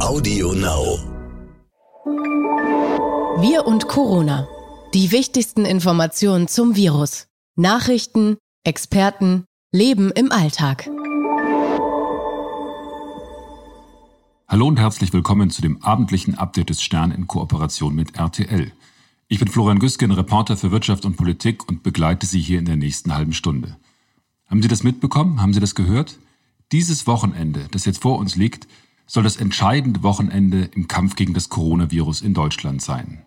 Audio 0.00 0.52
Now. 0.52 0.98
Wir 3.42 3.66
und 3.66 3.88
Corona. 3.88 4.46
Die 4.94 5.10
wichtigsten 5.10 5.64
Informationen 5.64 6.46
zum 6.46 6.76
Virus. 6.76 7.26
Nachrichten, 7.56 8.36
Experten, 8.64 9.44
Leben 9.72 10.12
im 10.12 10.30
Alltag. 10.30 10.88
Hallo 14.46 14.68
und 14.68 14.78
herzlich 14.78 15.12
willkommen 15.12 15.50
zu 15.50 15.62
dem 15.62 15.82
abendlichen 15.82 16.38
Update 16.38 16.70
des 16.70 16.80
Stern 16.80 17.10
in 17.10 17.26
Kooperation 17.26 17.94
mit 17.94 18.16
RTL. 18.16 18.72
Ich 19.26 19.40
bin 19.40 19.48
Florian 19.48 19.80
Güsken, 19.80 20.12
Reporter 20.12 20.56
für 20.56 20.70
Wirtschaft 20.70 21.06
und 21.06 21.16
Politik 21.16 21.68
und 21.68 21.82
begleite 21.82 22.24
Sie 22.24 22.40
hier 22.40 22.60
in 22.60 22.66
der 22.66 22.76
nächsten 22.76 23.14
halben 23.14 23.32
Stunde. 23.32 23.76
Haben 24.46 24.62
Sie 24.62 24.68
das 24.68 24.84
mitbekommen? 24.84 25.42
Haben 25.42 25.52
Sie 25.52 25.60
das 25.60 25.74
gehört? 25.74 26.18
Dieses 26.70 27.08
Wochenende, 27.08 27.66
das 27.72 27.84
jetzt 27.84 28.00
vor 28.00 28.18
uns 28.18 28.36
liegt, 28.36 28.68
soll 29.08 29.24
das 29.24 29.36
entscheidende 29.36 30.04
Wochenende 30.04 30.70
im 30.74 30.86
Kampf 30.86 31.16
gegen 31.16 31.34
das 31.34 31.48
Coronavirus 31.48 32.20
in 32.20 32.34
Deutschland 32.34 32.80
sein. 32.80 33.24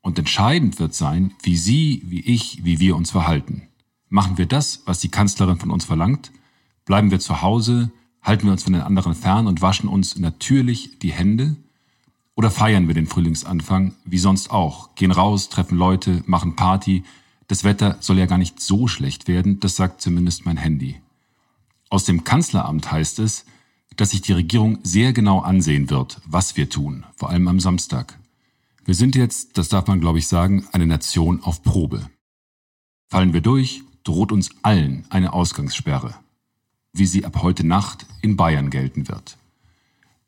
Und 0.00 0.18
entscheidend 0.18 0.78
wird 0.78 0.94
sein, 0.94 1.34
wie 1.42 1.56
Sie, 1.56 2.02
wie 2.06 2.20
ich, 2.20 2.64
wie 2.64 2.78
wir 2.78 2.96
uns 2.96 3.10
verhalten. 3.10 3.68
Machen 4.08 4.38
wir 4.38 4.46
das, 4.46 4.82
was 4.86 5.00
die 5.00 5.10
Kanzlerin 5.10 5.58
von 5.58 5.70
uns 5.70 5.84
verlangt? 5.84 6.30
Bleiben 6.84 7.10
wir 7.10 7.18
zu 7.18 7.42
Hause? 7.42 7.90
Halten 8.22 8.46
wir 8.46 8.52
uns 8.52 8.62
von 8.62 8.72
den 8.72 8.82
anderen 8.82 9.14
fern 9.14 9.48
und 9.48 9.60
waschen 9.60 9.88
uns 9.88 10.16
natürlich 10.18 10.98
die 11.00 11.12
Hände? 11.12 11.56
Oder 12.36 12.50
feiern 12.50 12.86
wir 12.86 12.94
den 12.94 13.06
Frühlingsanfang, 13.06 13.94
wie 14.04 14.18
sonst 14.18 14.50
auch, 14.50 14.94
gehen 14.94 15.10
raus, 15.10 15.48
treffen 15.48 15.76
Leute, 15.76 16.22
machen 16.26 16.54
Party? 16.54 17.02
Das 17.48 17.64
Wetter 17.64 17.96
soll 18.00 18.18
ja 18.18 18.26
gar 18.26 18.38
nicht 18.38 18.60
so 18.60 18.86
schlecht 18.86 19.26
werden, 19.26 19.58
das 19.60 19.76
sagt 19.76 20.00
zumindest 20.00 20.46
mein 20.46 20.56
Handy. 20.56 21.00
Aus 21.90 22.04
dem 22.04 22.24
Kanzleramt 22.24 22.90
heißt 22.90 23.18
es, 23.18 23.46
dass 23.96 24.10
sich 24.10 24.22
die 24.22 24.32
Regierung 24.32 24.78
sehr 24.82 25.12
genau 25.12 25.40
ansehen 25.40 25.90
wird, 25.90 26.20
was 26.26 26.56
wir 26.56 26.68
tun, 26.68 27.04
vor 27.16 27.30
allem 27.30 27.48
am 27.48 27.60
Samstag. 27.60 28.18
Wir 28.84 28.94
sind 28.94 29.16
jetzt, 29.16 29.56
das 29.56 29.68
darf 29.68 29.86
man 29.86 30.00
glaube 30.00 30.18
ich 30.18 30.28
sagen, 30.28 30.66
eine 30.72 30.86
Nation 30.86 31.42
auf 31.42 31.62
Probe. 31.62 32.08
Fallen 33.08 33.32
wir 33.32 33.40
durch, 33.40 33.82
droht 34.02 34.32
uns 34.32 34.50
allen 34.62 35.04
eine 35.08 35.32
Ausgangssperre, 35.32 36.14
wie 36.92 37.06
sie 37.06 37.24
ab 37.24 37.42
heute 37.42 37.66
Nacht 37.66 38.06
in 38.22 38.36
Bayern 38.36 38.70
gelten 38.70 39.08
wird. 39.08 39.38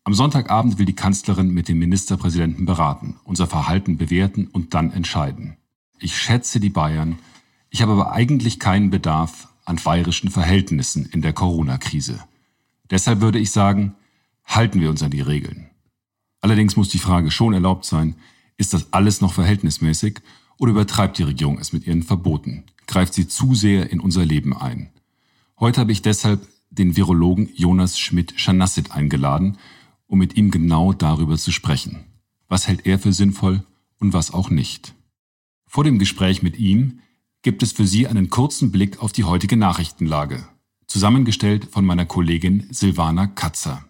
Am 0.05 0.15
Sonntagabend 0.15 0.79
will 0.79 0.87
die 0.87 0.95
Kanzlerin 0.95 1.51
mit 1.51 1.69
dem 1.69 1.79
Ministerpräsidenten 1.79 2.65
beraten, 2.65 3.17
unser 3.25 3.47
Verhalten 3.47 3.97
bewerten 3.97 4.47
und 4.47 4.73
dann 4.73 4.93
entscheiden. 4.93 5.57
Ich 5.99 6.17
schätze 6.17 6.61
die 6.61 6.71
Bayern, 6.71 7.19
ich 7.71 7.83
habe 7.83 7.93
aber 7.93 8.13
eigentlich 8.13 8.61
keinen 8.61 8.91
Bedarf 8.91 9.49
an 9.65 9.81
bayerischen 9.83 10.31
Verhältnissen 10.31 11.07
in 11.07 11.23
der 11.23 11.33
Corona-Krise. 11.33 12.21
Deshalb 12.91 13.21
würde 13.21 13.39
ich 13.39 13.51
sagen, 13.51 13.95
halten 14.45 14.81
wir 14.81 14.91
uns 14.91 15.03
an 15.03 15.11
die 15.11 15.21
Regeln. 15.21 15.71
Allerdings 16.41 16.77
muss 16.77 16.89
die 16.89 16.99
Frage 16.99 17.31
schon 17.31 17.55
erlaubt 17.55 17.85
sein, 17.85 18.15
ist 18.57 18.73
das 18.73 18.93
alles 18.93 19.21
noch 19.21 19.33
verhältnismäßig 19.33 20.21
oder 20.59 20.71
übertreibt 20.71 21.19
die 21.19 21.25
Regierung 21.25 21.59
es 21.59 21.73
mit 21.73 21.87
ihren 21.87 22.03
Verboten? 22.03 22.65
Greift 22.87 23.15
sie 23.15 23.27
zu 23.27 23.55
sehr 23.55 23.91
in 23.91 24.01
unser 24.01 24.25
Leben 24.25 24.57
ein? 24.57 24.91
Heute 25.59 25.81
habe 25.81 25.93
ich 25.93 26.03
deshalb 26.03 26.47
den 26.71 26.97
Virologen 26.97 27.51
Jonas 27.55 27.99
Schmidt-Schanassit 27.99 28.93
eingeladen, 28.93 29.59
um 30.07 30.19
mit 30.19 30.37
ihm 30.37 30.51
genau 30.51 30.93
darüber 30.93 31.37
zu 31.37 31.51
sprechen. 31.51 32.05
Was 32.49 32.69
hält 32.69 32.87
er 32.87 32.99
für 32.99 33.13
sinnvoll 33.13 33.65
und 33.99 34.13
was 34.13 34.33
auch 34.33 34.51
nicht? 34.51 34.95
Vor 35.67 35.85
dem 35.85 35.99
Gespräch 35.99 36.43
mit 36.43 36.59
ihm 36.59 37.01
gibt 37.43 37.63
es 37.63 37.73
für 37.73 37.87
Sie 37.87 38.07
einen 38.07 38.31
kurzen 38.31 38.71
Blick 38.71 39.03
auf 39.03 39.13
die 39.13 39.25
heutige 39.25 39.57
Nachrichtenlage 39.57 40.47
zusammengestellt 40.87 41.69
von 41.71 41.85
meiner 41.85 42.07
Kollegin 42.07 42.67
Silvana 42.71 43.27
Katzer. 43.27 43.85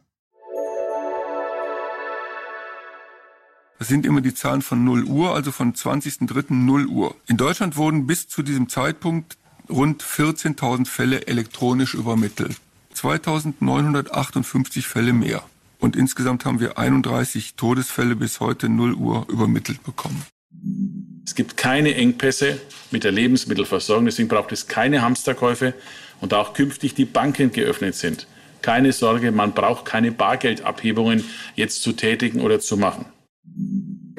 Das 3.78 3.89
sind 3.89 4.06
immer 4.06 4.22
die 4.22 4.34
Zahlen 4.34 4.62
von 4.62 4.84
0 4.84 5.05
Uhr, 5.05 5.34
also 5.34 5.52
von 5.52 5.74
20.03. 5.74 6.47
0 6.55 6.86
Uhr. 6.86 7.14
In 7.27 7.36
Deutschland 7.36 7.77
wurden 7.77 8.06
bis 8.06 8.27
zu 8.27 8.42
diesem 8.42 8.68
Zeitpunkt 8.68 9.36
rund 9.68 10.02
14.000 10.02 10.86
Fälle 10.86 11.27
elektronisch 11.27 11.95
übermittelt. 11.95 12.57
2.958 12.95 14.83
Fälle 14.83 15.13
mehr. 15.13 15.42
Und 15.78 15.95
insgesamt 15.95 16.46
haben 16.46 16.61
wir 16.61 16.78
31 16.78 17.55
Todesfälle 17.55 18.17
bis 18.17 18.40
heute 18.40 18.70
0 18.70 18.95
Uhr 18.95 19.27
übermittelt 19.28 19.83
bekommen. 19.84 20.24
Es 21.27 21.34
gibt 21.34 21.58
keine 21.58 21.95
Engpässe 21.95 22.58
mit 22.90 23.05
der 23.05 23.13
Lebensmittelversorgung, 23.13 24.07
deswegen 24.07 24.28
braucht 24.28 24.52
es 24.52 24.68
keine 24.68 25.02
Hamsterkäufe 25.02 25.74
und 26.20 26.34
auch 26.34 26.54
künftig 26.54 26.94
die 26.94 27.04
Banken 27.04 27.52
geöffnet 27.52 27.94
sind. 27.94 28.27
Keine 28.62 28.92
Sorge, 28.92 29.30
man 29.32 29.52
braucht 29.52 29.84
keine 29.84 30.12
Bargeldabhebungen 30.12 31.24
jetzt 31.54 31.82
zu 31.82 31.92
tätigen 31.92 32.40
oder 32.40 32.60
zu 32.60 32.77
machen. 32.77 33.06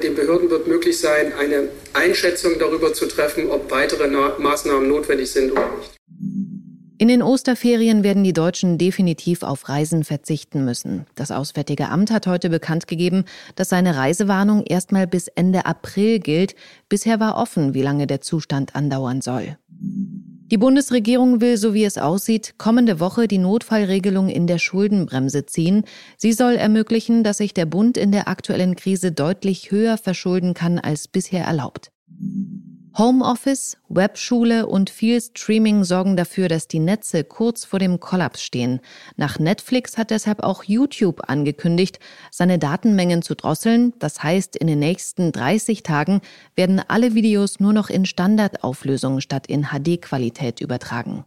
Den 0.02 0.14
Behörden 0.14 0.48
wird 0.48 0.66
möglich 0.68 0.98
sein, 0.98 1.32
eine 1.38 1.68
Einschätzung 1.92 2.52
darüber 2.58 2.92
zu 2.94 3.06
treffen, 3.06 3.50
ob 3.50 3.70
weitere 3.70 4.08
Maßnahmen 4.38 4.88
notwendig 4.88 5.30
sind 5.30 5.52
oder 5.52 5.68
nicht. 5.76 5.98
In 7.00 7.06
den 7.06 7.22
Osterferien 7.22 8.02
werden 8.02 8.24
die 8.24 8.32
Deutschen 8.32 8.76
definitiv 8.76 9.44
auf 9.44 9.68
Reisen 9.68 10.02
verzichten 10.02 10.64
müssen. 10.64 11.06
Das 11.14 11.30
Auswärtige 11.30 11.90
Amt 11.90 12.10
hat 12.10 12.26
heute 12.26 12.50
bekannt 12.50 12.88
gegeben, 12.88 13.24
dass 13.54 13.68
seine 13.68 13.96
Reisewarnung 13.96 14.64
erstmal 14.64 15.06
bis 15.06 15.28
Ende 15.28 15.64
April 15.64 16.18
gilt. 16.18 16.56
Bisher 16.88 17.20
war 17.20 17.36
offen, 17.36 17.72
wie 17.72 17.82
lange 17.82 18.08
der 18.08 18.20
Zustand 18.20 18.74
andauern 18.74 19.20
soll. 19.20 19.56
Die 20.50 20.56
Bundesregierung 20.56 21.42
will, 21.42 21.58
so 21.58 21.74
wie 21.74 21.84
es 21.84 21.98
aussieht, 21.98 22.54
kommende 22.56 23.00
Woche 23.00 23.28
die 23.28 23.36
Notfallregelung 23.36 24.30
in 24.30 24.46
der 24.46 24.58
Schuldenbremse 24.58 25.44
ziehen. 25.44 25.84
Sie 26.16 26.32
soll 26.32 26.54
ermöglichen, 26.54 27.22
dass 27.22 27.36
sich 27.36 27.52
der 27.52 27.66
Bund 27.66 27.98
in 27.98 28.12
der 28.12 28.28
aktuellen 28.28 28.74
Krise 28.74 29.12
deutlich 29.12 29.70
höher 29.70 29.98
verschulden 29.98 30.54
kann 30.54 30.78
als 30.78 31.06
bisher 31.06 31.44
erlaubt. 31.44 31.92
Homeoffice, 32.98 33.76
Webschule 33.88 34.66
und 34.66 34.90
viel 34.90 35.20
Streaming 35.20 35.84
sorgen 35.84 36.16
dafür, 36.16 36.48
dass 36.48 36.66
die 36.66 36.80
Netze 36.80 37.22
kurz 37.22 37.64
vor 37.64 37.78
dem 37.78 38.00
Kollaps 38.00 38.42
stehen. 38.42 38.80
Nach 39.16 39.38
Netflix 39.38 39.96
hat 39.96 40.10
deshalb 40.10 40.42
auch 40.42 40.64
YouTube 40.64 41.30
angekündigt, 41.30 42.00
seine 42.32 42.58
Datenmengen 42.58 43.22
zu 43.22 43.36
drosseln. 43.36 43.92
Das 44.00 44.24
heißt, 44.24 44.56
in 44.56 44.66
den 44.66 44.80
nächsten 44.80 45.30
30 45.30 45.84
Tagen 45.84 46.22
werden 46.56 46.80
alle 46.88 47.14
Videos 47.14 47.60
nur 47.60 47.72
noch 47.72 47.88
in 47.88 48.04
Standardauflösung 48.04 49.20
statt 49.20 49.46
in 49.46 49.66
HD-Qualität 49.66 50.60
übertragen. 50.60 51.24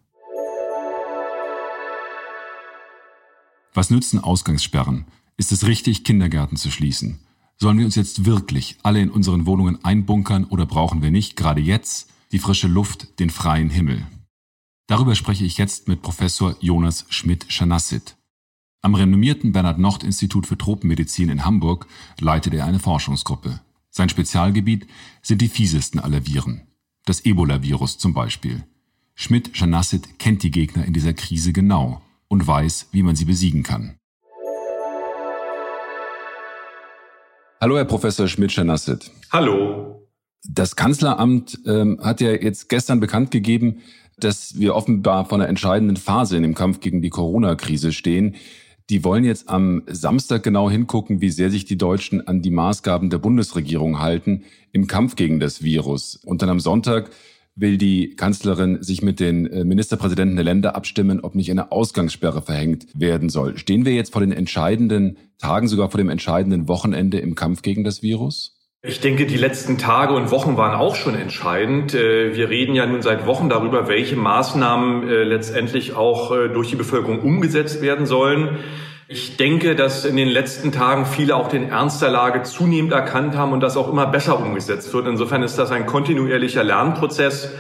Was 3.74 3.90
nützen 3.90 4.20
Ausgangssperren? 4.20 5.06
Ist 5.38 5.54
es 5.54 5.66
richtig, 5.66 6.04
Kindergärten 6.04 6.58
zu 6.58 6.70
schließen? 6.70 7.22
Sollen 7.62 7.78
wir 7.78 7.86
uns 7.86 7.94
jetzt 7.94 8.26
wirklich 8.26 8.78
alle 8.82 9.02
in 9.02 9.12
unseren 9.12 9.46
Wohnungen 9.46 9.86
einbunkern 9.86 10.46
oder 10.46 10.66
brauchen 10.66 11.04
wir 11.04 11.12
nicht 11.12 11.38
gerade 11.38 11.62
jetzt 11.62 12.10
die 12.32 12.40
frische 12.40 12.68
Luft, 12.68 13.20
den 13.20 13.30
freien 13.30 13.70
Himmel? 13.70 14.08
Darüber 14.88 15.14
spreche 15.14 15.46
ich 15.46 15.60
jetzt 15.60 15.88
mit 15.88 16.02
Professor 16.02 16.56
Jonas 16.60 17.06
Schmidt-Schanassit. 17.10 18.18
Am 18.82 18.96
renommierten 18.96 19.52
Bernhard-Nocht-Institut 19.52 20.48
für 20.48 20.58
Tropenmedizin 20.58 21.30
in 21.30 21.46
Hamburg 21.46 21.86
leitet 22.20 22.56
er 22.56 22.66
eine 22.66 22.80
Forschungsgruppe. 22.80 23.62
Sein 23.92 24.10
Spezialgebiet 24.10 24.88
sind 25.22 25.44
die 25.44 25.48
fiesesten 25.48 26.00
aller 26.00 26.26
Viren. 26.26 26.62
Das 27.06 27.26
Ebola-Virus 27.26 28.00
zum 28.00 28.16
Beispiel. 28.16 28.64
Schmidt-Schanassit 29.14 30.18
kennt 30.18 30.42
die 30.42 30.50
Gegner 30.50 30.84
in 30.86 30.94
dieser 30.94 31.14
Krise 31.14 31.54
genau 31.54 32.02
und 32.28 32.48
weiß, 32.48 32.88
wie 32.92 33.04
man 33.04 33.16
sie 33.16 33.26
besiegen 33.26 33.62
kann. 33.62 33.98
Hallo, 37.64 37.78
Herr 37.78 37.86
Professor 37.86 38.28
Schmidt-Schanassit. 38.28 39.12
Hallo. 39.32 40.08
Das 40.50 40.76
Kanzleramt 40.76 41.60
ähm, 41.68 42.00
hat 42.02 42.20
ja 42.20 42.32
jetzt 42.32 42.70
gestern 42.70 43.00
bekannt 43.00 43.30
gegeben, 43.30 43.82
dass 44.18 44.58
wir 44.58 44.74
offenbar 44.74 45.26
vor 45.26 45.38
einer 45.38 45.48
entscheidenden 45.48 45.96
Phase 45.96 46.36
in 46.38 46.42
dem 46.42 46.56
Kampf 46.56 46.80
gegen 46.80 47.04
die 47.04 47.12
Corona-Krise 47.12 47.92
stehen. 47.92 48.36
Die 48.90 49.04
wollen 49.04 49.24
jetzt 49.24 49.48
am 49.48 49.84
Samstag 49.86 50.42
genau 50.42 50.72
hingucken, 50.72 51.22
wie 51.22 51.30
sehr 51.30 51.52
sich 51.52 51.66
die 51.66 51.78
Deutschen 51.78 52.28
an 52.28 52.42
die 52.42 52.50
Maßgaben 52.50 53.12
der 53.12 53.20
Bundesregierung 53.20 54.00
halten 54.00 54.44
im 54.72 54.88
Kampf 54.88 55.16
gegen 55.16 55.40
das 55.40 55.62
Virus. 55.62 56.16
Und 56.16 56.42
dann 56.42 56.50
am 56.50 56.60
Sonntag 56.60 57.12
will 57.56 57.78
die 57.78 58.16
Kanzlerin 58.16 58.82
sich 58.82 59.02
mit 59.02 59.20
den 59.20 59.46
äh, 59.46 59.64
Ministerpräsidenten 59.64 60.36
der 60.36 60.46
Länder 60.46 60.76
abstimmen, 60.76 61.20
ob 61.22 61.36
nicht 61.36 61.52
eine 61.52 61.72
Ausgangssperre 61.72 62.42
verhängt 62.42 62.88
werden 62.94 63.30
soll. 63.30 63.58
Stehen 63.58 63.86
wir 63.86 63.94
jetzt 63.94 64.14
vor 64.14 64.22
den 64.22 64.32
entscheidenden 64.32 65.18
Tagen, 65.38 65.68
sogar 65.68 65.90
vor 65.90 65.98
dem 65.98 66.10
entscheidenden 66.10 66.68
Wochenende 66.68 67.20
im 67.20 67.36
Kampf 67.36 67.62
gegen 67.62 67.84
das 67.84 68.02
Virus? 68.02 68.58
Ich 68.84 69.00
denke, 69.00 69.28
die 69.28 69.38
letzten 69.38 69.78
Tage 69.78 70.14
und 70.14 70.32
Wochen 70.32 70.58
waren 70.58 70.74
auch 70.74 70.96
schon 70.96 71.14
entscheidend. 71.14 71.94
Äh, 71.94 72.36
wir 72.36 72.50
reden 72.50 72.74
ja 72.74 72.86
nun 72.86 73.02
seit 73.02 73.28
Wochen 73.28 73.50
darüber, 73.50 73.88
welche 73.88 74.16
Maßnahmen 74.16 75.08
äh, 75.08 75.24
letztendlich 75.24 75.94
auch 75.94 76.32
durch 76.32 76.70
die 76.70 76.78
Bevölkerung 76.78 77.20
umgesetzt 77.20 77.82
werden 77.82 78.06
sollen. 78.06 78.58
Ich 79.14 79.36
denke, 79.36 79.76
dass 79.76 80.06
in 80.06 80.16
den 80.16 80.30
letzten 80.30 80.72
Tagen 80.72 81.06
viele 81.06 81.36
auch 81.36 81.50
den 81.50 81.68
Ernst 81.68 82.02
der 82.02 82.10
Lage 82.10 82.44
zunehmend 82.44 82.94
erkannt 82.94 83.36
haben 83.36 83.52
und 83.52 83.60
das 83.60 83.76
auch 83.76 83.90
immer 83.90 84.08
besser 84.08 84.40
umgesetzt 84.40 84.94
wird. 84.94 85.06
Insofern 85.06 85.44
ist 85.44 85.58
das 85.58 85.70
ein 85.70 85.86
kontinuierlicher 85.86 86.64
Lernprozess. 86.64 87.52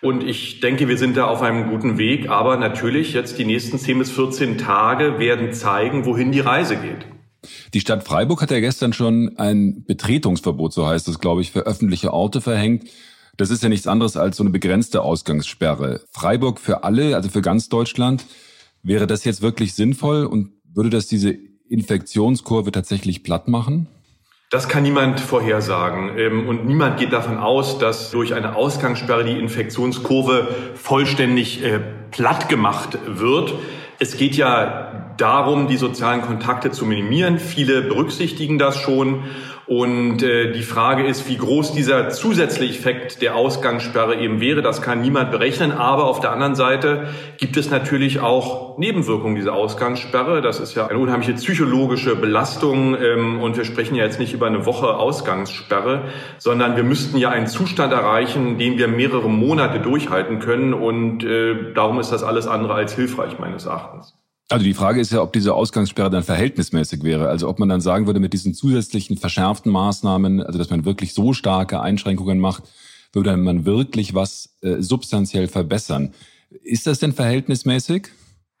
Und 0.00 0.22
ich 0.22 0.60
denke, 0.60 0.86
wir 0.86 0.96
sind 0.96 1.16
da 1.16 1.24
auf 1.24 1.42
einem 1.42 1.68
guten 1.70 1.98
Weg. 1.98 2.30
Aber 2.30 2.56
natürlich, 2.56 3.14
jetzt 3.14 3.36
die 3.36 3.44
nächsten 3.44 3.80
10 3.80 3.98
bis 3.98 4.12
14 4.12 4.58
Tage 4.58 5.18
werden 5.18 5.52
zeigen, 5.52 6.06
wohin 6.06 6.30
die 6.30 6.38
Reise 6.38 6.76
geht. 6.76 7.04
Die 7.74 7.80
Stadt 7.80 8.04
Freiburg 8.04 8.40
hat 8.40 8.52
ja 8.52 8.60
gestern 8.60 8.92
schon 8.92 9.36
ein 9.38 9.82
Betretungsverbot, 9.84 10.72
so 10.72 10.86
heißt 10.86 11.08
es, 11.08 11.18
glaube 11.18 11.40
ich, 11.40 11.50
für 11.50 11.66
öffentliche 11.66 12.14
Orte 12.14 12.40
verhängt. 12.40 12.84
Das 13.36 13.50
ist 13.50 13.64
ja 13.64 13.68
nichts 13.68 13.88
anderes 13.88 14.16
als 14.16 14.36
so 14.36 14.44
eine 14.44 14.50
begrenzte 14.50 15.02
Ausgangssperre. 15.02 16.02
Freiburg 16.12 16.60
für 16.60 16.84
alle, 16.84 17.16
also 17.16 17.28
für 17.28 17.42
ganz 17.42 17.68
Deutschland. 17.68 18.24
Wäre 18.84 19.08
das 19.08 19.24
jetzt 19.24 19.42
wirklich 19.42 19.74
sinnvoll 19.74 20.26
und 20.26 20.61
würde 20.74 20.90
das 20.90 21.06
diese 21.06 21.36
Infektionskurve 21.68 22.72
tatsächlich 22.72 23.22
platt 23.22 23.48
machen? 23.48 23.88
Das 24.50 24.68
kann 24.68 24.82
niemand 24.82 25.18
vorhersagen. 25.18 26.18
Ähm, 26.18 26.46
und 26.46 26.66
niemand 26.66 26.98
geht 26.98 27.12
davon 27.12 27.38
aus, 27.38 27.78
dass 27.78 28.10
durch 28.10 28.34
eine 28.34 28.54
Ausgangssperre 28.54 29.24
die 29.24 29.38
Infektionskurve 29.38 30.48
vollständig 30.74 31.64
äh, 31.64 31.80
platt 32.10 32.50
gemacht 32.50 32.98
wird. 33.06 33.54
Es 33.98 34.18
geht 34.18 34.36
ja 34.36 35.14
darum, 35.16 35.68
die 35.68 35.78
sozialen 35.78 36.20
Kontakte 36.20 36.70
zu 36.70 36.84
minimieren. 36.84 37.38
Viele 37.38 37.80
berücksichtigen 37.80 38.58
das 38.58 38.76
schon. 38.76 39.24
Und 39.66 40.22
äh, 40.22 40.52
die 40.52 40.62
Frage 40.62 41.06
ist, 41.06 41.28
wie 41.28 41.36
groß 41.36 41.72
dieser 41.72 42.10
zusätzliche 42.10 42.78
Effekt 42.78 43.22
der 43.22 43.36
Ausgangssperre 43.36 44.16
eben 44.16 44.40
wäre. 44.40 44.60
Das 44.60 44.82
kann 44.82 45.00
niemand 45.00 45.30
berechnen. 45.30 45.72
Aber 45.72 46.06
auf 46.06 46.20
der 46.20 46.32
anderen 46.32 46.54
Seite 46.54 47.08
gibt 47.38 47.56
es 47.56 47.70
natürlich 47.70 48.20
auch 48.20 48.76
Nebenwirkungen 48.78 49.36
dieser 49.36 49.54
Ausgangssperre. 49.54 50.42
Das 50.42 50.58
ist 50.58 50.74
ja 50.74 50.88
eine 50.88 50.98
unheimliche 50.98 51.34
psychologische 51.34 52.16
Belastung. 52.16 52.96
Ähm, 53.00 53.40
und 53.40 53.56
wir 53.56 53.64
sprechen 53.64 53.94
ja 53.94 54.04
jetzt 54.04 54.18
nicht 54.18 54.34
über 54.34 54.46
eine 54.46 54.66
Woche 54.66 54.96
Ausgangssperre, 54.96 56.02
sondern 56.38 56.76
wir 56.76 56.84
müssten 56.84 57.16
ja 57.16 57.30
einen 57.30 57.46
Zustand 57.46 57.92
erreichen, 57.92 58.58
den 58.58 58.78
wir 58.78 58.88
mehrere 58.88 59.28
Monate 59.28 59.78
durchhalten 59.78 60.40
können. 60.40 60.74
Und 60.74 61.24
äh, 61.24 61.72
darum 61.72 62.00
ist 62.00 62.10
das 62.10 62.24
alles 62.24 62.48
andere 62.48 62.74
als 62.74 62.94
hilfreich 62.94 63.38
meines 63.38 63.66
Erachtens. 63.66 64.14
Also 64.52 64.64
die 64.66 64.74
Frage 64.74 65.00
ist 65.00 65.10
ja, 65.10 65.22
ob 65.22 65.32
diese 65.32 65.54
Ausgangssperre 65.54 66.10
dann 66.10 66.22
verhältnismäßig 66.22 67.02
wäre. 67.04 67.28
Also 67.28 67.48
ob 67.48 67.58
man 67.58 67.70
dann 67.70 67.80
sagen 67.80 68.06
würde, 68.06 68.20
mit 68.20 68.34
diesen 68.34 68.52
zusätzlichen 68.52 69.16
verschärften 69.16 69.72
Maßnahmen, 69.72 70.42
also 70.42 70.58
dass 70.58 70.68
man 70.68 70.84
wirklich 70.84 71.14
so 71.14 71.32
starke 71.32 71.80
Einschränkungen 71.80 72.38
macht, 72.38 72.64
würde 73.14 73.34
man 73.38 73.64
wirklich 73.64 74.14
was 74.14 74.50
äh, 74.60 74.82
substanziell 74.82 75.48
verbessern. 75.48 76.12
Ist 76.62 76.86
das 76.86 76.98
denn 76.98 77.12
verhältnismäßig? 77.12 78.08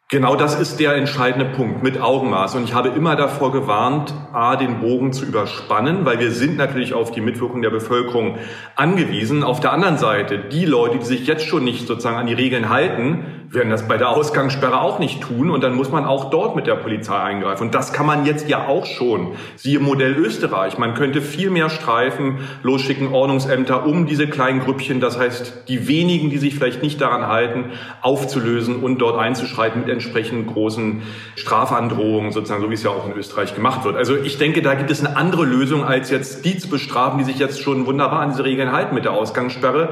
Genau 0.08 0.36
das 0.36 0.60
ist 0.60 0.78
der 0.78 0.94
entscheidende 0.94 1.46
Punkt 1.46 1.82
mit 1.82 1.98
Augenmaß. 2.00 2.54
Und 2.54 2.64
ich 2.64 2.74
habe 2.74 2.90
immer 2.90 3.16
davor 3.16 3.50
gewarnt, 3.50 4.12
A, 4.32 4.56
den 4.56 4.80
Bogen 4.80 5.12
zu 5.14 5.24
überspannen, 5.24 6.04
weil 6.04 6.20
wir 6.20 6.32
sind 6.32 6.58
natürlich 6.58 6.92
auf 6.92 7.12
die 7.12 7.22
Mitwirkung 7.22 7.62
der 7.62 7.70
Bevölkerung 7.70 8.36
angewiesen. 8.76 9.42
Auf 9.42 9.60
der 9.60 9.72
anderen 9.72 9.96
Seite, 9.96 10.38
die 10.38 10.66
Leute, 10.66 10.98
die 10.98 11.06
sich 11.06 11.26
jetzt 11.26 11.46
schon 11.46 11.64
nicht 11.64 11.86
sozusagen 11.86 12.18
an 12.18 12.26
die 12.26 12.34
Regeln 12.34 12.68
halten, 12.68 13.41
werden 13.52 13.68
das 13.68 13.86
bei 13.86 13.98
der 13.98 14.08
Ausgangssperre 14.08 14.80
auch 14.80 14.98
nicht 14.98 15.20
tun 15.20 15.50
und 15.50 15.62
dann 15.62 15.74
muss 15.74 15.90
man 15.90 16.06
auch 16.06 16.30
dort 16.30 16.56
mit 16.56 16.66
der 16.66 16.76
Polizei 16.76 17.16
eingreifen. 17.16 17.64
Und 17.64 17.74
das 17.74 17.92
kann 17.92 18.06
man 18.06 18.24
jetzt 18.24 18.48
ja 18.48 18.66
auch 18.66 18.86
schon. 18.86 19.34
Siehe 19.56 19.78
Modell 19.78 20.14
Österreich. 20.14 20.78
Man 20.78 20.94
könnte 20.94 21.20
viel 21.20 21.50
mehr 21.50 21.68
Streifen 21.68 22.38
losschicken, 22.62 23.12
Ordnungsämter, 23.12 23.86
um 23.86 24.06
diese 24.06 24.26
kleinen 24.26 24.60
Grüppchen, 24.60 25.00
das 25.00 25.18
heißt 25.18 25.64
die 25.68 25.86
wenigen, 25.86 26.30
die 26.30 26.38
sich 26.38 26.54
vielleicht 26.54 26.82
nicht 26.82 27.00
daran 27.00 27.26
halten, 27.26 27.72
aufzulösen 28.00 28.76
und 28.76 28.98
dort 28.98 29.18
einzuschreiten 29.18 29.82
mit 29.82 29.90
entsprechend 29.90 30.46
großen 30.46 31.02
Strafandrohungen, 31.36 32.32
sozusagen, 32.32 32.62
so 32.62 32.70
wie 32.70 32.74
es 32.74 32.82
ja 32.82 32.90
auch 32.90 33.06
in 33.06 33.12
Österreich 33.12 33.54
gemacht 33.54 33.84
wird. 33.84 33.96
Also 33.96 34.16
ich 34.16 34.38
denke, 34.38 34.62
da 34.62 34.74
gibt 34.74 34.90
es 34.90 35.04
eine 35.04 35.16
andere 35.16 35.44
Lösung, 35.44 35.84
als 35.84 36.10
jetzt 36.10 36.46
die 36.46 36.56
zu 36.56 36.68
bestrafen, 36.68 37.18
die 37.18 37.24
sich 37.24 37.38
jetzt 37.38 37.60
schon 37.60 37.84
wunderbar 37.84 38.20
an 38.20 38.30
diese 38.30 38.44
Regeln 38.44 38.72
halten 38.72 38.94
mit 38.94 39.04
der 39.04 39.12
Ausgangssperre. 39.12 39.90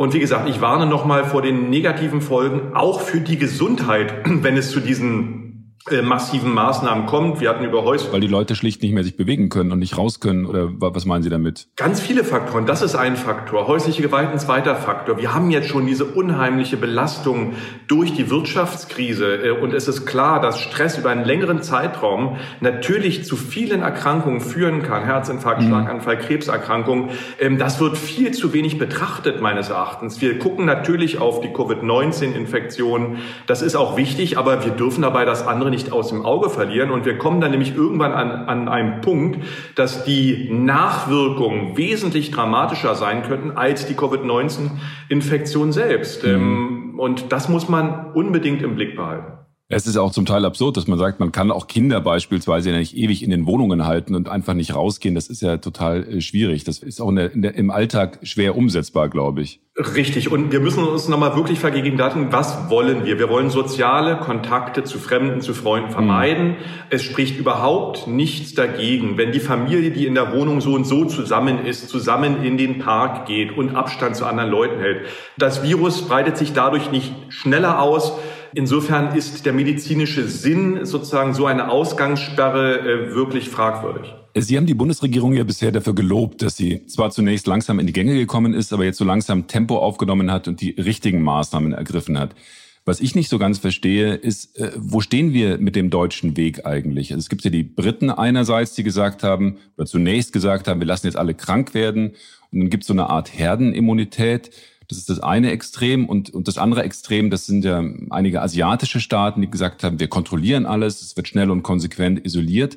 Und 0.00 0.14
wie 0.14 0.18
gesagt, 0.18 0.48
ich 0.48 0.62
warne 0.62 0.86
nochmal 0.86 1.26
vor 1.26 1.42
den 1.42 1.68
negativen 1.68 2.22
Folgen, 2.22 2.72
auch 2.72 3.02
für 3.02 3.20
die 3.20 3.36
Gesundheit, 3.36 4.14
wenn 4.24 4.56
es 4.56 4.70
zu 4.70 4.80
diesen 4.80 5.39
äh, 5.88 6.02
massiven 6.02 6.52
Maßnahmen 6.52 7.06
kommt. 7.06 7.40
Wir 7.40 7.48
hatten 7.48 7.64
über 7.64 7.84
Häusliche... 7.84 8.12
Weil 8.12 8.20
die 8.20 8.26
Leute 8.26 8.54
schlicht 8.54 8.82
nicht 8.82 8.92
mehr 8.92 9.02
sich 9.02 9.16
bewegen 9.16 9.48
können 9.48 9.72
und 9.72 9.78
nicht 9.78 9.96
raus 9.96 10.20
können. 10.20 10.44
Oder 10.44 10.68
was 10.76 11.06
meinen 11.06 11.22
Sie 11.22 11.30
damit? 11.30 11.68
Ganz 11.76 12.00
viele 12.00 12.22
Faktoren. 12.22 12.66
Das 12.66 12.82
ist 12.82 12.96
ein 12.96 13.16
Faktor. 13.16 13.66
Häusliche 13.66 14.02
Gewalt 14.02 14.28
ein 14.28 14.38
zweiter 14.38 14.76
Faktor. 14.76 15.16
Wir 15.16 15.32
haben 15.32 15.50
jetzt 15.50 15.68
schon 15.68 15.86
diese 15.86 16.04
unheimliche 16.04 16.76
Belastung 16.76 17.54
durch 17.88 18.12
die 18.12 18.28
Wirtschaftskrise. 18.28 19.36
Äh, 19.36 19.50
und 19.52 19.72
es 19.72 19.88
ist 19.88 20.04
klar, 20.04 20.42
dass 20.42 20.60
Stress 20.60 20.98
über 20.98 21.08
einen 21.08 21.24
längeren 21.24 21.62
Zeitraum 21.62 22.36
natürlich 22.60 23.24
zu 23.24 23.36
vielen 23.36 23.80
Erkrankungen 23.80 24.42
führen 24.42 24.82
kann. 24.82 25.04
Herzinfarkt, 25.04 25.62
mhm. 25.62 25.68
Schlaganfall, 25.68 26.18
Krebserkrankungen. 26.18 27.08
Ähm, 27.40 27.56
das 27.56 27.80
wird 27.80 27.96
viel 27.96 28.32
zu 28.32 28.52
wenig 28.52 28.78
betrachtet, 28.78 29.40
meines 29.40 29.70
Erachtens. 29.70 30.20
Wir 30.20 30.38
gucken 30.38 30.66
natürlich 30.66 31.18
auf 31.18 31.40
die 31.40 31.48
Covid-19-Infektion. 31.48 33.16
Das 33.46 33.62
ist 33.62 33.76
auch 33.76 33.96
wichtig, 33.96 34.36
aber 34.36 34.62
wir 34.62 34.72
dürfen 34.72 35.00
dabei 35.00 35.24
das 35.24 35.46
andere 35.46 35.69
nicht 35.70 35.92
aus 35.92 36.08
dem 36.08 36.24
Auge 36.24 36.50
verlieren. 36.50 36.90
Und 36.90 37.06
wir 37.06 37.16
kommen 37.18 37.40
dann 37.40 37.52
nämlich 37.52 37.74
irgendwann 37.74 38.12
an, 38.12 38.30
an 38.30 38.68
einen 38.68 39.00
Punkt, 39.00 39.38
dass 39.76 40.04
die 40.04 40.48
Nachwirkungen 40.50 41.76
wesentlich 41.76 42.30
dramatischer 42.30 42.94
sein 42.94 43.22
könnten 43.22 43.52
als 43.52 43.86
die 43.86 43.94
Covid-19-Infektion 43.94 45.72
selbst. 45.72 46.24
Mhm. 46.24 46.28
Ähm, 46.28 46.94
und 46.98 47.32
das 47.32 47.48
muss 47.48 47.68
man 47.68 48.12
unbedingt 48.12 48.62
im 48.62 48.74
Blick 48.74 48.96
behalten. 48.96 49.40
Es 49.72 49.86
ist 49.86 49.96
auch 49.96 50.10
zum 50.10 50.26
Teil 50.26 50.44
absurd, 50.44 50.76
dass 50.76 50.88
man 50.88 50.98
sagt, 50.98 51.20
man 51.20 51.30
kann 51.30 51.52
auch 51.52 51.68
Kinder 51.68 52.00
beispielsweise 52.00 52.72
nicht 52.72 52.96
ewig 52.96 53.22
in 53.22 53.30
den 53.30 53.46
Wohnungen 53.46 53.86
halten 53.86 54.16
und 54.16 54.28
einfach 54.28 54.52
nicht 54.52 54.74
rausgehen. 54.74 55.14
Das 55.14 55.28
ist 55.28 55.42
ja 55.42 55.58
total 55.58 56.02
äh, 56.02 56.20
schwierig. 56.20 56.64
Das 56.64 56.80
ist 56.80 57.00
auch 57.00 57.08
in 57.10 57.16
der, 57.16 57.32
in 57.32 57.42
der, 57.42 57.54
im 57.54 57.70
Alltag 57.70 58.18
schwer 58.24 58.56
umsetzbar, 58.56 59.08
glaube 59.08 59.42
ich. 59.42 59.60
Richtig. 59.80 60.30
Und 60.30 60.52
wir 60.52 60.60
müssen 60.60 60.84
uns 60.84 61.08
nochmal 61.08 61.36
wirklich 61.36 61.58
vergegenwärtigen, 61.58 62.32
was 62.32 62.68
wollen 62.68 63.06
wir? 63.06 63.18
Wir 63.18 63.30
wollen 63.30 63.48
soziale 63.48 64.18
Kontakte 64.18 64.84
zu 64.84 64.98
Fremden, 64.98 65.40
zu 65.40 65.54
Freunden 65.54 65.90
vermeiden. 65.90 66.48
Mhm. 66.48 66.56
Es 66.90 67.02
spricht 67.02 67.38
überhaupt 67.38 68.06
nichts 68.06 68.52
dagegen, 68.52 69.16
wenn 69.16 69.32
die 69.32 69.40
Familie, 69.40 69.90
die 69.90 70.06
in 70.06 70.14
der 70.14 70.34
Wohnung 70.34 70.60
so 70.60 70.74
und 70.74 70.84
so 70.84 71.06
zusammen 71.06 71.64
ist, 71.64 71.88
zusammen 71.88 72.44
in 72.44 72.58
den 72.58 72.78
Park 72.78 73.24
geht 73.24 73.56
und 73.56 73.74
Abstand 73.74 74.16
zu 74.16 74.26
anderen 74.26 74.50
Leuten 74.50 74.80
hält. 74.80 75.06
Das 75.38 75.62
Virus 75.62 76.06
breitet 76.06 76.36
sich 76.36 76.52
dadurch 76.52 76.90
nicht 76.90 77.14
schneller 77.30 77.80
aus 77.80 78.12
Insofern 78.52 79.14
ist 79.14 79.46
der 79.46 79.52
medizinische 79.52 80.24
Sinn 80.24 80.84
sozusagen 80.84 81.34
so 81.34 81.46
eine 81.46 81.70
Ausgangssperre 81.70 82.80
äh, 82.80 83.14
wirklich 83.14 83.48
fragwürdig. 83.48 84.12
Sie 84.34 84.56
haben 84.56 84.66
die 84.66 84.74
Bundesregierung 84.74 85.32
ja 85.32 85.42
bisher 85.42 85.72
dafür 85.72 85.94
gelobt, 85.94 86.42
dass 86.42 86.56
sie 86.56 86.86
zwar 86.86 87.10
zunächst 87.10 87.46
langsam 87.48 87.80
in 87.80 87.86
die 87.86 87.92
Gänge 87.92 88.14
gekommen 88.14 88.54
ist, 88.54 88.72
aber 88.72 88.84
jetzt 88.84 88.98
so 88.98 89.04
langsam 89.04 89.48
Tempo 89.48 89.78
aufgenommen 89.78 90.30
hat 90.30 90.46
und 90.46 90.60
die 90.60 90.70
richtigen 90.70 91.22
Maßnahmen 91.22 91.72
ergriffen 91.72 92.18
hat. 92.18 92.36
Was 92.84 93.00
ich 93.00 93.14
nicht 93.14 93.28
so 93.28 93.38
ganz 93.38 93.58
verstehe, 93.58 94.14
ist, 94.14 94.58
äh, 94.58 94.70
wo 94.76 95.00
stehen 95.00 95.32
wir 95.32 95.58
mit 95.58 95.76
dem 95.76 95.90
deutschen 95.90 96.36
Weg 96.36 96.64
eigentlich? 96.64 97.12
Also 97.12 97.20
es 97.20 97.28
gibt 97.28 97.44
ja 97.44 97.50
die 97.50 97.62
Briten 97.62 98.10
einerseits, 98.10 98.74
die 98.74 98.84
gesagt 98.84 99.22
haben, 99.22 99.58
oder 99.76 99.86
zunächst 99.86 100.32
gesagt 100.32 100.66
haben, 100.66 100.80
wir 100.80 100.86
lassen 100.86 101.06
jetzt 101.06 101.16
alle 101.16 101.34
krank 101.34 101.74
werden. 101.74 102.12
Und 102.52 102.60
dann 102.60 102.70
gibt 102.70 102.84
es 102.84 102.86
so 102.86 102.94
eine 102.94 103.10
Art 103.10 103.36
Herdenimmunität. 103.36 104.50
Das 104.88 104.96
ist 104.96 105.10
das 105.10 105.20
eine 105.20 105.50
Extrem. 105.50 106.08
Und, 106.08 106.30
und 106.30 106.48
das 106.48 106.56
andere 106.56 106.82
Extrem, 106.82 107.30
das 107.30 107.46
sind 107.46 107.64
ja 107.64 107.84
einige 108.10 108.42
asiatische 108.42 109.00
Staaten, 109.00 109.40
die 109.42 109.50
gesagt 109.50 109.84
haben, 109.84 110.00
wir 110.00 110.08
kontrollieren 110.08 110.66
alles, 110.66 111.02
es 111.02 111.16
wird 111.16 111.28
schnell 111.28 111.50
und 111.50 111.62
konsequent 111.62 112.24
isoliert. 112.24 112.76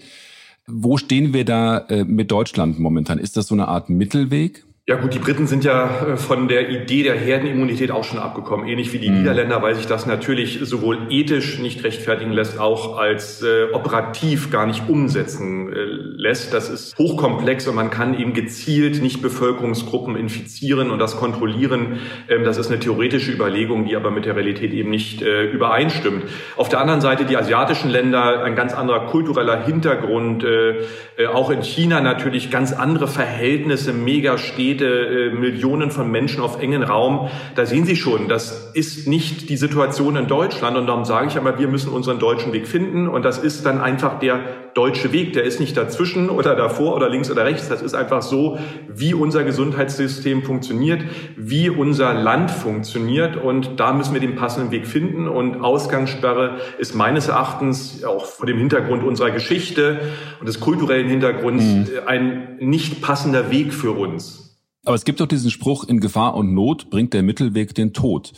Wo 0.67 0.97
stehen 0.97 1.33
wir 1.33 1.43
da 1.45 1.79
äh, 1.89 2.05
mit 2.05 2.31
Deutschland 2.31 2.79
momentan? 2.79 3.19
Ist 3.19 3.35
das 3.35 3.47
so 3.47 3.55
eine 3.55 3.67
Art 3.67 3.89
Mittelweg? 3.89 4.65
Ja 4.85 4.97
gut, 4.97 5.13
die 5.13 5.19
Briten 5.19 5.47
sind 5.47 5.63
ja 5.63 6.07
äh, 6.07 6.17
von 6.17 6.49
der 6.49 6.69
Idee 6.69 7.03
der 7.03 7.15
Herdenimmunität 7.15 7.89
auch 7.89 8.03
schon 8.03 8.19
abgekommen. 8.19 8.67
Ähnlich 8.67 8.91
wie 8.91 8.99
die 8.99 9.09
mhm. 9.09 9.19
Niederländer, 9.19 9.61
weil 9.61 9.75
sich 9.75 9.87
das 9.87 10.05
natürlich 10.05 10.59
sowohl 10.61 11.07
ethisch 11.09 11.57
nicht 11.57 11.85
rechtfertigen 11.85 12.33
lässt, 12.33 12.59
auch 12.59 12.97
als 12.97 13.41
äh, 13.41 13.71
operativ 13.71 14.51
gar 14.51 14.65
nicht 14.65 14.89
umsetzen 14.89 15.71
äh, 15.71 15.85
lässt. 16.17 16.53
Das 16.53 16.69
ist 16.69 16.97
hochkomplex 16.97 17.65
und 17.69 17.75
man 17.75 17.91
kann 17.91 18.19
eben 18.19 18.33
gezielt 18.33 19.01
nicht 19.01 19.21
Bevölkerungsgruppen 19.21 20.17
infizieren 20.17 20.91
und 20.91 20.99
das 20.99 21.15
kontrollieren. 21.15 21.99
Ähm, 22.27 22.43
das 22.43 22.57
ist 22.57 22.69
eine 22.69 22.81
theoretische 22.81 23.31
Überlegung, 23.31 23.85
die 23.85 23.95
aber 23.95 24.11
mit 24.11 24.25
der 24.25 24.35
Realität 24.35 24.73
eben 24.73 24.89
nicht 24.89 25.21
äh, 25.21 25.45
übereinstimmt. 25.45 26.23
Auf 26.57 26.67
der 26.67 26.81
anderen 26.81 26.99
Seite 26.99 27.23
die 27.23 27.37
asiatischen 27.37 27.89
Länder, 27.89 28.43
ein 28.43 28.57
ganz 28.57 28.73
anderer 28.73 29.05
kultureller 29.05 29.63
Hintergrund, 29.63 30.43
äh, 30.43 30.81
äh, 31.15 31.27
auch 31.27 31.51
in 31.51 31.63
China 31.63 32.01
natürlich 32.01 32.51
ganz 32.51 32.73
andere 32.73 33.07
Verhältnisse, 33.07 33.93
mega 33.93 34.37
steht 34.37 34.72
Städte, 34.73 34.85
äh, 34.85 35.29
Millionen 35.31 35.91
von 35.91 36.09
Menschen 36.09 36.41
auf 36.41 36.61
engen 36.61 36.83
Raum. 36.83 37.29
Da 37.55 37.65
sehen 37.65 37.85
Sie 37.85 37.95
schon, 37.95 38.27
das 38.27 38.71
ist 38.73 39.07
nicht 39.07 39.49
die 39.49 39.57
Situation 39.57 40.15
in 40.15 40.27
Deutschland. 40.27 40.77
Und 40.77 40.87
darum 40.87 41.05
sage 41.05 41.27
ich 41.27 41.37
aber, 41.37 41.59
wir 41.59 41.67
müssen 41.67 41.91
unseren 41.91 42.19
deutschen 42.19 42.53
Weg 42.53 42.67
finden. 42.67 43.07
Und 43.07 43.23
das 43.23 43.37
ist 43.37 43.65
dann 43.65 43.79
einfach 43.79 44.19
der 44.19 44.39
deutsche 44.73 45.11
Weg. 45.11 45.33
Der 45.33 45.43
ist 45.43 45.59
nicht 45.59 45.77
dazwischen 45.77 46.29
oder 46.29 46.55
davor 46.55 46.95
oder 46.95 47.07
links 47.09 47.29
oder 47.29 47.45
rechts. 47.45 47.69
Das 47.69 47.81
ist 47.81 47.93
einfach 47.93 48.23
so, 48.23 48.57
wie 48.87 49.13
unser 49.13 49.43
Gesundheitssystem 49.43 50.41
funktioniert, 50.43 51.03
wie 51.37 51.69
unser 51.69 52.13
Land 52.13 52.49
funktioniert. 52.49 53.37
Und 53.37 53.79
da 53.79 53.93
müssen 53.93 54.13
wir 54.13 54.21
den 54.21 54.35
passenden 54.35 54.71
Weg 54.71 54.87
finden. 54.87 55.27
Und 55.27 55.61
Ausgangssperre 55.61 56.57
ist 56.79 56.95
meines 56.95 57.27
Erachtens 57.27 58.03
auch 58.03 58.25
vor 58.25 58.47
dem 58.47 58.57
Hintergrund 58.57 59.03
unserer 59.03 59.29
Geschichte 59.29 59.99
und 60.39 60.47
des 60.47 60.59
kulturellen 60.59 61.07
Hintergrunds 61.07 61.63
mhm. 61.63 61.87
ein 62.07 62.57
nicht 62.59 63.01
passender 63.01 63.51
Weg 63.51 63.73
für 63.73 63.91
uns. 63.91 64.42
Aber 64.85 64.95
es 64.95 65.05
gibt 65.05 65.19
doch 65.19 65.27
diesen 65.27 65.51
Spruch, 65.51 65.85
in 65.85 65.99
Gefahr 65.99 66.35
und 66.35 66.53
Not 66.53 66.89
bringt 66.89 67.13
der 67.13 67.23
Mittelweg 67.23 67.73
den 67.73 67.93
Tod. 67.93 68.33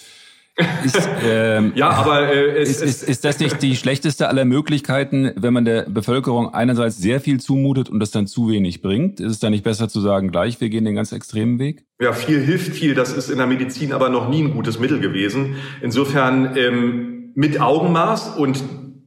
Ist, 0.85 1.09
ähm, 1.25 1.73
ja, 1.75 1.89
aber 1.89 2.31
äh, 2.31 2.61
es, 2.61 2.81
ist, 2.81 2.81
ist, 2.81 3.03
ist 3.03 3.25
das 3.25 3.39
nicht 3.39 3.61
die 3.61 3.75
schlechteste 3.75 4.29
aller 4.29 4.45
Möglichkeiten, 4.45 5.31
wenn 5.35 5.53
man 5.53 5.65
der 5.65 5.83
Bevölkerung 5.83 6.53
einerseits 6.53 6.97
sehr 6.97 7.19
viel 7.19 7.41
zumutet 7.41 7.89
und 7.89 7.99
das 7.99 8.11
dann 8.11 8.25
zu 8.25 8.49
wenig 8.49 8.81
bringt? 8.81 9.19
Ist 9.19 9.31
es 9.31 9.39
dann 9.39 9.51
nicht 9.51 9.63
besser 9.63 9.89
zu 9.89 9.99
sagen, 9.99 10.31
gleich, 10.31 10.61
wir 10.61 10.69
gehen 10.69 10.85
den 10.85 10.95
ganz 10.95 11.11
extremen 11.11 11.59
Weg? 11.59 11.83
Ja, 11.99 12.13
viel 12.13 12.39
hilft 12.39 12.73
viel. 12.73 12.95
Das 12.95 13.11
ist 13.11 13.29
in 13.29 13.37
der 13.37 13.47
Medizin 13.47 13.91
aber 13.91 14.09
noch 14.09 14.29
nie 14.29 14.43
ein 14.43 14.53
gutes 14.53 14.79
Mittel 14.79 15.01
gewesen. 15.01 15.55
Insofern 15.81 16.55
ähm, 16.55 17.33
mit 17.35 17.59
Augenmaß 17.59 18.37
und 18.37 18.63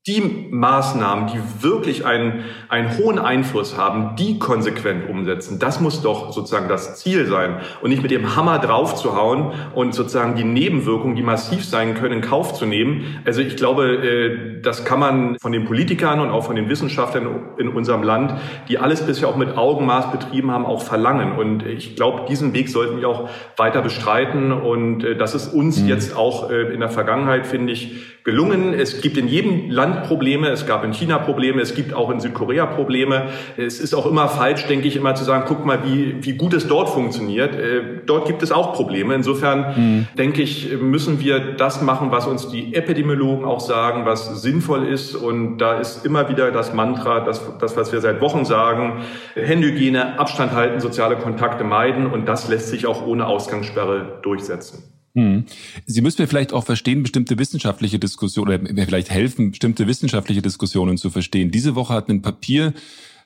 die 0.09 0.49
Maßnahmen, 0.51 1.27
die 1.27 1.63
wirklich 1.63 2.07
einen, 2.07 2.45
einen 2.71 2.97
hohen 2.97 3.19
Einfluss 3.19 3.77
haben, 3.77 4.17
die 4.17 4.39
konsequent 4.39 5.09
umsetzen, 5.09 5.59
das 5.59 5.81
muss 5.81 6.01
doch 6.01 6.33
sozusagen 6.33 6.67
das 6.69 6.99
Ziel 6.99 7.27
sein 7.27 7.57
und 7.83 7.91
nicht 7.91 8.03
mit 8.03 8.11
dem 8.11 8.35
Hammer 8.35 8.59
draufzuhauen 8.59 9.53
und 9.75 9.95
sozusagen 9.95 10.35
die 10.35 10.45
Nebenwirkungen, 10.45 11.15
die 11.15 11.23
massiv 11.23 11.63
sein 11.63 11.95
können, 11.95 12.15
in 12.15 12.21
Kauf 12.23 12.55
zu 12.55 12.65
nehmen. 12.65 13.21
Also 13.27 13.43
ich 13.43 13.57
glaube, 13.57 13.85
äh, 13.85 14.63
das 14.63 14.87
kann 14.87 14.99
man 14.99 15.39
von 15.39 15.53
den 15.53 15.67
Politikern 15.67 16.21
und 16.21 16.31
auch 16.31 16.47
von 16.47 16.57
den 16.57 16.71
Wissenschaftlern 16.71 17.29
in 17.59 17.69
unserem 17.69 18.03
Land, 18.03 18.33
die 18.69 18.79
alles 18.79 19.03
bisher 19.03 19.29
auch 19.29 19.37
mit 19.37 19.59
Augenmaß 19.59 20.11
betrieben 20.11 20.51
haben, 20.51 20.65
auch 20.65 20.83
verlangen. 20.83 21.33
Und 21.33 21.67
ich 21.67 21.97
glaube, 21.97 22.23
diesen 22.31 22.55
Weg 22.55 22.71
sollten 22.71 22.99
wir 22.99 23.09
auch 23.09 23.29
weiter 23.59 23.83
bestreiten 23.83 24.53
und 24.53 25.05
äh, 25.05 25.17
das 25.17 25.35
ist 25.35 25.49
uns 25.49 25.81
mhm. 25.81 25.89
jetzt 25.89 26.17
auch 26.17 26.51
äh, 26.51 26.73
in 26.73 26.81
der 26.81 26.89
Vergangenheit, 26.89 27.47
finde 27.47 27.75
ich, 27.75 28.19
gelungen. 28.25 28.75
Es 28.75 29.01
gibt 29.01 29.17
in 29.17 29.27
jedem 29.27 29.71
Land 29.71 29.98
Probleme, 29.99 30.49
es 30.49 30.67
gab 30.67 30.85
in 30.85 30.93
China 30.93 31.19
Probleme, 31.19 31.61
es 31.61 31.75
gibt 31.75 31.95
auch 31.95 32.11
in 32.11 32.21
Südkorea 32.21 32.67
Probleme. 32.67 33.29
Es 33.57 33.81
ist 33.81 33.95
auch 33.95 34.07
immer 34.07 34.29
falsch, 34.29 34.67
denke 34.67 34.89
ich, 34.89 34.97
immer 34.97 35.15
zu 35.15 35.25
sagen, 35.25 35.45
guck 35.47 35.65
mal, 35.65 35.81
wie, 35.85 36.17
wie 36.25 36.35
gut 36.35 36.55
es 36.55 36.67
dort 36.69 36.89
funktioniert. 36.89 37.55
Äh, 37.55 38.01
dort 38.07 38.27
gibt 38.27 38.43
es 38.43 38.53
auch 38.53 38.75
Probleme. 38.75 39.15
Insofern 39.15 39.75
mhm. 39.77 40.07
denke 40.17 40.43
ich, 40.43 40.77
müssen 40.81 41.21
wir 41.21 41.55
das 41.57 41.83
machen, 41.83 42.11
was 42.11 42.27
uns 42.27 42.49
die 42.49 42.75
Epidemiologen 42.75 43.45
auch 43.45 43.61
sagen, 43.61 44.05
was 44.05 44.43
sinnvoll 44.43 44.87
ist. 44.87 45.15
Und 45.15 45.59
da 45.59 45.79
ist 45.79 46.05
immer 46.05 46.29
wieder 46.29 46.51
das 46.51 46.73
Mantra, 46.73 47.21
das, 47.21 47.43
das 47.59 47.77
was 47.77 47.93
wir 47.93 48.01
seit 48.01 48.21
Wochen 48.21 48.45
sagen, 48.45 49.05
Händehygiene, 49.35 50.19
Abstand 50.19 50.53
halten, 50.53 50.81
soziale 50.81 51.17
Kontakte 51.17 51.65
meiden. 51.65 52.07
Und 52.07 52.27
das 52.27 52.49
lässt 52.49 52.69
sich 52.69 52.87
auch 52.87 53.07
ohne 53.07 53.27
Ausgangssperre 53.27 54.19
durchsetzen. 54.23 54.98
Hm. 55.19 55.47
Sie 55.85 56.01
müssen 56.01 56.23
mir 56.23 56.29
vielleicht 56.29 56.53
auch 56.53 56.65
verstehen, 56.65 57.03
bestimmte 57.03 57.41
wissenschaftliche 57.41 57.99
Diskussionen, 57.99 58.61
oder 58.61 58.73
mir 58.73 58.87
vielleicht 58.87 59.11
helfen, 59.11 59.51
bestimmte 59.51 59.89
wissenschaftliche 59.89 60.43
Diskussionen 60.43 60.97
zu 60.97 61.11
verstehen. 61.11 61.51
Diese 61.51 61.75
Woche 61.75 61.93
hat 61.93 62.09
ein 62.09 62.23
Papier 62.23 62.73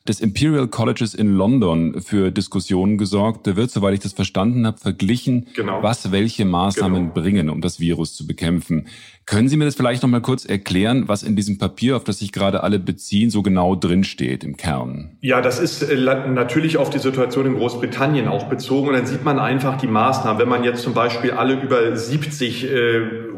des 0.09 0.21
Imperial 0.21 0.67
Colleges 0.67 1.15
in 1.15 1.37
London 1.37 2.01
für 2.01 2.31
Diskussionen 2.31 2.99
gesorgt. 2.99 3.47
Da 3.47 3.57
wird, 3.57 3.71
soweit 3.71 3.95
ich 3.95 4.01
das 4.01 4.13
verstanden 4.13 4.67
habe, 4.67 4.79
verglichen, 4.79 5.47
genau. 5.55 5.83
was 5.83 6.11
welche 6.11 6.45
Maßnahmen 6.45 7.11
genau. 7.11 7.15
bringen, 7.15 7.51
um 7.51 7.61
das 7.61 7.79
Virus 7.79 8.15
zu 8.15 8.27
bekämpfen. 8.27 8.89
Können 9.25 9.49
Sie 9.49 9.57
mir 9.57 9.67
das 9.67 9.77
vielleicht 9.77 10.03
noch 10.03 10.11
mal 10.11 10.21
kurz 10.21 10.45
erklären, 10.45 11.05
was 11.07 11.23
in 11.23 11.37
diesem 11.37 11.57
Papier, 11.57 11.97
auf 11.97 12.03
das 12.03 12.19
sich 12.19 12.33
gerade 12.33 12.65
alle 12.65 12.81
beziehen, 12.81 13.31
so 13.31 13.43
genau 13.43 13.77
drinsteht 13.77 14.43
im 14.43 14.57
Kern? 14.57 15.17
Ja, 15.21 15.41
das 15.41 15.61
ist 15.61 15.83
äh, 15.83 15.97
natürlich 15.97 16.77
auf 16.77 16.91
die 16.91 16.99
Situation 16.99 17.47
in 17.47 17.55
Großbritannien 17.55 18.27
auch 18.27 18.49
bezogen. 18.49 18.89
Und 18.89 18.95
dann 18.95 19.07
sieht 19.07 19.25
man 19.25 19.39
einfach 19.39 19.79
die 19.79 19.87
Maßnahmen. 19.87 20.41
Wenn 20.41 20.49
man 20.49 20.65
jetzt 20.65 20.83
zum 20.83 20.95
Beispiel 20.95 21.31
alle 21.31 21.61
über 21.61 21.95
70 21.95 22.69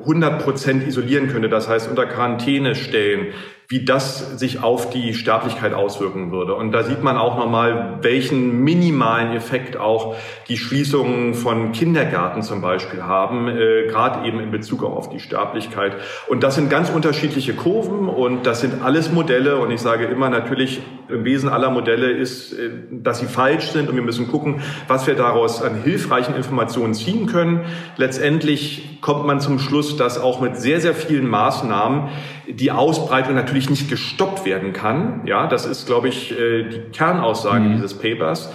100 0.04 0.42
Prozent 0.42 0.87
isolieren 0.87 1.28
könnte, 1.28 1.49
das 1.49 1.68
heißt 1.68 1.88
unter 1.88 2.06
Quarantäne 2.06 2.75
stellen, 2.75 3.28
wie 3.74 3.84
das 3.84 4.38
sich 4.38 4.62
auf 4.62 4.90
die 4.90 5.14
Sterblichkeit 5.14 5.74
auswirken 5.74 6.30
würde. 6.30 6.54
Und 6.54 6.70
da 6.70 6.84
sieht 6.84 7.02
man 7.02 7.16
auch 7.16 7.36
nochmal, 7.36 7.98
welchen 8.02 8.60
minimalen 8.60 9.32
Effekt 9.34 9.76
auch 9.76 10.14
die 10.46 10.58
Schließungen 10.58 11.34
von 11.34 11.72
Kindergärten 11.72 12.42
zum 12.42 12.60
Beispiel 12.60 13.02
haben, 13.02 13.48
äh, 13.48 13.88
gerade 13.88 14.28
eben 14.28 14.38
in 14.38 14.52
Bezug 14.52 14.84
auf 14.84 15.10
die 15.10 15.18
Sterblichkeit. 15.18 15.96
Und 16.28 16.44
das 16.44 16.54
sind 16.54 16.70
ganz 16.70 16.88
unterschiedliche 16.88 17.52
Kurven 17.52 18.08
und 18.08 18.46
das 18.46 18.60
sind 18.60 18.80
alles 18.80 19.10
Modelle. 19.10 19.56
Und 19.56 19.72
ich 19.72 19.80
sage 19.80 20.04
immer 20.04 20.30
natürlich, 20.30 20.80
im 21.08 21.24
Wesen 21.24 21.48
aller 21.48 21.70
Modelle 21.70 22.12
ist, 22.12 22.52
äh, 22.52 22.70
dass 22.92 23.18
sie 23.18 23.26
falsch 23.26 23.72
sind 23.72 23.88
und 23.88 23.96
wir 23.96 24.04
müssen 24.04 24.28
gucken, 24.28 24.62
was 24.86 25.08
wir 25.08 25.16
daraus 25.16 25.60
an 25.60 25.82
hilfreichen 25.82 26.36
Informationen 26.36 26.94
ziehen 26.94 27.26
können. 27.26 27.62
Letztendlich 27.96 29.00
kommt 29.00 29.26
man 29.26 29.40
zum 29.40 29.58
Schluss, 29.58 29.96
dass 29.96 30.20
auch 30.20 30.40
mit 30.40 30.56
sehr, 30.56 30.80
sehr 30.80 30.94
vielen 30.94 31.26
Maßnahmen 31.26 32.08
die 32.48 32.70
Ausbreitung 32.70 33.34
natürlich 33.34 33.70
nicht 33.70 33.88
gestoppt 33.88 34.44
werden 34.44 34.72
kann. 34.72 35.22
Ja, 35.26 35.46
das 35.46 35.66
ist, 35.66 35.86
glaube 35.86 36.08
ich, 36.08 36.38
äh, 36.38 36.64
die 36.64 36.80
Kernaussage 36.92 37.64
mhm. 37.64 37.72
dieses 37.74 37.94
Papers. 37.94 38.50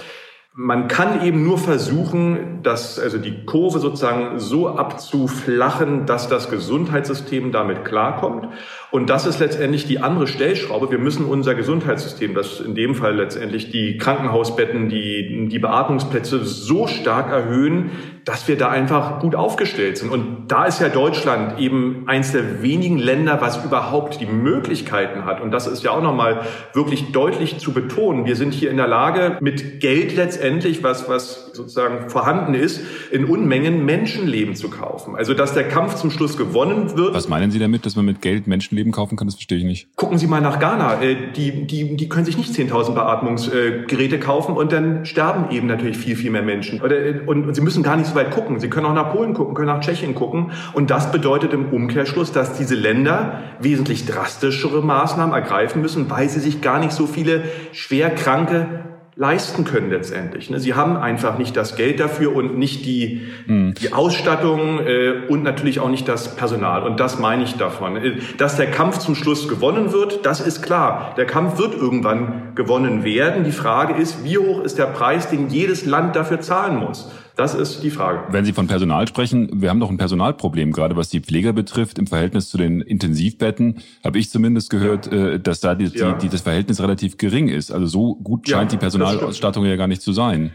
Man 0.53 0.87
kann 0.87 1.23
eben 1.23 1.43
nur 1.43 1.57
versuchen, 1.57 2.63
dass 2.63 2.99
also 2.99 3.17
die 3.17 3.45
Kurve 3.45 3.79
sozusagen 3.79 4.39
so 4.39 4.67
abzuflachen, 4.67 6.05
dass 6.05 6.27
das 6.27 6.49
Gesundheitssystem 6.49 7.51
damit 7.51 7.85
klarkommt. 7.85 8.47
Und 8.91 9.09
das 9.09 9.27
ist 9.27 9.39
letztendlich 9.39 9.85
die 9.85 9.99
andere 9.99 10.25
Stellschraube. 10.25 10.89
Wir 10.89 10.97
müssen 10.97 11.25
unser 11.25 11.53
Gesundheitssystem, 11.53 12.33
das 12.33 12.59
in 12.59 12.73
dem 12.73 12.95
Fall 12.95 13.15
letztendlich 13.15 13.69
die 13.69 13.97
Krankenhausbetten, 13.97 14.89
die, 14.89 15.47
die 15.47 15.59
Beatmungsplätze 15.59 16.43
so 16.43 16.87
stark 16.87 17.31
erhöhen, 17.31 17.91
dass 18.25 18.47
wir 18.47 18.57
da 18.57 18.69
einfach 18.69 19.19
gut 19.19 19.35
aufgestellt 19.35 19.97
sind. 19.97 20.11
Und 20.11 20.47
da 20.47 20.65
ist 20.65 20.81
ja 20.81 20.89
Deutschland 20.89 21.59
eben 21.59 22.03
eins 22.07 22.31
der 22.31 22.63
wenigen 22.63 22.97
Länder, 22.97 23.41
was 23.41 23.63
überhaupt 23.63 24.21
die 24.21 24.25
Möglichkeiten 24.25 25.25
hat. 25.25 25.39
Und 25.39 25.51
das 25.51 25.67
ist 25.67 25.83
ja 25.83 25.91
auch 25.91 26.01
nochmal 26.01 26.41
wirklich 26.73 27.11
deutlich 27.11 27.59
zu 27.59 27.73
betonen. 27.73 28.25
Wir 28.25 28.35
sind 28.35 28.53
hier 28.53 28.71
in 28.71 28.77
der 28.77 28.87
Lage, 28.87 29.37
mit 29.39 29.81
Geld 29.81 30.15
letztendlich, 30.15 30.83
was, 30.83 31.07
was 31.07 31.48
sozusagen 31.59 32.09
vorhanden 32.09 32.53
ist, 32.53 32.81
in 33.11 33.25
Unmengen 33.25 33.85
Menschenleben 33.85 34.55
zu 34.55 34.69
kaufen. 34.69 35.15
Also, 35.15 35.33
dass 35.33 35.53
der 35.53 35.67
Kampf 35.67 35.95
zum 35.95 36.11
Schluss 36.11 36.37
gewonnen 36.37 36.97
wird. 36.97 37.13
Was 37.13 37.29
meinen 37.29 37.51
Sie 37.51 37.59
damit, 37.59 37.85
dass 37.85 37.95
man 37.95 38.05
mit 38.05 38.21
Geld 38.21 38.47
Menschenleben 38.47 38.79
Leben 38.79 38.91
kaufen 38.91 39.15
kann, 39.15 39.27
das 39.27 39.35
verstehe 39.35 39.57
ich 39.57 39.63
nicht. 39.63 39.95
Gucken 39.95 40.17
Sie 40.17 40.27
mal 40.27 40.41
nach 40.41 40.59
Ghana. 40.59 41.01
Äh, 41.01 41.31
die, 41.35 41.67
die, 41.67 41.95
die 41.95 42.09
können 42.09 42.25
sich 42.25 42.37
nicht 42.37 42.53
10.000 42.53 42.93
Beatmungsgeräte 42.93 44.19
kaufen 44.19 44.55
und 44.55 44.71
dann 44.71 45.05
sterben 45.05 45.51
eben 45.51 45.67
natürlich 45.67 45.97
viel, 45.97 46.15
viel 46.15 46.31
mehr 46.31 46.41
Menschen. 46.41 46.81
Äh, 46.81 47.21
und, 47.25 47.47
und 47.47 47.53
Sie 47.53 47.61
müssen 47.61 47.83
gar 47.83 47.97
nicht 47.97 48.07
so 48.07 48.15
weit 48.15 48.31
gucken. 48.31 48.59
Sie 48.59 48.69
können 48.69 48.85
auch 48.85 48.93
nach 48.93 49.11
Polen 49.13 49.33
gucken, 49.33 49.53
können 49.53 49.67
nach 49.67 49.81
Tschechien 49.81 50.15
gucken. 50.15 50.51
Und 50.73 50.89
das 50.89 51.11
bedeutet 51.11 51.53
im 51.53 51.71
Umkehrschluss, 51.71 52.31
dass 52.31 52.57
diese 52.57 52.75
Länder 52.75 53.43
wesentlich 53.59 54.05
drastischere 54.05 54.81
Maßnahmen 54.81 55.35
ergreifen 55.35 55.81
müssen, 55.81 56.09
weil 56.09 56.29
sie 56.29 56.39
sich 56.39 56.61
gar 56.61 56.79
nicht 56.79 56.93
so 56.93 57.05
viele 57.05 57.43
schwerkranke 57.73 58.88
leisten 59.19 59.65
können 59.65 59.89
letztendlich. 59.89 60.49
Ne? 60.49 60.61
Sie 60.61 60.75
haben 60.75 60.95
einfach 60.95 61.37
nicht 61.37 61.57
das 61.57 61.75
Geld 61.75 61.99
dafür 61.99 62.33
und 62.33 62.57
nicht 62.57 62.85
die, 62.85 63.27
mhm. 63.47 63.73
die 63.73 63.91
Ausstattung 63.91 64.79
äh, 64.79 65.25
und 65.27 65.43
natürlich 65.43 65.81
auch 65.81 65.89
nicht 65.89 66.07
das 66.07 66.37
Personal. 66.37 66.83
Und 66.83 67.01
das 67.01 67.19
meine 67.19 67.43
ich 67.43 67.55
davon. 67.55 67.97
Äh, 67.97 68.13
dass 68.37 68.55
der 68.55 68.71
Kampf 68.71 68.99
zum 68.99 69.15
Schluss 69.15 69.49
gewonnen 69.49 69.91
wird, 69.91 70.25
das 70.25 70.39
ist 70.39 70.61
klar. 70.61 71.15
Der 71.17 71.25
Kampf 71.25 71.59
wird 71.59 71.75
irgendwann 71.75 72.55
gewonnen 72.55 73.03
werden. 73.03 73.43
Die 73.43 73.51
Frage 73.51 74.01
ist, 74.01 74.23
wie 74.23 74.37
hoch 74.37 74.63
ist 74.63 74.77
der 74.79 74.85
Preis, 74.85 75.29
den 75.29 75.49
jedes 75.49 75.85
Land 75.85 76.15
dafür 76.15 76.39
zahlen 76.39 76.77
muss? 76.77 77.11
Das 77.39 77.55
ist 77.55 77.83
die 77.83 77.89
Frage. 77.89 78.33
Wenn 78.33 78.43
Sie 78.43 78.51
von 78.51 78.67
Personal 78.67 79.07
sprechen, 79.07 79.61
wir 79.61 79.69
haben 79.69 79.79
doch 79.79 79.89
ein 79.89 79.95
Personalproblem, 79.95 80.73
gerade 80.73 80.97
was 80.97 81.07
die 81.07 81.21
Pfleger 81.21 81.53
betrifft. 81.53 81.97
Im 81.97 82.05
Verhältnis 82.05 82.49
zu 82.49 82.57
den 82.57 82.81
Intensivbetten 82.81 83.77
habe 84.03 84.19
ich 84.19 84.29
zumindest 84.29 84.69
gehört, 84.69 85.09
ja. 85.09 85.29
Äh, 85.29 85.39
dass 85.39 85.61
da 85.61 85.73
die, 85.73 85.85
ja. 85.85 86.17
die, 86.17 86.27
das 86.27 86.41
Verhältnis 86.41 86.81
relativ 86.81 87.15
gering 87.15 87.47
ist. 87.47 87.71
Also 87.71 87.87
so 87.87 88.15
gut 88.15 88.49
scheint 88.49 88.73
ja, 88.73 88.77
die 88.77 88.81
Personalausstattung 88.81 89.63
ja 89.63 89.77
gar 89.77 89.87
nicht 89.87 90.01
zu 90.01 90.11
sein. 90.11 90.51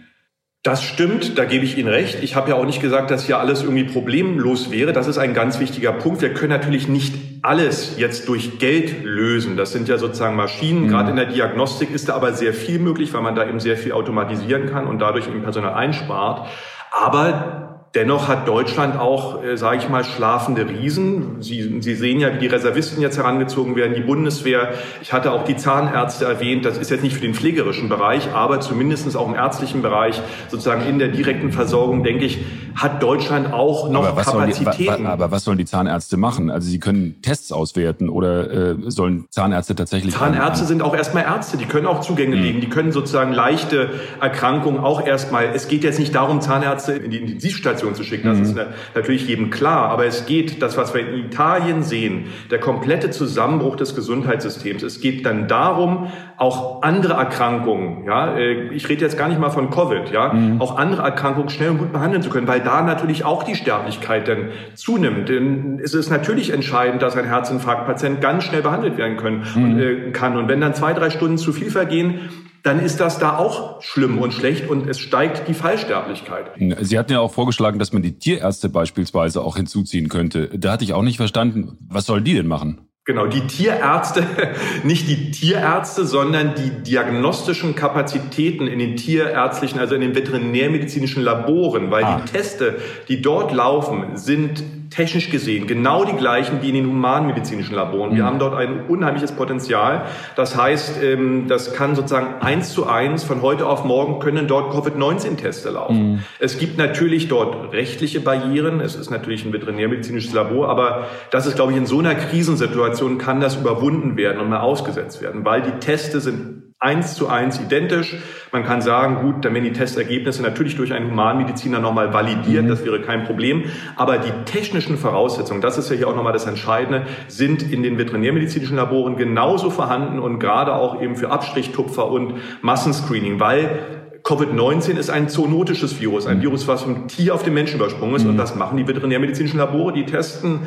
Das 0.65 0.83
stimmt, 0.83 1.37
da 1.37 1.45
gebe 1.45 1.63
ich 1.63 1.77
Ihnen 1.77 1.89
recht. 1.89 2.23
Ich 2.23 2.37
habe 2.37 2.49
ja 2.49 2.57
auch 2.57 2.65
nicht 2.65 2.81
gesagt, 2.81 3.11
dass 3.11 3.27
hier 3.27 3.39
alles 3.39 3.63
irgendwie 3.63 3.85
problemlos 3.85 4.71
wäre. 4.71 4.95
Das 4.95 5.07
ist 5.07 5.19
ein 5.19 5.35
ganz 5.35 5.61
wichtiger 5.61 5.93
Punkt. 5.93 6.23
Wir 6.23 6.33
können 6.33 6.53
natürlich 6.53 6.89
nicht 6.89 7.17
alles 7.43 7.99
jetzt 7.99 8.27
durch 8.29 8.59
Geld 8.59 9.05
lösen. 9.05 9.59
Das 9.59 9.73
sind 9.73 9.89
ja 9.89 9.99
sozusagen 9.99 10.37
Maschinen. 10.37 10.85
Mhm. 10.85 10.89
Gerade 10.89 11.11
in 11.11 11.17
der 11.17 11.27
Diagnostik 11.27 11.91
ist 11.91 12.09
da 12.09 12.15
aber 12.15 12.33
sehr 12.33 12.55
viel 12.55 12.79
möglich, 12.79 13.13
weil 13.13 13.21
man 13.21 13.35
da 13.35 13.47
eben 13.47 13.61
sehr 13.61 13.77
viel 13.77 13.93
automatisieren 13.93 14.71
kann 14.71 14.87
und 14.87 15.01
dadurch 15.01 15.29
eben 15.29 15.43
Personal 15.43 15.75
einspart. 15.75 16.49
Aber 16.91 17.64
Dennoch 17.95 18.27
hat 18.27 18.49
Deutschland 18.49 18.99
auch, 18.99 19.45
äh, 19.45 19.57
sage 19.57 19.77
ich 19.79 19.89
mal, 19.89 20.03
schlafende 20.03 20.69
Riesen. 20.69 21.41
Sie, 21.41 21.81
Sie 21.81 21.95
sehen 21.95 22.19
ja, 22.19 22.35
wie 22.35 22.39
die 22.39 22.49
Reservisten 22.49 23.01
jetzt 23.01 23.19
herangezogen 23.19 23.77
werden, 23.77 23.95
die 23.95 24.01
Bundeswehr. 24.01 24.75
Ich 25.01 25.13
hatte 25.13 25.31
auch 25.31 25.45
die 25.45 25.57
Zahnärzte 25.57 26.25
erwähnt. 26.25 26.65
Das 26.65 26.77
ist 26.77 26.91
jetzt 26.91 27.05
nicht 27.05 27.15
für 27.15 27.21
den 27.21 27.35
pflegerischen 27.35 27.89
Bereich, 27.89 28.33
aber 28.33 28.59
zumindest 28.61 29.17
auch 29.17 29.29
im 29.29 29.35
ärztlichen 29.35 29.83
Bereich, 29.83 30.21
sozusagen 30.49 30.87
in 30.87 30.99
der 30.99 31.09
direkten 31.09 31.53
Versorgung, 31.53 32.03
denke 32.03 32.25
ich, 32.25 32.39
hat 32.75 33.03
Deutschland 33.03 33.53
auch 33.53 33.89
noch 33.89 34.07
aber 34.07 34.23
Kapazitäten. 34.23 35.03
Die, 35.03 35.07
aber 35.07 35.31
was 35.31 35.45
sollen 35.45 35.59
die 35.59 35.65
Zahnärzte 35.65 36.17
machen? 36.17 36.51
Also 36.51 36.69
sie 36.69 36.81
können 36.81 37.23
Tests 37.23 37.53
auswerten 37.53 38.09
oder 38.09 38.73
äh, 38.73 38.77
sollen 38.87 39.27
Zahnärzte 39.31 39.77
tatsächlich... 39.77 40.15
Zahnärzte 40.15 40.65
sind 40.65 40.83
auch 40.83 40.97
erstmal 40.97 41.25
Ärzte, 41.25 41.59
die 41.59 41.67
können 41.67 41.87
auch 41.87 42.01
Zugänge 42.01 42.35
mhm. 42.35 42.43
legen, 42.43 42.61
die 42.61 42.69
können 42.69 42.91
sozusagen 42.91 43.33
leichte 43.33 43.91
Erkrankungen 44.21 44.81
auch 44.81 45.07
erstmal... 45.07 45.51
Es 45.55 45.69
geht 45.69 45.85
jetzt 45.85 46.01
nicht 46.01 46.15
darum, 46.15 46.41
Zahnärzte 46.41 46.95
in 46.95 47.11
die 47.11 47.19
Intensivstation 47.19 47.84
Intensivstation 47.85 47.95
zu 47.95 48.05
schicken. 48.05 48.29
Das 48.29 48.39
mhm. 48.39 48.45
ist 48.45 48.95
natürlich 48.95 49.29
jedem 49.29 49.51
klar. 49.51 49.91
Aber 49.91 50.07
es 50.07 50.27
geht, 50.27 50.63
das, 50.63 50.77
was 50.77 50.95
wir 50.95 51.07
in 51.07 51.25
Italien 51.27 51.83
sehen, 51.83 52.27
der 52.51 52.59
komplette 52.59 53.11
Zusammenbruch 53.11 53.77
des 53.77 53.95
Gesundheitssystems. 53.95 54.83
Es 54.83 55.01
geht 55.01 55.27
dann 55.27 55.49
darum, 55.49 56.09
auch 56.37 56.83
andere 56.83 57.15
Erkrankungen, 57.15 58.05
ja, 58.05 58.37
äh, 58.37 58.69
ich 58.71 58.89
rede 58.89 59.03
jetzt 59.03 59.17
gar 59.17 59.29
nicht 59.29 59.41
mal 59.41 59.51
von 59.51 59.71
Covid, 59.71 60.11
ja, 60.13 60.33
mhm. 60.33 60.61
auch 60.61 60.77
andere 60.77 61.03
Erkrankungen 61.03 61.49
schnell 61.49 61.71
und 61.71 61.79
gut 61.79 61.93
behandeln 61.93 62.23
zu 62.23 62.31
können, 62.31 62.49
weil 62.49 62.61
da 62.61 62.83
natürlich 62.83 63.25
auch 63.25 63.45
die 63.45 63.55
Sterblichkeit 63.55 64.27
dann 64.27 64.49
zunimmt. 64.75 65.29
Denn 65.29 65.81
es 65.83 65.95
ist 65.95 66.11
natürlich 66.11 66.51
entscheidend, 66.51 67.03
dass 67.03 67.17
ein 67.17 67.25
Herzinfarktpatient 67.25 68.21
ganz 68.21 68.45
schnell 68.45 68.63
behandelt 68.63 68.97
werden 68.97 69.17
können 69.17 69.45
mhm. 69.55 69.65
und, 69.65 69.79
äh, 69.79 70.11
kann. 70.11 70.37
Und 70.37 70.49
wenn 70.49 70.61
dann 70.61 70.75
zwei, 70.75 70.93
drei 70.93 71.11
Stunden 71.11 71.39
zu 71.39 71.53
viel 71.53 71.71
vergehen, 71.71 72.21
dann 72.65 72.81
ist 72.81 72.99
das 72.99 73.19
da 73.19 73.37
auch 73.37 73.83
schlimm 73.83 74.19
und 74.19 74.33
schlecht 74.33 74.69
und 74.69 74.89
es 74.89 74.99
steigt 74.99 75.49
die 75.49 75.55
Fallsterblichkeit. 75.55 76.47
Sie 76.81 76.99
hatten 76.99 77.13
ja 77.13 77.21
auch 77.21 77.33
vorgeschlagen, 77.33 77.79
dass 77.79 77.93
man 77.93 78.03
die 78.03 78.19
Tierärzte 78.19 78.71
beispielsweise 78.71 79.43
auch 79.43 79.57
hinzuziehen 79.57 80.09
könnte. 80.09 80.49
Da 80.55 80.73
hatte 80.73 80.85
ich 80.85 80.95
auch 80.95 81.03
nicht 81.03 81.19
verstanden, 81.19 81.77
was 81.87 82.07
sollen 82.07 82.25
die 82.25 82.35
denn 82.35 82.47
machen? 82.47 82.89
Genau, 83.07 83.27
die 83.27 83.43
Tierärzte, 83.43 84.27
nicht 84.83 85.09
die 85.09 85.31
Tierärzte, 85.31 86.07
sondern 86.07 86.55
die 86.55 86.83
diagnostischen 86.83 87.75
Kapazitäten 87.75 88.67
in 88.67 88.79
den 88.79 88.97
tierärztlichen, 88.97 89.79
also 89.79 89.95
in 89.95 90.01
den 90.01 90.15
veterinärmedizinischen 90.15 91.23
Laboren, 91.23 91.91
weil 91.91 92.05
ah. 92.05 92.23
die 92.25 92.33
Teste, 92.33 92.79
die 93.09 93.21
dort 93.21 93.53
laufen, 93.53 94.17
sind 94.17 94.65
technisch 94.95 95.31
gesehen 95.31 95.67
genau 95.67 96.05
die 96.05 96.13
gleichen 96.13 96.63
wie 96.63 96.69
in 96.69 96.75
den 96.75 96.87
humanmedizinischen 96.87 97.75
Laboren. 97.75 98.15
Wir 98.15 98.23
mhm. 98.23 98.27
haben 98.27 98.39
dort 98.39 98.55
ein 98.55 98.87
unheimliches 98.87 99.33
Potenzial. 99.33 100.07
Das 100.37 100.57
heißt, 100.57 101.03
ähm, 101.03 101.49
das 101.49 101.75
kann 101.75 101.95
sozusagen 101.97 102.41
eins 102.41 102.73
zu 102.73 102.87
eins 102.87 103.25
von 103.25 103.43
heute 103.43 103.67
auf 103.67 103.85
morgen 103.85 104.21
können 104.21 104.47
dort 104.47 104.73
Covid-19-Teste 104.73 105.71
laufen. 105.71 106.13
Mhm. 106.13 106.19
Es 106.39 106.59
gibt 106.59 106.79
natürlich 106.79 107.29
dort 107.29 107.73
rechtliche 107.73 108.21
Barrieren. 108.21 108.81
Es 108.81 108.95
ist 108.95 109.11
natürlich 109.11 109.45
ein 109.45 109.53
veterinärmedizinisches 109.53 110.33
Labor, 110.33 110.69
aber 110.69 111.09
das 111.31 111.47
ist, 111.47 111.57
glaube 111.57 111.73
ich, 111.73 111.79
in 111.79 111.87
so 111.87 111.99
einer 111.99 112.15
Krisensituation 112.15 113.19
kann 113.19 113.41
das 113.41 113.57
überwunden 113.57 114.17
werden 114.17 114.41
und 114.41 114.49
mal 114.49 114.61
ausgesetzt 114.61 115.21
werden, 115.23 115.45
weil 115.45 115.63
die 115.63 115.79
Teste 115.81 116.21
sind 116.21 116.74
eins 116.85 117.15
zu 117.15 117.29
eins 117.29 117.59
identisch. 117.59 118.17
Man 118.53 118.63
kann 118.63 118.83
sagen, 118.83 119.23
gut, 119.23 119.45
dann 119.45 119.55
werden 119.55 119.65
die 119.65 119.73
Testergebnisse 119.73 120.43
natürlich 120.43 120.77
durch 120.77 120.93
einen 120.93 121.11
Humanmediziner 121.11 121.81
nochmal 121.81 122.13
validiert, 122.13 122.65
mhm. 122.65 122.69
das 122.69 122.85
wäre 122.85 123.01
kein 123.01 123.25
Problem. 123.25 123.65
Aber 123.97 124.19
die 124.19 124.31
technischen 124.45 124.99
Voraussetzungen, 124.99 125.61
das 125.61 125.79
ist 125.79 125.91
ja 125.91 125.97
hier 125.97 126.09
auch 126.09 126.15
nochmal 126.15 126.35
das 126.35 126.47
Entscheidende, 126.47 127.07
sind 127.27 127.63
in 127.63 127.83
den 127.83 127.99
veterinärmedizinischen 127.99 128.77
Laboren 128.77 129.17
genauso 129.17 129.71
vorhanden 129.71 130.19
und 130.19 130.39
gerade 130.39 130.75
auch 130.75 131.01
eben 131.01 131.17
für 131.17 131.31
Abstrichtupfer 131.31 132.09
und 132.09 132.35
Massenscreening, 132.61 133.41
weil 133.41 133.79
Covid-19 134.23 134.97
ist 134.97 135.11
ein 135.11 135.29
zoonotisches 135.29 136.01
Virus, 136.01 136.27
ein 136.27 136.39
mhm. 136.39 136.43
Virus, 136.43 136.69
was 136.69 136.83
vom 136.83 137.09
Tier 137.09 137.35
auf 137.35 137.43
den 137.43 137.55
Menschen 137.55 137.77
übersprungen 137.77 138.17
ist. 138.17 138.25
Mhm. 138.25 138.31
Und 138.31 138.37
das 138.39 138.55
machen 138.55 138.77
die 138.79 138.87
veterinärmedizinischen 138.87 139.59
Labore. 139.59 139.93
Die 139.93 140.07
testen 140.07 140.61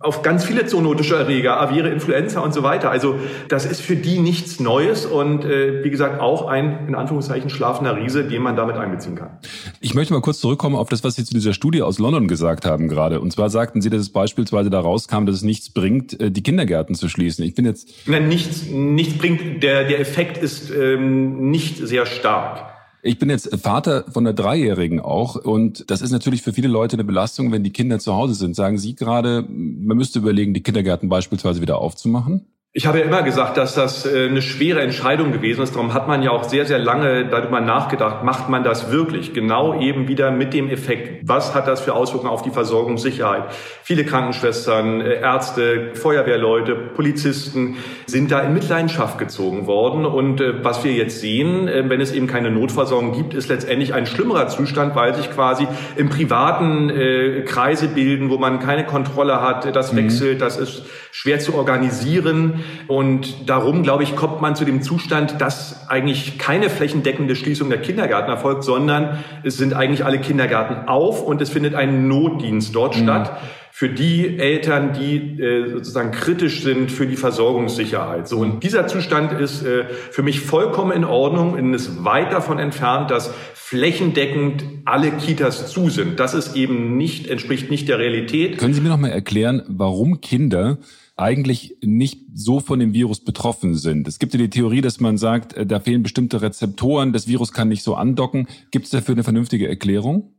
auf 0.00 0.22
ganz 0.22 0.44
viele 0.44 0.66
zoonotische 0.66 1.16
Erreger, 1.16 1.60
Aviere, 1.60 1.88
Influenza 1.88 2.40
und 2.40 2.52
so 2.52 2.62
weiter. 2.62 2.90
Also 2.90 3.16
das 3.48 3.64
ist 3.64 3.80
für 3.80 3.96
die 3.96 4.18
nichts 4.18 4.60
Neues 4.60 5.06
und 5.06 5.44
äh, 5.44 5.82
wie 5.84 5.90
gesagt 5.90 6.20
auch 6.20 6.46
ein 6.46 6.88
in 6.88 6.94
Anführungszeichen 6.94 7.48
schlafender 7.48 7.96
Riese, 7.96 8.24
den 8.24 8.42
man 8.42 8.56
damit 8.56 8.76
einbeziehen 8.76 9.14
kann. 9.14 9.38
Ich 9.80 9.94
möchte 9.94 10.12
mal 10.12 10.20
kurz 10.20 10.40
zurückkommen 10.40 10.76
auf 10.76 10.88
das, 10.88 11.04
was 11.04 11.14
Sie 11.14 11.24
zu 11.24 11.32
dieser 11.32 11.54
Studie 11.54 11.82
aus 11.82 11.98
London 11.98 12.28
gesagt 12.28 12.66
haben 12.66 12.88
gerade. 12.88 13.20
Und 13.20 13.32
zwar 13.32 13.50
sagten 13.50 13.80
Sie, 13.80 13.88
dass 13.88 14.00
es 14.00 14.10
beispielsweise 14.10 14.68
da 14.68 14.80
rauskam, 14.80 15.26
dass 15.26 15.36
es 15.36 15.42
nichts 15.42 15.70
bringt, 15.70 16.20
äh, 16.20 16.30
die 16.30 16.42
Kindergärten 16.42 16.94
zu 16.94 17.08
schließen. 17.08 17.44
Ich 17.44 17.54
bin 17.54 17.64
jetzt 17.64 17.88
Nein, 18.06 18.28
nichts, 18.28 18.66
nichts 18.70 19.16
bringt. 19.16 19.62
Der 19.62 19.84
der 19.84 20.00
Effekt 20.00 20.36
ist 20.38 20.70
ähm, 20.70 21.50
nicht 21.50 21.78
sehr 21.78 22.04
stark. 22.04 22.73
Ich 23.06 23.18
bin 23.18 23.28
jetzt 23.28 23.54
Vater 23.60 24.06
von 24.10 24.26
einer 24.26 24.32
Dreijährigen 24.32 24.98
auch 24.98 25.36
und 25.36 25.90
das 25.90 26.00
ist 26.00 26.10
natürlich 26.10 26.40
für 26.40 26.54
viele 26.54 26.68
Leute 26.68 26.96
eine 26.96 27.04
Belastung, 27.04 27.52
wenn 27.52 27.62
die 27.62 27.70
Kinder 27.70 27.98
zu 27.98 28.14
Hause 28.14 28.32
sind. 28.32 28.56
Sagen 28.56 28.78
Sie 28.78 28.94
gerade, 28.94 29.42
man 29.46 29.98
müsste 29.98 30.20
überlegen, 30.20 30.54
die 30.54 30.62
Kindergärten 30.62 31.10
beispielsweise 31.10 31.60
wieder 31.60 31.76
aufzumachen? 31.82 32.46
Ich 32.76 32.88
habe 32.88 32.98
ja 32.98 33.04
immer 33.04 33.22
gesagt, 33.22 33.56
dass 33.56 33.76
das 33.76 34.04
äh, 34.04 34.26
eine 34.26 34.42
schwere 34.42 34.80
Entscheidung 34.80 35.30
gewesen 35.30 35.62
ist. 35.62 35.76
Darum 35.76 35.94
hat 35.94 36.08
man 36.08 36.24
ja 36.24 36.32
auch 36.32 36.42
sehr, 36.42 36.66
sehr 36.66 36.80
lange 36.80 37.28
darüber 37.28 37.60
nachgedacht, 37.60 38.24
macht 38.24 38.48
man 38.48 38.64
das 38.64 38.90
wirklich? 38.90 39.32
Genau 39.32 39.80
eben 39.80 40.08
wieder 40.08 40.32
mit 40.32 40.52
dem 40.52 40.68
Effekt. 40.68 41.20
Was 41.24 41.54
hat 41.54 41.68
das 41.68 41.82
für 41.82 41.94
Auswirkungen 41.94 42.32
auf 42.32 42.42
die 42.42 42.50
Versorgungssicherheit? 42.50 43.44
Viele 43.84 44.04
Krankenschwestern, 44.04 45.02
äh, 45.02 45.20
Ärzte, 45.20 45.92
Feuerwehrleute, 45.94 46.74
Polizisten 46.74 47.76
sind 48.06 48.32
da 48.32 48.40
in 48.40 48.52
Mitleidenschaft 48.52 49.18
gezogen 49.18 49.68
worden. 49.68 50.04
Und 50.04 50.40
äh, 50.40 50.64
was 50.64 50.82
wir 50.82 50.94
jetzt 50.94 51.20
sehen, 51.20 51.66
wenn 51.66 52.00
es 52.00 52.10
eben 52.10 52.26
keine 52.26 52.50
Notversorgung 52.50 53.12
gibt, 53.12 53.34
ist 53.34 53.48
letztendlich 53.50 53.94
ein 53.94 54.04
schlimmerer 54.04 54.48
Zustand, 54.48 54.96
weil 54.96 55.14
sich 55.14 55.30
quasi 55.30 55.68
im 55.94 56.08
privaten 56.08 57.44
Kreise 57.44 57.86
bilden, 57.86 58.30
wo 58.30 58.38
man 58.38 58.58
keine 58.58 58.84
Kontrolle 58.84 59.40
hat. 59.40 59.76
Das 59.76 59.92
mhm. 59.92 59.98
wechselt, 59.98 60.40
das 60.40 60.56
ist 60.56 60.82
schwer 61.12 61.38
zu 61.38 61.54
organisieren. 61.54 62.63
Und 62.86 63.48
darum, 63.48 63.82
glaube 63.82 64.02
ich, 64.02 64.16
kommt 64.16 64.40
man 64.40 64.56
zu 64.56 64.64
dem 64.64 64.82
Zustand, 64.82 65.40
dass 65.40 65.88
eigentlich 65.88 66.38
keine 66.38 66.70
flächendeckende 66.70 67.36
Schließung 67.36 67.70
der 67.70 67.80
Kindergärten 67.80 68.30
erfolgt, 68.30 68.64
sondern 68.64 69.24
es 69.42 69.56
sind 69.56 69.74
eigentlich 69.74 70.04
alle 70.04 70.18
Kindergärten 70.18 70.88
auf 70.88 71.22
und 71.22 71.40
es 71.40 71.50
findet 71.50 71.74
ein 71.74 72.08
Notdienst 72.08 72.74
dort 72.74 72.96
mhm. 72.96 73.02
statt 73.02 73.38
für 73.76 73.88
die 73.88 74.38
Eltern, 74.38 74.92
die 74.92 75.16
äh, 75.42 75.68
sozusagen 75.68 76.12
kritisch 76.12 76.62
sind 76.62 76.92
für 76.92 77.08
die 77.08 77.16
Versorgungssicherheit. 77.16 78.28
So 78.28 78.38
und 78.38 78.62
dieser 78.62 78.86
Zustand 78.86 79.32
ist 79.32 79.64
äh, 79.64 79.86
für 80.12 80.22
mich 80.22 80.38
vollkommen 80.38 80.92
in 80.92 81.04
Ordnung 81.04 81.54
und 81.54 81.74
ist 81.74 82.04
weit 82.04 82.32
davon 82.32 82.60
entfernt, 82.60 83.10
dass 83.10 83.34
flächendeckend 83.52 84.64
alle 84.84 85.10
Kitas 85.10 85.72
zu 85.72 85.90
sind. 85.90 86.20
Das 86.20 86.34
ist 86.34 86.54
eben 86.54 86.96
nicht 86.96 87.26
entspricht 87.26 87.68
nicht 87.68 87.88
der 87.88 87.98
Realität. 87.98 88.58
Können 88.58 88.74
Sie 88.74 88.80
mir 88.80 88.90
noch 88.90 88.96
mal 88.96 89.08
erklären, 89.08 89.62
warum 89.66 90.20
Kinder 90.20 90.78
eigentlich 91.16 91.76
nicht 91.80 92.22
so 92.34 92.60
von 92.60 92.80
dem 92.80 92.92
Virus 92.92 93.20
betroffen 93.20 93.76
sind. 93.76 94.08
Es 94.08 94.18
gibt 94.18 94.34
ja 94.34 94.38
die 94.38 94.50
Theorie, 94.50 94.80
dass 94.80 94.98
man 94.98 95.16
sagt, 95.16 95.52
äh, 95.52 95.64
da 95.64 95.80
fehlen 95.80 96.02
bestimmte 96.02 96.42
Rezeptoren, 96.42 97.12
das 97.12 97.28
Virus 97.28 97.52
kann 97.52 97.68
nicht 97.68 97.82
so 97.84 97.94
andocken. 97.94 98.48
Gibt 98.70 98.86
es 98.86 98.90
dafür 98.90 99.14
eine 99.14 99.22
vernünftige 99.22 99.68
Erklärung? 99.68 100.34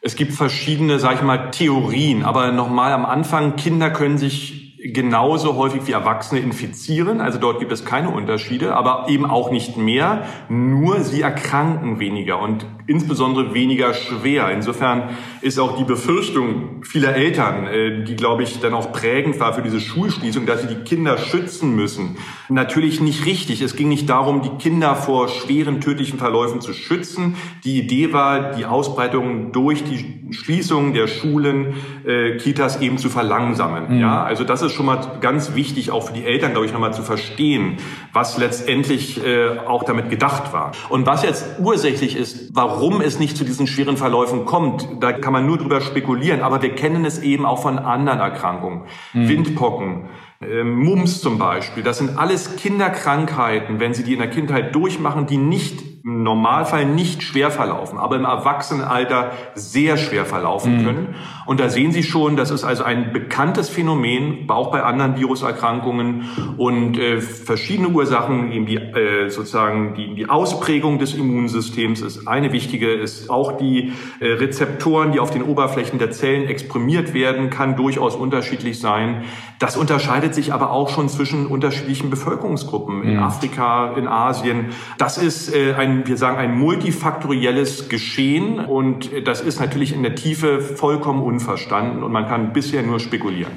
Es 0.00 0.16
gibt 0.16 0.32
verschiedene, 0.32 0.98
sag 0.98 1.16
ich 1.16 1.22
mal, 1.22 1.50
Theorien, 1.50 2.24
aber 2.24 2.52
nochmal 2.52 2.92
am 2.92 3.06
Anfang, 3.06 3.56
Kinder 3.56 3.90
können 3.90 4.18
sich 4.18 4.63
genauso 4.92 5.56
häufig 5.56 5.86
wie 5.86 5.92
Erwachsene 5.92 6.40
infizieren. 6.40 7.22
Also 7.22 7.38
dort 7.38 7.58
gibt 7.58 7.72
es 7.72 7.86
keine 7.86 8.10
Unterschiede, 8.10 8.76
aber 8.76 9.06
eben 9.08 9.24
auch 9.24 9.50
nicht 9.50 9.78
mehr. 9.78 10.24
Nur 10.50 11.00
sie 11.00 11.22
erkranken 11.22 12.00
weniger 12.00 12.38
und 12.40 12.66
insbesondere 12.86 13.54
weniger 13.54 13.94
schwer. 13.94 14.50
Insofern 14.50 15.10
ist 15.40 15.58
auch 15.58 15.78
die 15.78 15.84
Befürchtung 15.84 16.82
vieler 16.82 17.14
Eltern, 17.14 17.66
äh, 17.66 18.04
die, 18.04 18.14
glaube 18.14 18.42
ich, 18.42 18.60
dann 18.60 18.74
auch 18.74 18.92
prägend 18.92 19.40
war 19.40 19.54
für 19.54 19.62
diese 19.62 19.80
Schulschließung, 19.80 20.44
dass 20.44 20.60
sie 20.60 20.68
die 20.68 20.82
Kinder 20.84 21.16
schützen 21.16 21.74
müssen, 21.74 22.16
natürlich 22.50 23.00
nicht 23.00 23.24
richtig. 23.24 23.62
Es 23.62 23.76
ging 23.76 23.88
nicht 23.88 24.10
darum, 24.10 24.42
die 24.42 24.50
Kinder 24.62 24.94
vor 24.96 25.28
schweren 25.28 25.80
tödlichen 25.80 26.18
Verläufen 26.18 26.60
zu 26.60 26.74
schützen. 26.74 27.36
Die 27.64 27.78
Idee 27.78 28.12
war, 28.12 28.52
die 28.52 28.66
Ausbreitung 28.66 29.52
durch 29.52 29.82
die 29.84 30.32
Schließung 30.32 30.92
der 30.92 31.06
Schulen, 31.06 31.74
äh, 32.04 32.36
Kitas 32.36 32.80
eben 32.82 32.98
zu 32.98 33.08
verlangsamen. 33.08 33.94
Mhm. 33.94 34.00
Ja, 34.00 34.22
also 34.22 34.44
das 34.44 34.60
ist 34.60 34.73
schon 34.74 34.86
mal 34.86 35.18
ganz 35.20 35.54
wichtig, 35.54 35.90
auch 35.90 36.06
für 36.06 36.12
die 36.12 36.24
Eltern, 36.24 36.52
glaube 36.52 36.66
ich, 36.66 36.72
nochmal 36.72 36.92
zu 36.92 37.02
verstehen, 37.02 37.76
was 38.12 38.38
letztendlich 38.38 39.24
äh, 39.24 39.58
auch 39.66 39.84
damit 39.84 40.10
gedacht 40.10 40.52
war. 40.52 40.72
Und 40.88 41.06
was 41.06 41.22
jetzt 41.22 41.58
ursächlich 41.58 42.16
ist, 42.16 42.54
warum 42.54 43.00
es 43.00 43.18
nicht 43.18 43.36
zu 43.36 43.44
diesen 43.44 43.66
schweren 43.66 43.96
Verläufen 43.96 44.44
kommt, 44.44 44.86
da 45.00 45.12
kann 45.12 45.32
man 45.32 45.46
nur 45.46 45.58
drüber 45.58 45.80
spekulieren. 45.80 46.42
Aber 46.42 46.62
wir 46.62 46.74
kennen 46.74 47.04
es 47.04 47.20
eben 47.20 47.46
auch 47.46 47.62
von 47.62 47.78
anderen 47.78 48.20
Erkrankungen. 48.20 48.82
Mhm. 49.12 49.28
Windpocken, 49.28 50.08
ähm, 50.40 50.76
Mumps 50.76 51.20
zum 51.20 51.38
Beispiel, 51.38 51.82
das 51.82 51.98
sind 51.98 52.18
alles 52.18 52.56
Kinderkrankheiten, 52.56 53.80
wenn 53.80 53.94
sie 53.94 54.04
die 54.04 54.12
in 54.12 54.18
der 54.18 54.30
Kindheit 54.30 54.74
durchmachen, 54.74 55.26
die 55.26 55.36
nicht 55.36 55.82
im 56.04 56.22
Normalfall 56.22 56.84
nicht 56.84 57.22
schwer 57.22 57.50
verlaufen, 57.50 57.98
aber 57.98 58.16
im 58.16 58.26
Erwachsenenalter 58.26 59.30
sehr 59.54 59.96
schwer 59.96 60.26
verlaufen 60.26 60.78
mhm. 60.78 60.84
können. 60.84 61.14
Und 61.46 61.60
da 61.60 61.68
sehen 61.68 61.92
Sie 61.92 62.02
schon, 62.02 62.36
das 62.36 62.50
ist 62.50 62.64
also 62.64 62.84
ein 62.84 63.12
bekanntes 63.12 63.68
Phänomen, 63.68 64.48
auch 64.48 64.70
bei 64.70 64.82
anderen 64.82 65.16
Viruserkrankungen 65.16 66.24
und 66.56 66.98
äh, 66.98 67.20
verschiedene 67.20 67.88
Ursachen, 67.88 68.52
eben 68.52 68.66
die 68.66 68.76
äh, 68.76 69.28
sozusagen 69.28 69.94
die, 69.94 70.14
die 70.14 70.28
Ausprägung 70.28 70.98
des 70.98 71.14
Immunsystems 71.14 72.00
ist 72.00 72.26
eine 72.26 72.52
wichtige, 72.52 72.92
ist 72.92 73.30
auch 73.30 73.56
die 73.58 73.92
äh, 74.20 74.26
Rezeptoren, 74.26 75.12
die 75.12 75.20
auf 75.20 75.30
den 75.30 75.42
Oberflächen 75.42 75.98
der 75.98 76.10
Zellen 76.10 76.48
exprimiert 76.48 77.14
werden, 77.14 77.50
kann 77.50 77.76
durchaus 77.76 78.16
unterschiedlich 78.16 78.80
sein. 78.80 79.24
Das 79.58 79.76
unterscheidet 79.76 80.34
sich 80.34 80.52
aber 80.52 80.70
auch 80.70 80.88
schon 80.88 81.08
zwischen 81.08 81.46
unterschiedlichen 81.46 82.10
Bevölkerungsgruppen 82.10 83.02
in 83.02 83.16
mhm. 83.16 83.22
Afrika, 83.22 83.94
in 83.96 84.08
Asien. 84.08 84.66
Das 84.98 85.18
ist 85.18 85.54
äh, 85.54 85.74
ein 85.74 86.06
wir 86.06 86.16
sagen, 86.16 86.38
ein 86.38 86.56
multifaktorielles 86.58 87.88
Geschehen 87.88 88.58
und 88.58 89.10
das 89.24 89.40
ist 89.40 89.60
natürlich 89.60 89.94
in 89.94 90.02
der 90.02 90.14
Tiefe 90.14 90.60
vollkommen 90.60 91.22
unverstanden 91.34 92.02
und 92.02 92.12
man 92.12 92.26
kann 92.26 92.52
bisher 92.52 92.82
nur 92.82 93.00
spekulieren. 93.00 93.52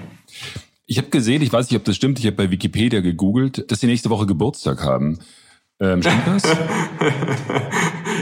Ich 0.85 0.97
habe 0.97 1.09
gesehen, 1.09 1.41
ich 1.41 1.51
weiß 1.51 1.69
nicht, 1.69 1.77
ob 1.77 1.85
das 1.85 1.95
stimmt, 1.95 2.19
ich 2.19 2.25
habe 2.25 2.35
bei 2.35 2.51
Wikipedia 2.51 3.01
gegoogelt, 3.01 3.69
dass 3.71 3.81
Sie 3.81 3.87
nächste 3.87 4.09
Woche 4.09 4.25
Geburtstag 4.25 4.83
haben. 4.83 5.19
Ähm, 5.79 6.01
stimmt 6.01 6.27
das? 6.27 6.43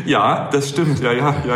Ja, 0.06 0.50
das 0.52 0.70
stimmt. 0.70 1.00
Ja, 1.00 1.12
ja, 1.14 1.36
ja. 1.48 1.56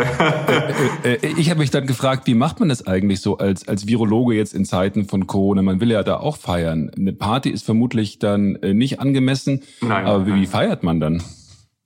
Äh, 1.04 1.14
äh, 1.14 1.34
ich 1.36 1.50
habe 1.50 1.60
mich 1.60 1.70
dann 1.70 1.86
gefragt, 1.86 2.26
wie 2.26 2.34
macht 2.34 2.58
man 2.58 2.68
das 2.68 2.86
eigentlich 2.86 3.20
so 3.20 3.38
als, 3.38 3.66
als 3.68 3.86
Virologe 3.86 4.34
jetzt 4.34 4.54
in 4.54 4.64
Zeiten 4.64 5.06
von 5.06 5.26
Corona? 5.26 5.62
Man 5.62 5.80
will 5.80 5.90
ja 5.90 6.02
da 6.02 6.16
auch 6.16 6.36
feiern. 6.36 6.90
Eine 6.96 7.12
Party 7.12 7.50
ist 7.50 7.64
vermutlich 7.64 8.18
dann 8.18 8.56
äh, 8.56 8.74
nicht 8.74 9.00
angemessen. 9.00 9.62
Nein. 9.80 10.06
Aber 10.06 10.26
wie, 10.26 10.34
wie 10.34 10.46
feiert 10.46 10.82
man 10.82 11.00
dann? 11.00 11.22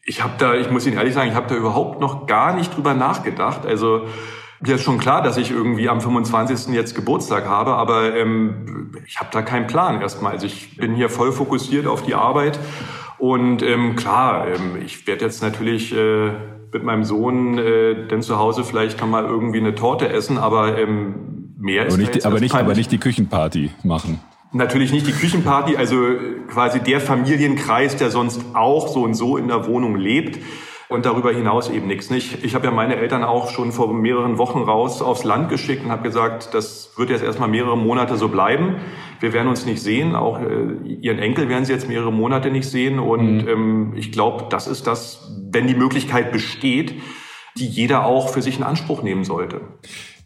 Ich 0.07 0.23
habe 0.23 0.35
da, 0.39 0.55
ich 0.55 0.71
muss 0.71 0.87
Ihnen 0.87 0.97
ehrlich 0.97 1.15
sagen, 1.15 1.31
ich 1.31 1.35
habe 1.35 1.49
da 1.49 1.55
überhaupt 1.55 2.01
noch 2.01 2.27
gar 2.27 2.55
nicht 2.55 2.75
drüber 2.77 2.95
nachgedacht. 2.95 3.67
Also 3.67 4.07
mir 4.67 4.77
ist 4.77 4.83
schon 4.83 4.99
klar, 4.99 5.23
dass 5.23 5.37
ich 5.37 5.51
irgendwie 5.51 5.89
am 5.89 6.01
25. 6.01 6.75
jetzt 6.75 6.95
Geburtstag 6.95 7.47
habe, 7.47 7.75
aber 7.75 8.15
ähm, 8.17 8.93
ich 9.07 9.19
habe 9.19 9.29
da 9.33 9.43
keinen 9.43 9.67
Plan 9.67 10.01
erstmal. 10.01 10.33
Also 10.33 10.47
ich 10.47 10.77
bin 10.77 10.95
hier 10.95 11.09
voll 11.09 11.33
fokussiert 11.33 11.87
auf 11.87 12.03
die 12.03 12.15
Arbeit 12.15 12.59
und 13.19 13.63
ähm, 13.63 13.97
klar, 13.97 14.47
ähm, 14.49 14.83
ich 14.85 15.07
werde 15.07 15.25
jetzt 15.25 15.43
natürlich 15.43 15.95
äh, 15.95 16.31
mit 16.73 16.83
meinem 16.83 17.05
Sohn 17.05 17.59
äh, 17.59 18.07
denn 18.09 18.23
zu 18.23 18.39
Hause 18.39 18.65
vielleicht 18.65 19.01
noch 19.01 19.07
mal 19.07 19.25
irgendwie 19.25 19.59
eine 19.59 19.75
Torte 19.75 20.09
essen, 20.09 20.39
aber 20.39 20.79
ähm, 20.79 21.55
mehr 21.59 21.83
aber 21.83 21.91
ist 21.91 21.99
nicht, 21.99 22.27
aber 22.27 22.41
nicht, 22.41 22.55
aber 22.55 22.75
nicht 22.75 22.91
die 22.91 22.99
Küchenparty 22.99 23.71
machen. 23.83 24.21
Natürlich 24.53 24.93
nicht 24.93 25.07
die 25.07 25.13
Küchenparty, 25.13 25.77
also 25.77 25.97
quasi 26.49 26.81
der 26.81 27.01
Familienkreis, 27.01 27.97
der 27.97 28.11
sonst 28.11 28.41
auch 28.55 28.89
so 28.89 29.03
und 29.03 29.15
so 29.15 29.37
in 29.37 29.49
der 29.49 29.67
Wohnung 29.67 29.97
lebt 29.97 30.39
und 30.95 31.05
darüber 31.05 31.33
hinaus 31.33 31.69
eben 31.69 31.87
nichts. 31.87 32.11
Nicht? 32.11 32.45
Ich 32.45 32.55
habe 32.55 32.65
ja 32.67 32.71
meine 32.71 32.97
Eltern 32.97 33.25
auch 33.25 33.51
schon 33.51 33.73
vor 33.73 33.93
mehreren 33.93 34.39
Wochen 34.39 34.61
raus 34.61 35.03
aufs 35.03 35.25
Land 35.25 35.49
geschickt 35.49 35.85
und 35.85 35.91
habe 35.91 36.03
gesagt, 36.03 36.55
das 36.55 36.91
wird 36.97 37.11
jetzt 37.11 37.23
erstmal 37.23 37.49
mehrere 37.49 37.77
Monate 37.77 38.17
so 38.17 38.29
bleiben. 38.29 38.77
Wir 39.21 39.33
werden 39.33 39.49
uns 39.49 39.67
nicht 39.67 39.83
sehen, 39.83 40.15
auch 40.15 40.41
äh, 40.41 40.89
ihren 41.01 41.19
Enkel 41.19 41.49
werden 41.49 41.65
sie 41.65 41.73
jetzt 41.73 41.89
mehrere 41.89 42.13
Monate 42.13 42.51
nicht 42.51 42.69
sehen. 42.69 42.99
Und 42.99 43.43
mhm. 43.43 43.49
ähm, 43.49 43.93
ich 43.97 44.13
glaube, 44.13 44.47
das 44.51 44.67
ist 44.67 44.87
das, 44.87 45.31
wenn 45.51 45.67
die 45.67 45.75
Möglichkeit 45.75 46.33
besteht, 46.33 46.95
die 47.57 47.67
jeder 47.67 48.05
auch 48.05 48.31
für 48.31 48.43
sich 48.43 48.59
in 48.59 48.65
Anspruch 48.65 49.03
nehmen 49.03 49.25
sollte. 49.25 49.61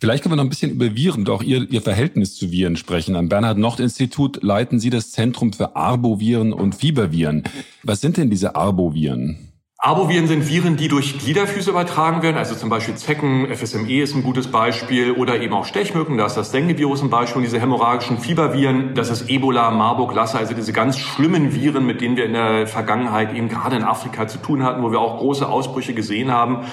Vielleicht 0.00 0.22
können 0.22 0.32
wir 0.32 0.36
noch 0.36 0.44
ein 0.44 0.48
bisschen 0.48 0.70
über 0.70 0.94
Viren 0.94 1.22
und 1.22 1.30
auch 1.30 1.42
Ihr, 1.42 1.68
Ihr 1.70 1.82
Verhältnis 1.82 2.36
zu 2.36 2.52
Viren 2.52 2.76
sprechen. 2.76 3.16
Am 3.16 3.28
Bernhard-Nocht-Institut 3.28 4.42
leiten 4.42 4.78
Sie 4.78 4.90
das 4.90 5.10
Zentrum 5.10 5.52
für 5.52 5.74
Arboviren 5.74 6.52
und 6.52 6.76
Fieberviren. 6.76 7.42
Was 7.82 8.00
sind 8.00 8.16
denn 8.16 8.30
diese 8.30 8.54
Arboviren? 8.54 9.47
Arboviren 9.80 10.26
sind 10.26 10.48
Viren, 10.48 10.76
die 10.76 10.88
durch 10.88 11.20
Gliederfüße 11.20 11.70
übertragen 11.70 12.20
werden, 12.20 12.36
also 12.36 12.56
zum 12.56 12.68
Beispiel 12.68 12.96
Zecken, 12.96 13.46
FSME 13.46 14.02
ist 14.02 14.12
ein 14.12 14.24
gutes 14.24 14.48
Beispiel. 14.50 15.12
Oder 15.12 15.40
eben 15.40 15.54
auch 15.54 15.64
Stechmücken, 15.64 16.18
da 16.18 16.26
ist 16.26 16.34
das 16.34 16.50
Dengue-Virus 16.50 17.00
ein 17.00 17.10
Beispiel, 17.10 17.36
und 17.36 17.42
diese 17.44 17.60
hämorrhagischen 17.60 18.18
Fieberviren, 18.18 18.96
das 18.96 19.08
ist 19.08 19.30
Ebola, 19.30 19.70
Marburg, 19.70 20.12
Lassa, 20.16 20.38
also 20.38 20.52
diese 20.52 20.72
ganz 20.72 20.98
schlimmen 20.98 21.54
Viren, 21.54 21.86
mit 21.86 22.00
denen 22.00 22.16
wir 22.16 22.24
in 22.24 22.32
der 22.32 22.66
Vergangenheit 22.66 23.32
eben 23.32 23.48
gerade 23.48 23.76
in 23.76 23.84
Afrika 23.84 24.26
zu 24.26 24.38
tun 24.38 24.64
hatten, 24.64 24.82
wo 24.82 24.90
wir 24.90 24.98
auch 24.98 25.18
große 25.18 25.48
Ausbrüche 25.48 25.94
gesehen 25.94 26.32
haben. 26.32 26.64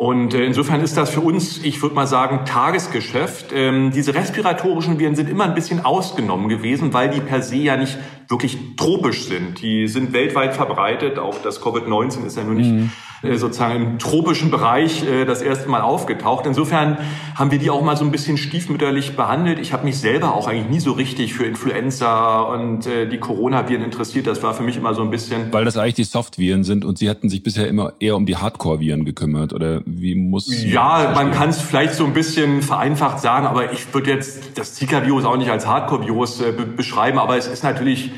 Und 0.00 0.32
äh, 0.32 0.46
insofern 0.46 0.80
ist 0.80 0.96
das 0.96 1.10
für 1.10 1.20
uns, 1.20 1.62
ich 1.62 1.82
würde 1.82 1.94
mal 1.94 2.06
sagen, 2.06 2.46
Tagesgeschäft. 2.46 3.52
Ähm, 3.52 3.90
diese 3.90 4.14
respiratorischen 4.14 4.98
Viren 4.98 5.14
sind 5.14 5.28
immer 5.28 5.44
ein 5.44 5.52
bisschen 5.52 5.84
ausgenommen 5.84 6.48
gewesen, 6.48 6.94
weil 6.94 7.10
die 7.10 7.20
per 7.20 7.42
se 7.42 7.56
ja 7.56 7.76
nicht 7.76 7.98
wirklich 8.26 8.56
tropisch 8.78 9.24
sind. 9.24 9.60
Die 9.60 9.88
sind 9.88 10.14
weltweit 10.14 10.54
verbreitet. 10.54 11.18
Auch 11.18 11.42
das 11.42 11.62
Covid-19 11.62 12.24
ist 12.24 12.38
ja 12.38 12.44
nur 12.44 12.54
nicht 12.54 12.70
mhm. 12.70 12.90
Äh, 13.22 13.36
sozusagen 13.36 13.74
im 13.74 13.98
tropischen 13.98 14.50
Bereich 14.50 15.04
äh, 15.06 15.24
das 15.26 15.42
erste 15.42 15.68
Mal 15.68 15.82
aufgetaucht. 15.82 16.46
Insofern 16.46 16.96
haben 17.34 17.50
wir 17.50 17.58
die 17.58 17.68
auch 17.68 17.82
mal 17.82 17.96
so 17.96 18.04
ein 18.04 18.10
bisschen 18.10 18.38
stiefmütterlich 18.38 19.14
behandelt. 19.14 19.58
Ich 19.58 19.72
habe 19.74 19.84
mich 19.84 19.98
selber 19.98 20.34
auch 20.34 20.48
eigentlich 20.48 20.70
nie 20.70 20.80
so 20.80 20.92
richtig 20.92 21.34
für 21.34 21.44
Influenza 21.44 22.40
und 22.40 22.86
äh, 22.86 23.06
die 23.06 23.18
Coronaviren 23.18 23.84
interessiert. 23.84 24.26
Das 24.26 24.42
war 24.42 24.54
für 24.54 24.62
mich 24.62 24.76
immer 24.76 24.94
so 24.94 25.02
ein 25.02 25.10
bisschen... 25.10 25.52
Weil 25.52 25.66
das 25.66 25.76
eigentlich 25.76 25.94
die 25.94 26.04
Softviren 26.04 26.64
sind 26.64 26.84
und 26.84 26.96
Sie 26.96 27.10
hatten 27.10 27.28
sich 27.28 27.42
bisher 27.42 27.68
immer 27.68 27.92
eher 28.00 28.16
um 28.16 28.24
die 28.24 28.36
Hardcore-Viren 28.36 29.04
gekümmert. 29.04 29.52
Oder 29.52 29.82
wie 29.84 30.14
muss... 30.14 30.64
Ja, 30.64 31.12
man 31.14 31.30
kann 31.30 31.50
es 31.50 31.60
vielleicht 31.60 31.94
so 31.94 32.04
ein 32.04 32.14
bisschen 32.14 32.62
vereinfacht 32.62 33.20
sagen, 33.20 33.46
aber 33.46 33.72
ich 33.72 33.92
würde 33.92 34.10
jetzt 34.10 34.58
das 34.58 34.74
Zika-Virus 34.74 35.24
auch 35.26 35.36
nicht 35.36 35.50
als 35.50 35.66
Hardcore-Virus 35.66 36.42
beschreiben. 36.76 37.18
Aber 37.18 37.36
es 37.36 37.46
ist 37.46 37.64
natürlich 37.64 38.12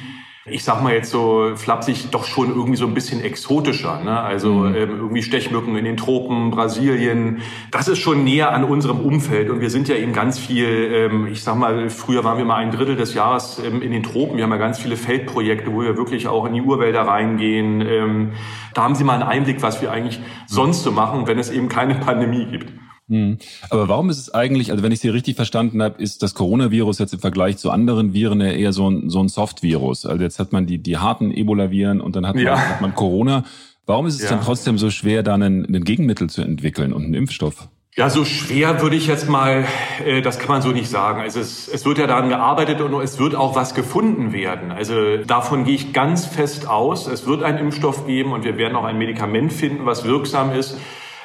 ich 0.45 0.65
sag 0.65 0.83
mal 0.83 0.93
jetzt 0.93 1.11
so 1.11 1.53
flapsig, 1.55 2.11
doch 2.11 2.25
schon 2.25 2.49
irgendwie 2.49 2.77
so 2.77 2.85
ein 2.85 2.95
bisschen 2.95 3.21
exotischer. 3.21 4.03
Ne? 4.03 4.19
Also 4.21 4.53
mhm. 4.53 4.75
ähm, 4.75 4.91
irgendwie 4.91 5.23
Stechmücken 5.23 5.77
in 5.77 5.85
den 5.85 5.97
Tropen, 5.97 6.51
Brasilien. 6.51 7.43
Das 7.71 7.87
ist 7.87 8.01
schon 8.01 8.25
näher 8.25 8.53
an 8.53 8.65
unserem 8.65 8.99
Umfeld. 8.99 9.51
Und 9.51 9.61
wir 9.61 9.71
sind 9.71 9.87
ja 9.87 9.95
eben 9.95 10.13
ganz 10.13 10.41
viel, 10.41 10.67
ähm, 10.67 11.29
ich 11.29 11.45
sag 11.45 11.57
mal, 11.57 11.89
früher 11.91 12.25
waren 12.25 12.39
wir 12.39 12.45
mal 12.45 12.57
ein 12.57 12.73
Drittel 12.73 12.97
des 12.97 13.15
Jahres 13.15 13.61
ähm, 13.65 13.83
in 13.83 13.93
den 13.93 14.03
Tropen. 14.03 14.37
Wir 14.37 14.43
haben 14.43 14.51
ja 14.51 14.57
ganz 14.57 14.81
viele 14.81 14.97
Feldprojekte, 14.97 15.73
wo 15.73 15.83
wir 15.83 15.97
wirklich 15.97 16.27
auch 16.27 16.45
in 16.45 16.55
die 16.55 16.63
Urwälder 16.63 17.03
reingehen. 17.03 17.81
Ähm, 17.81 18.33
da 18.75 18.83
haben 18.83 18.97
Sie 18.97 19.05
mal 19.05 19.15
einen 19.15 19.23
Einblick, 19.23 19.63
was 19.63 19.81
wir 19.81 19.93
eigentlich 19.93 20.21
sonst 20.47 20.83
so 20.83 20.91
machen, 20.91 21.29
wenn 21.29 21.39
es 21.39 21.51
eben 21.51 21.69
keine 21.69 21.95
Pandemie 21.95 22.47
gibt. 22.47 22.73
Hm. 23.13 23.37
Aber 23.69 23.89
warum 23.89 24.09
ist 24.09 24.17
es 24.17 24.33
eigentlich, 24.33 24.71
also 24.71 24.83
wenn 24.83 24.91
ich 24.91 25.01
Sie 25.01 25.11
richtig 25.11 25.37
verstanden 25.37 25.83
habe, 25.83 26.03
ist 26.03 26.23
das 26.23 26.33
Coronavirus 26.33 26.99
jetzt 26.99 27.13
im 27.13 27.21
Vergleich 27.21 27.59
zu 27.59 27.71
anderen 27.71 28.15
Viren 28.15 28.41
ja 28.41 28.47
eher 28.47 28.73
so 28.73 28.89
ein, 28.89 29.11
so 29.11 29.23
ein 29.23 29.29
Soft-Virus? 29.29 30.07
Also 30.07 30.23
jetzt 30.23 30.39
hat 30.39 30.53
man 30.53 30.65
die, 30.65 30.79
die 30.79 30.97
harten 30.97 31.31
Ebola-Viren 31.31 32.01
und 32.01 32.17
dann 32.17 32.27
hat 32.27 32.37
man, 32.37 32.45
ja. 32.45 32.59
hat 32.59 32.81
man 32.81 32.95
Corona. 32.95 33.45
Warum 33.85 34.07
ist 34.07 34.15
es 34.15 34.23
ja. 34.23 34.31
denn 34.31 34.41
trotzdem 34.41 34.79
so 34.79 34.89
schwer, 34.89 35.23
da 35.23 35.35
ein, 35.35 35.43
ein 35.43 35.85
Gegenmittel 35.85 36.31
zu 36.31 36.41
entwickeln 36.41 36.95
und 36.95 37.05
einen 37.05 37.13
Impfstoff? 37.13 37.69
Ja, 37.95 38.09
so 38.09 38.25
schwer 38.25 38.81
würde 38.81 38.97
ich 38.97 39.07
jetzt 39.07 39.29
mal, 39.29 39.67
äh, 40.07 40.23
das 40.23 40.39
kann 40.39 40.49
man 40.49 40.63
so 40.63 40.71
nicht 40.71 40.89
sagen. 40.89 41.21
Also 41.21 41.41
es, 41.41 41.69
es 41.69 41.85
wird 41.85 41.99
ja 41.99 42.07
daran 42.07 42.31
gearbeitet 42.31 42.81
und 42.81 42.99
es 43.03 43.19
wird 43.19 43.35
auch 43.35 43.55
was 43.55 43.75
gefunden 43.75 44.33
werden. 44.33 44.73
Also 44.73 45.19
davon 45.19 45.65
gehe 45.65 45.75
ich 45.75 45.93
ganz 45.93 46.25
fest 46.25 46.67
aus. 46.67 47.07
Es 47.07 47.27
wird 47.27 47.43
einen 47.43 47.59
Impfstoff 47.59 48.07
geben 48.07 48.33
und 48.33 48.45
wir 48.45 48.57
werden 48.57 48.75
auch 48.75 48.85
ein 48.85 48.97
Medikament 48.97 49.53
finden, 49.53 49.85
was 49.85 50.05
wirksam 50.05 50.53
ist. 50.53 50.79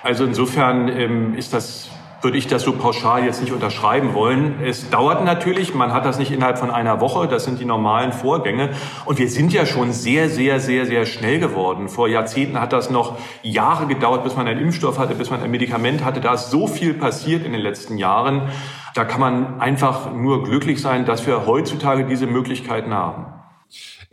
Also 0.08 0.24
insofern 0.24 0.88
ähm, 0.88 1.36
ist 1.36 1.54
das 1.54 1.89
würde 2.22 2.38
ich 2.38 2.48
das 2.48 2.63
so 2.63 2.72
pauschal 2.72 3.26
jetzt 3.26 3.41
nicht 3.41 3.52
unterschreiben 3.52 4.13
wollen. 4.13 4.56
Es 4.63 4.89
dauert 4.89 5.24
natürlich, 5.24 5.76
man 5.76 5.93
hat 5.93 6.06
das 6.06 6.17
nicht 6.17 6.32
innerhalb 6.32 6.58
von 6.58 6.72
einer 6.72 7.00
Woche, 7.02 7.28
das 7.28 7.43
sind 7.43 7.60
die 7.60 7.65
normalen 7.65 8.13
Vorgänge. 8.13 8.70
Und 9.06 9.20
wir 9.20 9.30
sind 9.30 9.52
ja 9.52 9.65
schon 9.65 9.91
sehr, 9.91 10.30
sehr, 10.30 10.62
sehr, 10.62 10.86
sehr 10.86 11.06
schnell 11.06 11.39
geworden. 11.39 11.89
Vor 11.89 12.08
Jahrzehnten 12.08 12.60
hat 12.60 12.72
das 12.74 12.89
noch 12.89 13.17
Jahre 13.43 13.86
gedauert, 13.86 14.24
bis 14.24 14.36
man 14.36 14.48
einen 14.48 14.62
Impfstoff 14.62 14.98
hatte, 14.98 15.13
bis 15.13 15.30
man 15.30 15.43
ein 15.43 15.52
Medikament 15.52 16.06
hatte. 16.06 16.22
Da 16.22 16.36
ist 16.36 16.52
so 16.52 16.67
viel 16.67 16.93
passiert 16.93 17.46
in 17.46 17.52
den 17.52 17.62
letzten 17.62 17.98
Jahren. 17.98 18.43
Da 18.96 19.04
kann 19.04 19.20
man 19.20 19.60
einfach 19.60 20.13
nur 20.13 20.43
glücklich 20.43 20.82
sein, 20.82 21.06
dass 21.06 21.28
wir 21.28 21.46
heutzutage 21.46 22.06
diese 22.06 22.28
Möglichkeiten 22.28 22.93
haben. 22.93 23.37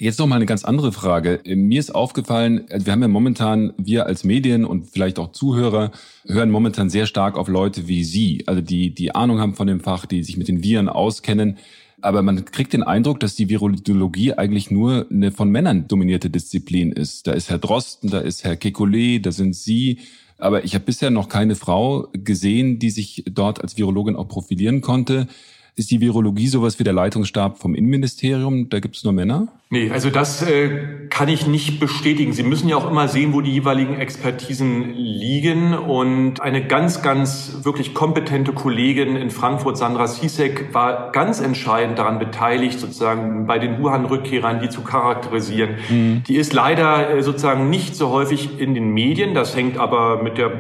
Jetzt 0.05 0.19
noch 0.19 0.27
mal 0.27 0.37
eine 0.37 0.45
ganz 0.45 0.67
andere 0.67 0.93
Frage. 0.93 1.41
Mir 1.47 1.81
ist 1.81 1.95
aufgefallen, 1.95 2.67
wir 2.69 2.93
haben 2.93 3.01
ja 3.01 3.09
momentan, 3.09 3.73
wir 3.79 4.05
als 4.05 4.23
Medien 4.23 4.67
und 4.67 4.87
vielleicht 4.91 5.19
auch 5.19 5.33
Zuhörer, 5.33 5.93
hören 6.27 6.51
momentan 6.51 6.91
sehr 6.91 7.07
stark 7.07 7.39
auf 7.39 7.49
Leute 7.49 7.89
wie 7.89 8.05
Sie, 8.05 8.45
also 8.45 8.61
die, 8.61 8.95
die 8.95 9.15
Ahnung 9.15 9.41
haben 9.41 9.55
von 9.55 9.67
dem 9.67 9.81
Fach, 9.81 10.05
die 10.05 10.23
sich 10.23 10.37
mit 10.37 10.49
den 10.49 10.63
Viren 10.63 10.91
auskennen. 10.91 11.57
Aber 12.03 12.21
man 12.21 12.45
kriegt 12.45 12.75
den 12.75 12.83
Eindruck, 12.83 13.19
dass 13.19 13.35
die 13.35 13.49
Virologie 13.49 14.35
eigentlich 14.35 14.71
nur 14.71 15.07
eine 15.11 15.33
von 15.33 15.49
Männern 15.49 15.89
dominierte 15.89 16.29
Disziplin 16.29 16.93
ist. 16.93 17.27
Da 17.27 17.33
ist 17.33 17.49
Herr 17.49 17.57
Drosten, 17.57 18.11
da 18.11 18.19
ist 18.19 18.45
Herr 18.45 18.57
Kekulé, 18.57 19.23
da 19.23 19.33
sind 19.33 19.57
Sie. 19.57 20.01
Aber 20.37 20.65
ich 20.65 20.75
habe 20.75 20.85
bisher 20.85 21.09
noch 21.09 21.31
keine 21.31 21.55
Frau 21.55 22.09
gesehen, 22.13 22.79
die 22.79 22.91
sich 22.91 23.25
dort 23.31 23.63
als 23.63 23.79
Virologin 23.79 24.17
auch 24.17 24.29
profilieren 24.29 24.83
konnte. 24.83 25.29
Ist 25.77 25.91
die 25.91 26.01
Virologie 26.01 26.47
sowas 26.47 26.79
wie 26.79 26.85
der 26.85 26.93
Leitungsstab 26.93 27.59
vom 27.59 27.75
Innenministerium? 27.75 28.69
Da 28.69 28.79
gibt 28.79 28.95
es 28.95 29.03
nur 29.03 29.13
Männer? 29.13 29.49
Nee, 29.71 29.91
also 29.91 30.09
das 30.09 30.41
äh, 30.43 31.09
kann 31.11 31.27
ich 31.27 31.49
nicht 31.49 31.81
bestätigen. 31.81 32.33
Sie 32.33 32.45
müssen 32.45 32.69
ja 32.69 32.77
auch 32.77 32.89
immer 32.89 33.09
sehen, 33.09 33.33
wo 33.33 33.41
die 33.41 33.51
jeweiligen 33.51 33.97
Expertisen 33.97 34.95
liegen. 34.95 35.75
Und 35.75 36.41
eine 36.41 36.65
ganz, 36.65 37.03
ganz 37.03 37.59
wirklich 37.65 37.93
kompetente 37.93 38.53
Kollegin 38.53 39.17
in 39.17 39.31
Frankfurt, 39.31 39.77
Sandra 39.77 40.07
Sisek, 40.07 40.73
war 40.73 41.11
ganz 41.11 41.41
entscheidend 41.41 41.99
daran 41.99 42.21
beteiligt, 42.21 42.79
sozusagen 42.79 43.49
bei 43.49 43.59
den 43.59 43.83
Wuhan-Rückkehrern 43.83 44.61
die 44.61 44.69
zu 44.69 44.83
charakterisieren. 44.83 45.77
Mhm. 45.89 46.23
Die 46.29 46.37
ist 46.37 46.53
leider 46.53 47.17
äh, 47.17 47.23
sozusagen 47.25 47.69
nicht 47.69 47.97
so 47.97 48.11
häufig 48.11 48.61
in 48.61 48.75
den 48.75 48.95
Medien. 48.95 49.35
Das 49.35 49.57
hängt 49.57 49.77
aber 49.77 50.23
mit 50.23 50.39
der 50.39 50.53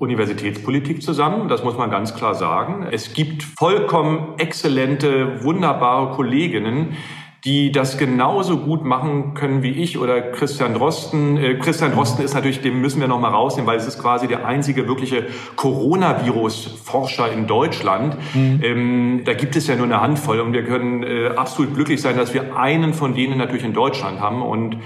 Universitätspolitik 0.00 1.02
zusammen, 1.02 1.48
das 1.48 1.62
muss 1.62 1.76
man 1.76 1.90
ganz 1.90 2.14
klar 2.14 2.34
sagen. 2.34 2.86
Es 2.90 3.12
gibt 3.12 3.42
vollkommen 3.42 4.38
exzellente, 4.38 5.44
wunderbare 5.44 6.16
Kolleginnen, 6.16 6.96
die 7.44 7.70
das 7.70 7.98
genauso 7.98 8.58
gut 8.58 8.84
machen 8.84 9.34
können 9.34 9.62
wie 9.62 9.70
ich 9.70 9.98
oder 9.98 10.20
Christian 10.20 10.74
Drosten. 10.74 11.36
Äh, 11.36 11.54
Christian 11.56 11.92
Drosten 11.92 12.24
ist 12.24 12.34
natürlich, 12.34 12.60
den 12.60 12.80
müssen 12.80 13.00
wir 13.00 13.08
noch 13.08 13.20
mal 13.20 13.28
rausnehmen, 13.28 13.66
weil 13.66 13.78
es 13.78 13.86
ist 13.86 13.98
quasi 13.98 14.26
der 14.26 14.46
einzige 14.46 14.88
wirkliche 14.88 15.26
Coronavirus-Forscher 15.56 17.30
in 17.32 17.46
Deutschland. 17.46 18.16
Mhm. 18.34 18.60
Ähm, 18.62 19.22
da 19.24 19.34
gibt 19.34 19.56
es 19.56 19.66
ja 19.66 19.76
nur 19.76 19.86
eine 19.86 20.00
Handvoll 20.00 20.40
und 20.40 20.54
wir 20.54 20.64
können 20.64 21.02
äh, 21.02 21.28
absolut 21.28 21.74
glücklich 21.74 22.00
sein, 22.00 22.16
dass 22.16 22.32
wir 22.32 22.56
einen 22.56 22.94
von 22.94 23.14
denen 23.14 23.38
natürlich 23.38 23.64
in 23.64 23.74
Deutschland 23.74 24.20
haben 24.20 24.42
und 24.42 24.76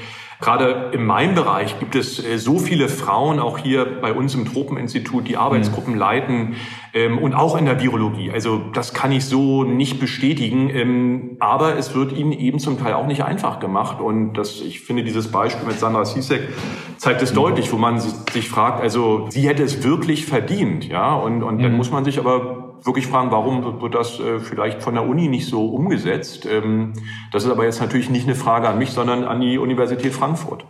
Gerade 0.40 0.90
in 0.92 1.04
meinem 1.04 1.34
Bereich 1.34 1.78
gibt 1.78 1.94
es 1.94 2.24
äh, 2.24 2.38
so 2.38 2.58
viele 2.58 2.88
Frauen, 2.88 3.38
auch 3.40 3.58
hier 3.58 3.84
bei 4.00 4.12
uns 4.12 4.34
im 4.34 4.44
Tropeninstitut, 4.44 5.28
die 5.28 5.36
Arbeitsgruppen 5.36 5.94
mhm. 5.94 5.98
leiten 5.98 6.56
ähm, 6.94 7.18
und 7.18 7.34
auch 7.34 7.56
in 7.56 7.66
der 7.66 7.80
Virologie. 7.80 8.30
Also 8.30 8.62
das 8.72 8.94
kann 8.94 9.10
ich 9.10 9.26
so 9.26 9.64
nicht 9.64 9.98
bestätigen, 9.98 10.70
ähm, 10.70 11.36
aber 11.40 11.76
es 11.76 11.94
wird 11.94 12.12
ihnen 12.12 12.32
eben 12.32 12.60
zum 12.60 12.78
Teil 12.78 12.94
auch 12.94 13.06
nicht 13.06 13.24
einfach 13.24 13.58
gemacht. 13.58 14.00
Und 14.00 14.34
das, 14.34 14.60
ich 14.60 14.80
finde, 14.80 15.02
dieses 15.02 15.30
Beispiel 15.30 15.66
mit 15.66 15.78
Sandra 15.78 16.04
Sisek 16.04 16.48
zeigt 16.96 17.20
es 17.20 17.32
mhm. 17.32 17.36
deutlich, 17.36 17.72
wo 17.72 17.76
man 17.76 17.98
sich 17.98 18.48
fragt, 18.48 18.80
also 18.80 19.26
sie 19.28 19.46
hätte 19.48 19.64
es 19.64 19.82
wirklich 19.82 20.24
verdient, 20.24 20.88
ja, 20.88 21.14
und, 21.14 21.42
und 21.42 21.56
mhm. 21.56 21.62
dann 21.62 21.76
muss 21.76 21.90
man 21.90 22.04
sich 22.04 22.18
aber 22.18 22.78
wirklich 22.84 23.08
fragen, 23.08 23.32
warum 23.32 23.80
wird 23.80 23.94
das 23.94 24.20
äh, 24.20 24.38
vielleicht 24.38 24.82
von 24.82 24.94
der 24.94 25.04
Uni 25.04 25.26
nicht 25.26 25.46
so 25.46 25.66
umgesetzt? 25.66 26.46
Ähm, 26.46 26.92
das 27.32 27.44
ist 27.44 27.50
aber 27.50 27.64
jetzt 27.64 27.80
natürlich 27.80 28.08
nicht 28.08 28.26
eine 28.26 28.36
Frage 28.36 28.68
an 28.68 28.78
mich, 28.78 28.90
sondern 28.90 29.24
an 29.24 29.40
die 29.40 29.58
Universität 29.58 30.12
Frankfurt. 30.12 30.64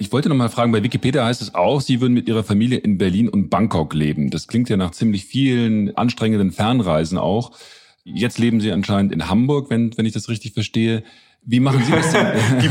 Ich 0.00 0.12
wollte 0.12 0.30
noch 0.30 0.36
mal 0.36 0.48
fragen, 0.48 0.72
bei 0.72 0.82
Wikipedia 0.82 1.26
heißt 1.26 1.42
es 1.42 1.54
auch, 1.54 1.82
Sie 1.82 2.00
würden 2.00 2.14
mit 2.14 2.26
Ihrer 2.26 2.42
Familie 2.42 2.78
in 2.78 2.96
Berlin 2.96 3.28
und 3.28 3.50
Bangkok 3.50 3.92
leben. 3.92 4.30
Das 4.30 4.48
klingt 4.48 4.70
ja 4.70 4.78
nach 4.78 4.92
ziemlich 4.92 5.26
vielen 5.26 5.94
anstrengenden 5.94 6.52
Fernreisen 6.52 7.18
auch. 7.18 7.52
Jetzt 8.02 8.38
leben 8.38 8.62
Sie 8.62 8.72
anscheinend 8.72 9.12
in 9.12 9.28
Hamburg, 9.28 9.68
wenn, 9.68 9.94
wenn 9.98 10.06
ich 10.06 10.14
das 10.14 10.30
richtig 10.30 10.54
verstehe. 10.54 11.02
Wie 11.46 11.58
machen 11.58 11.82
Sie 11.82 11.92
das 11.92 12.12
denn? 12.12 12.26
die, 12.60 12.68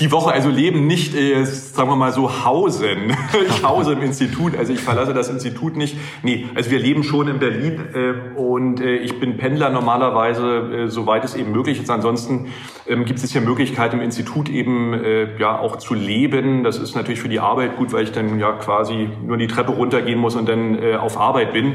die, 0.00 0.12
Woche 0.12 0.32
also 0.32 0.48
leben 0.48 0.88
nicht, 0.88 1.14
äh, 1.14 1.44
sagen 1.44 1.88
wir 1.88 1.96
mal 1.96 2.12
so, 2.12 2.44
hausen. 2.44 3.16
Ich 3.46 3.62
hause 3.62 3.92
im 3.92 4.02
Institut, 4.02 4.56
also 4.56 4.72
ich 4.72 4.80
verlasse 4.80 5.14
das 5.14 5.28
Institut 5.28 5.76
nicht. 5.76 5.96
Nee, 6.22 6.46
also 6.54 6.70
wir 6.70 6.80
leben 6.80 7.04
schon 7.04 7.28
in 7.28 7.38
Berlin 7.38 7.80
äh, 7.94 8.38
und 8.38 8.80
äh, 8.80 8.96
ich 8.96 9.20
bin 9.20 9.36
Pendler 9.36 9.70
normalerweise, 9.70 10.86
äh, 10.86 10.88
soweit 10.88 11.24
es 11.24 11.36
eben 11.36 11.52
möglich 11.52 11.80
ist. 11.80 11.88
Ansonsten 11.88 12.48
ähm, 12.88 13.04
gibt 13.04 13.22
es 13.22 13.32
ja 13.32 13.40
Möglichkeit 13.40 13.94
im 13.94 14.00
Institut 14.00 14.48
eben 14.48 14.92
äh, 14.92 15.38
ja 15.38 15.58
auch 15.58 15.76
zu 15.76 15.94
leben. 15.94 16.64
Das 16.64 16.78
ist 16.78 16.96
natürlich 16.96 17.20
für 17.20 17.28
die 17.28 17.40
Arbeit 17.40 17.76
gut, 17.76 17.92
weil 17.92 18.04
ich 18.04 18.12
dann 18.12 18.40
ja 18.40 18.52
quasi 18.52 19.08
nur 19.24 19.36
die 19.36 19.46
Treppe 19.46 19.72
runtergehen 19.72 20.18
muss 20.18 20.34
und 20.34 20.48
dann 20.48 20.96
auf 20.96 21.18
Arbeit 21.18 21.52
bin. 21.52 21.74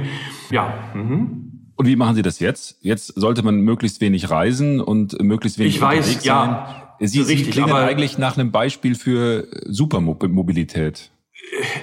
Ja. 0.52 0.74
Mhm. 0.94 1.45
Und 1.76 1.88
wie 1.88 1.96
machen 1.96 2.16
Sie 2.16 2.22
das 2.22 2.40
jetzt? 2.40 2.78
Jetzt 2.82 3.08
sollte 3.16 3.44
man 3.44 3.60
möglichst 3.60 4.00
wenig 4.02 4.30
reisen 4.30 4.80
und 4.80 5.22
möglichst 5.22 5.60
wenig 5.60 5.76
ich 5.76 5.82
weiß, 5.82 6.24
ja, 6.24 6.88
sein. 7.00 7.08
Sie, 7.08 7.20
richtig, 7.20 7.46
Sie 7.46 7.52
klingen 7.52 7.74
eigentlich 7.74 8.18
nach 8.18 8.38
einem 8.38 8.52
Beispiel 8.52 8.96
für 8.96 9.48
Supermobilität. 9.66 11.12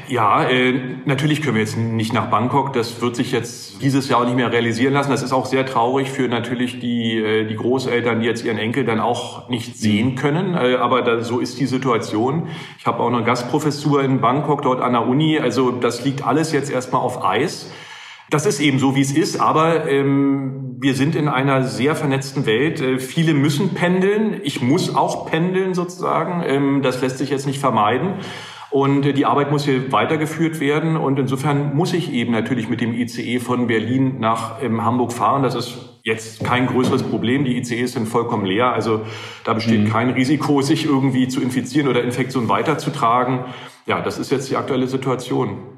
Ja, 0.09 0.45
äh, 0.49 0.75
natürlich 1.05 1.41
können 1.43 1.55
wir 1.55 1.63
jetzt 1.63 1.77
nicht 1.77 2.13
nach 2.13 2.31
Bangkok. 2.31 2.73
Das 2.73 3.01
wird 3.01 3.17
sich 3.17 3.33
jetzt 3.33 3.83
dieses 3.83 4.09
Jahr 4.09 4.21
auch 4.21 4.25
nicht 4.25 4.37
mehr 4.37 4.51
realisieren 4.51 4.93
lassen. 4.93 5.11
Das 5.11 5.23
ist 5.23 5.33
auch 5.33 5.47
sehr 5.47 5.65
traurig 5.67 6.11
für 6.11 6.29
natürlich 6.29 6.81
die, 6.81 7.19
äh, 7.19 7.47
die 7.47 7.55
Großeltern, 7.55 8.21
die 8.21 8.27
jetzt 8.27 8.45
ihren 8.45 8.59
Enkel 8.59 8.85
dann 8.85 8.99
auch 8.99 9.49
nicht 9.49 9.77
sehen 9.77 10.15
können. 10.17 10.55
Äh, 10.55 10.77
aber 10.77 11.03
da, 11.03 11.21
so 11.21 11.39
ist 11.39 11.61
die 11.61 11.67
Situation. 11.67 12.49
Ich 12.79 12.87
habe 12.87 13.01
auch 13.01 13.13
eine 13.13 13.25
Gastprofessur 13.25 14.03
in 14.03 14.21
Bangkok 14.21 14.63
dort 14.63 14.81
an 14.81 14.93
der 14.93 15.07
Uni. 15.07 15.39
Also 15.39 15.71
das 15.71 16.05
liegt 16.05 16.27
alles 16.27 16.53
jetzt 16.53 16.71
erstmal 16.71 17.03
auf 17.03 17.25
Eis. 17.25 17.71
Das 18.33 18.47
ist 18.47 18.61
eben 18.61 18.79
so, 18.79 18.97
wie 18.97 19.03
es 19.03 19.13
ist, 19.13 19.39
aber 19.39 19.87
ähm, 19.91 20.79
wir 20.81 20.95
sind 20.95 21.15
in 21.15 21.29
einer 21.29 21.65
sehr 21.65 21.95
vernetzten 21.95 22.47
Welt. 22.47 22.81
Äh, 22.81 22.99
viele 22.99 23.35
müssen 23.35 23.75
pendeln. 23.75 24.41
Ich 24.43 24.63
muss 24.63 24.97
auch 24.97 25.27
pendeln 25.27 25.75
sozusagen. 25.75 26.43
Ähm, 26.47 26.81
das 26.81 27.03
lässt 27.03 27.19
sich 27.19 27.29
jetzt 27.29 27.47
nicht 27.47 27.59
vermeiden. 27.59 28.15
Und 28.71 29.05
äh, 29.05 29.13
die 29.13 29.27
Arbeit 29.27 29.51
muss 29.51 29.67
hier 29.67 29.93
weitergeführt 29.93 30.61
werden. 30.61 30.97
Und 30.97 31.19
insofern 31.19 31.77
muss 31.77 31.93
ich 31.93 32.11
eben 32.11 32.33
natürlich 32.33 32.71
mit 32.71 32.81
dem 32.81 32.95
ICE 32.95 33.39
von 33.39 33.67
Berlin 33.67 34.19
nach 34.19 34.63
ähm, 34.63 34.83
Hamburg 34.83 35.13
fahren. 35.13 35.43
Das 35.43 35.55
ist 35.55 36.01
jetzt 36.03 36.43
kein 36.43 36.69
größeres 36.69 37.03
Problem. 37.03 37.45
Die 37.45 37.59
ICEs 37.59 37.93
sind 37.93 38.09
vollkommen 38.09 38.47
leer. 38.47 38.73
Also 38.73 39.03
da 39.45 39.53
besteht 39.53 39.85
mhm. 39.85 39.91
kein 39.91 40.09
Risiko, 40.09 40.63
sich 40.63 40.87
irgendwie 40.87 41.29
zu 41.29 41.43
infizieren 41.43 41.87
oder 41.87 42.03
Infektion 42.03 42.49
weiterzutragen. 42.49 43.41
Ja, 43.85 44.01
das 44.01 44.19
ist 44.19 44.33
jetzt 44.33 44.49
die 44.49 44.57
aktuelle 44.57 44.87
Situation. 44.87 45.72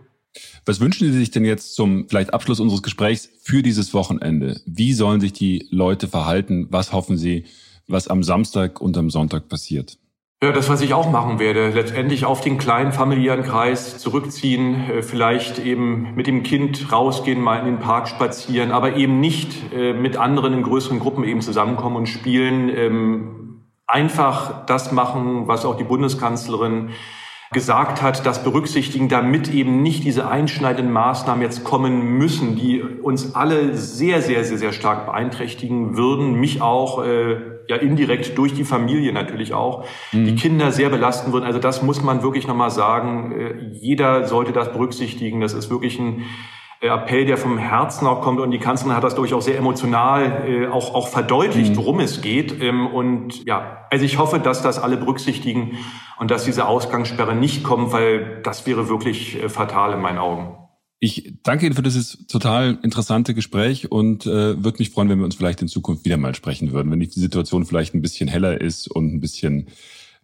Was 0.66 0.80
wünschen 0.80 1.12
Sie 1.12 1.18
sich 1.18 1.30
denn 1.30 1.44
jetzt 1.44 1.74
zum 1.74 2.08
vielleicht 2.08 2.32
Abschluss 2.32 2.58
unseres 2.58 2.82
Gesprächs 2.82 3.28
für 3.42 3.62
dieses 3.62 3.92
Wochenende? 3.92 4.60
Wie 4.64 4.94
sollen 4.94 5.20
sich 5.20 5.34
die 5.34 5.66
Leute 5.70 6.08
verhalten? 6.08 6.68
Was 6.70 6.92
hoffen 6.92 7.18
Sie, 7.18 7.44
was 7.86 8.08
am 8.08 8.22
Samstag 8.22 8.80
und 8.80 8.96
am 8.96 9.10
Sonntag 9.10 9.48
passiert? 9.48 9.98
Ja, 10.42 10.52
das, 10.52 10.68
was 10.68 10.80
ich 10.80 10.92
auch 10.94 11.10
machen 11.10 11.38
werde, 11.38 11.70
letztendlich 11.70 12.24
auf 12.24 12.40
den 12.40 12.58
kleinen 12.58 12.92
familiären 12.92 13.42
Kreis 13.42 13.98
zurückziehen, 13.98 14.90
äh, 14.90 15.02
vielleicht 15.02 15.58
eben 15.58 16.14
mit 16.14 16.26
dem 16.26 16.42
Kind 16.42 16.92
rausgehen, 16.92 17.40
mal 17.40 17.60
in 17.60 17.66
den 17.66 17.78
Park 17.78 18.08
spazieren, 18.08 18.70
aber 18.70 18.96
eben 18.96 19.20
nicht 19.20 19.72
äh, 19.72 19.92
mit 19.92 20.16
anderen 20.16 20.52
in 20.52 20.62
größeren 20.62 20.98
Gruppen 20.98 21.24
eben 21.24 21.40
zusammenkommen 21.40 21.96
und 21.96 22.06
spielen. 22.08 22.68
Ähm, 22.68 23.60
einfach 23.86 24.66
das 24.66 24.92
machen, 24.92 25.46
was 25.46 25.64
auch 25.64 25.76
die 25.76 25.84
Bundeskanzlerin 25.84 26.90
gesagt 27.54 28.02
hat, 28.02 28.26
das 28.26 28.44
berücksichtigen, 28.44 29.08
damit 29.08 29.48
eben 29.52 29.82
nicht 29.82 30.04
diese 30.04 30.28
einschneidenden 30.28 30.92
Maßnahmen 30.92 31.40
jetzt 31.40 31.64
kommen 31.64 32.18
müssen, 32.18 32.56
die 32.56 32.82
uns 32.82 33.34
alle 33.34 33.74
sehr, 33.76 34.20
sehr, 34.20 34.44
sehr, 34.44 34.58
sehr 34.58 34.72
stark 34.72 35.06
beeinträchtigen 35.06 35.96
würden, 35.96 36.34
mich 36.34 36.60
auch, 36.60 37.02
äh, 37.02 37.36
ja 37.66 37.76
indirekt 37.76 38.36
durch 38.36 38.52
die 38.52 38.64
Familie 38.64 39.12
natürlich 39.12 39.54
auch, 39.54 39.86
mhm. 40.12 40.26
die 40.26 40.34
Kinder 40.34 40.70
sehr 40.70 40.90
belasten 40.90 41.32
würden. 41.32 41.44
Also 41.44 41.58
das 41.58 41.82
muss 41.82 42.02
man 42.02 42.22
wirklich 42.22 42.46
nochmal 42.46 42.70
sagen. 42.70 43.32
Äh, 43.32 43.70
jeder 43.72 44.26
sollte 44.26 44.52
das 44.52 44.72
berücksichtigen. 44.72 45.40
Das 45.40 45.54
ist 45.54 45.70
wirklich 45.70 45.98
ein 45.98 46.24
Appell, 46.86 47.24
der 47.24 47.36
vom 47.36 47.58
Herzen 47.58 48.06
auch 48.06 48.20
kommt. 48.20 48.40
Und 48.40 48.50
die 48.50 48.58
Kanzlerin 48.58 48.96
hat 48.96 49.04
das, 49.04 49.14
glaube 49.14 49.26
ich, 49.26 49.34
auch 49.34 49.42
sehr 49.42 49.58
emotional 49.58 50.44
äh, 50.46 50.66
auch, 50.66 50.94
auch 50.94 51.08
verdeutlicht, 51.08 51.72
mhm. 51.72 51.76
worum 51.76 52.00
es 52.00 52.20
geht. 52.20 52.60
Ähm, 52.60 52.86
und 52.86 53.44
ja, 53.44 53.86
also 53.90 54.04
ich 54.04 54.18
hoffe, 54.18 54.38
dass 54.38 54.62
das 54.62 54.78
alle 54.78 54.96
berücksichtigen 54.96 55.78
und 56.18 56.30
dass 56.30 56.44
diese 56.44 56.66
Ausgangssperre 56.66 57.34
nicht 57.34 57.64
kommt, 57.64 57.92
weil 57.92 58.40
das 58.42 58.66
wäre 58.66 58.88
wirklich 58.88 59.42
äh, 59.42 59.48
fatal 59.48 59.92
in 59.92 60.00
meinen 60.00 60.18
Augen. 60.18 60.56
Ich 61.00 61.34
danke 61.42 61.66
Ihnen 61.66 61.74
für 61.74 61.82
dieses 61.82 62.26
total 62.28 62.78
interessante 62.82 63.34
Gespräch 63.34 63.90
und 63.90 64.24
äh, 64.24 64.62
würde 64.62 64.78
mich 64.78 64.90
freuen, 64.90 65.10
wenn 65.10 65.18
wir 65.18 65.26
uns 65.26 65.34
vielleicht 65.34 65.60
in 65.60 65.68
Zukunft 65.68 66.04
wieder 66.04 66.16
mal 66.16 66.34
sprechen 66.34 66.72
würden, 66.72 66.90
wenn 66.90 67.00
die 67.00 67.10
Situation 67.10 67.66
vielleicht 67.66 67.94
ein 67.94 68.00
bisschen 68.00 68.28
heller 68.28 68.60
ist 68.60 68.88
und 68.88 69.12
ein 69.12 69.20
bisschen 69.20 69.66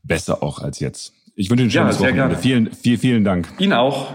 besser 0.03 0.43
auch 0.43 0.61
als 0.61 0.81
jetzt. 0.81 1.13
Ich 1.35 1.51
wünsche 1.51 1.65
Ihnen 1.65 1.69
ein 1.69 1.73
schönes 1.73 1.97
ja, 1.97 2.01
Wochenende. 2.01 2.35
Gerne. 2.35 2.37
Vielen, 2.37 2.73
vielen, 2.73 2.99
vielen 2.99 3.25
Dank. 3.25 3.49
Ihnen 3.59 3.73
auch. 3.73 4.15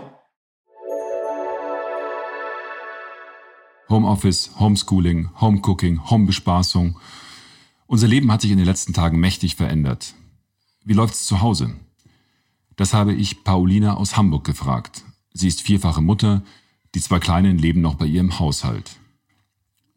Homeoffice, 3.90 4.52
Homeschooling, 4.60 5.30
Homecooking, 5.40 6.10
Homebespaßung. 6.10 6.98
Unser 7.88 8.08
Leben 8.08 8.32
hat 8.32 8.42
sich 8.42 8.52
in 8.52 8.58
den 8.58 8.66
letzten 8.66 8.94
Tagen 8.94 9.20
mächtig 9.20 9.56
verändert. 9.56 10.16
Wie 10.84 10.94
läuft's 10.94 11.28
zu 11.28 11.42
Hause? 11.42 11.76
Das 12.76 12.94
habe 12.94 13.14
ich 13.14 13.44
Paulina 13.44 13.96
aus 13.96 14.18
Hamburg 14.18 14.44
gefragt. 14.44 15.04
Sie 15.34 15.48
ist 15.48 15.62
vierfache 15.62 16.02
Mutter, 16.02 16.42
die 16.96 17.02
zwei 17.02 17.20
Kleinen 17.20 17.58
leben 17.58 17.82
noch 17.82 17.96
bei 17.96 18.06
ihr 18.06 18.22
im 18.22 18.40
Haushalt. 18.40 18.98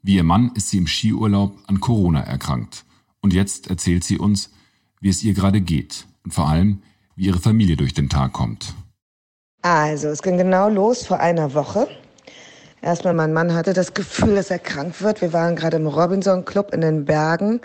Wie 0.02 0.16
ihr 0.16 0.24
Mann 0.24 0.52
ist 0.54 0.70
sie 0.70 0.78
im 0.78 0.86
Skiurlaub 0.86 1.56
an 1.66 1.80
Corona 1.80 2.20
erkrankt. 2.20 2.84
Und 3.20 3.32
jetzt 3.32 3.68
erzählt 3.68 4.04
sie 4.04 4.18
uns, 4.18 4.50
wie 5.00 5.08
es 5.08 5.22
ihr 5.22 5.34
gerade 5.34 5.60
geht 5.60 6.06
und 6.24 6.34
vor 6.34 6.48
allem, 6.48 6.82
wie 7.16 7.26
ihre 7.26 7.40
Familie 7.40 7.76
durch 7.76 7.94
den 7.94 8.08
Tag 8.08 8.32
kommt. 8.32 8.74
Also, 9.62 10.08
es 10.08 10.22
ging 10.22 10.36
genau 10.36 10.68
los 10.68 11.06
vor 11.06 11.18
einer 11.18 11.52
Woche. 11.54 11.88
Erstmal, 12.80 13.14
mein 13.14 13.32
Mann 13.32 13.54
hatte 13.54 13.72
das 13.72 13.94
Gefühl, 13.94 14.36
dass 14.36 14.50
er 14.50 14.58
krank 14.58 15.02
wird. 15.02 15.20
Wir 15.20 15.32
waren 15.32 15.56
gerade 15.56 15.76
im 15.76 15.86
Robinson 15.86 16.44
Club 16.44 16.72
in 16.72 16.80
den 16.80 17.04
Bergen 17.04 17.60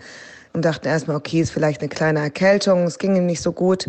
und 0.54 0.65
dachten 0.65 0.88
erstmal, 0.88 1.17
okay, 1.17 1.41
ist 1.41 1.52
vielleicht 1.52 1.82
eine 1.82 1.89
kleine 1.89 2.19
Erkältung. 2.19 2.84
Es 2.84 2.97
ging 2.97 3.15
ihm 3.15 3.26
nicht 3.26 3.41
so 3.41 3.52
gut. 3.52 3.88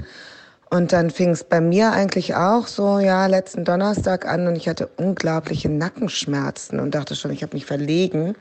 Und 0.71 0.93
dann 0.93 1.11
fing 1.11 1.31
es 1.31 1.45
bei 1.45 1.61
mir 1.61 1.93
eigentlich 1.93 2.35
auch 2.35 2.67
so, 2.67 2.99
ja, 2.99 3.27
letzten 3.27 3.65
Donnerstag 3.65 4.27
an 4.27 4.47
und 4.49 4.57
ich 4.57 4.69
hatte 4.69 4.89
unglaubliche 4.97 5.69
Nackenschmerzen 5.69 6.81
und 6.81 6.95
dachte 6.95 7.15
schon, 7.15 7.31
ich 7.31 7.43
habe 7.43 7.55
mich 7.55 7.65
verlegen. 7.65 8.35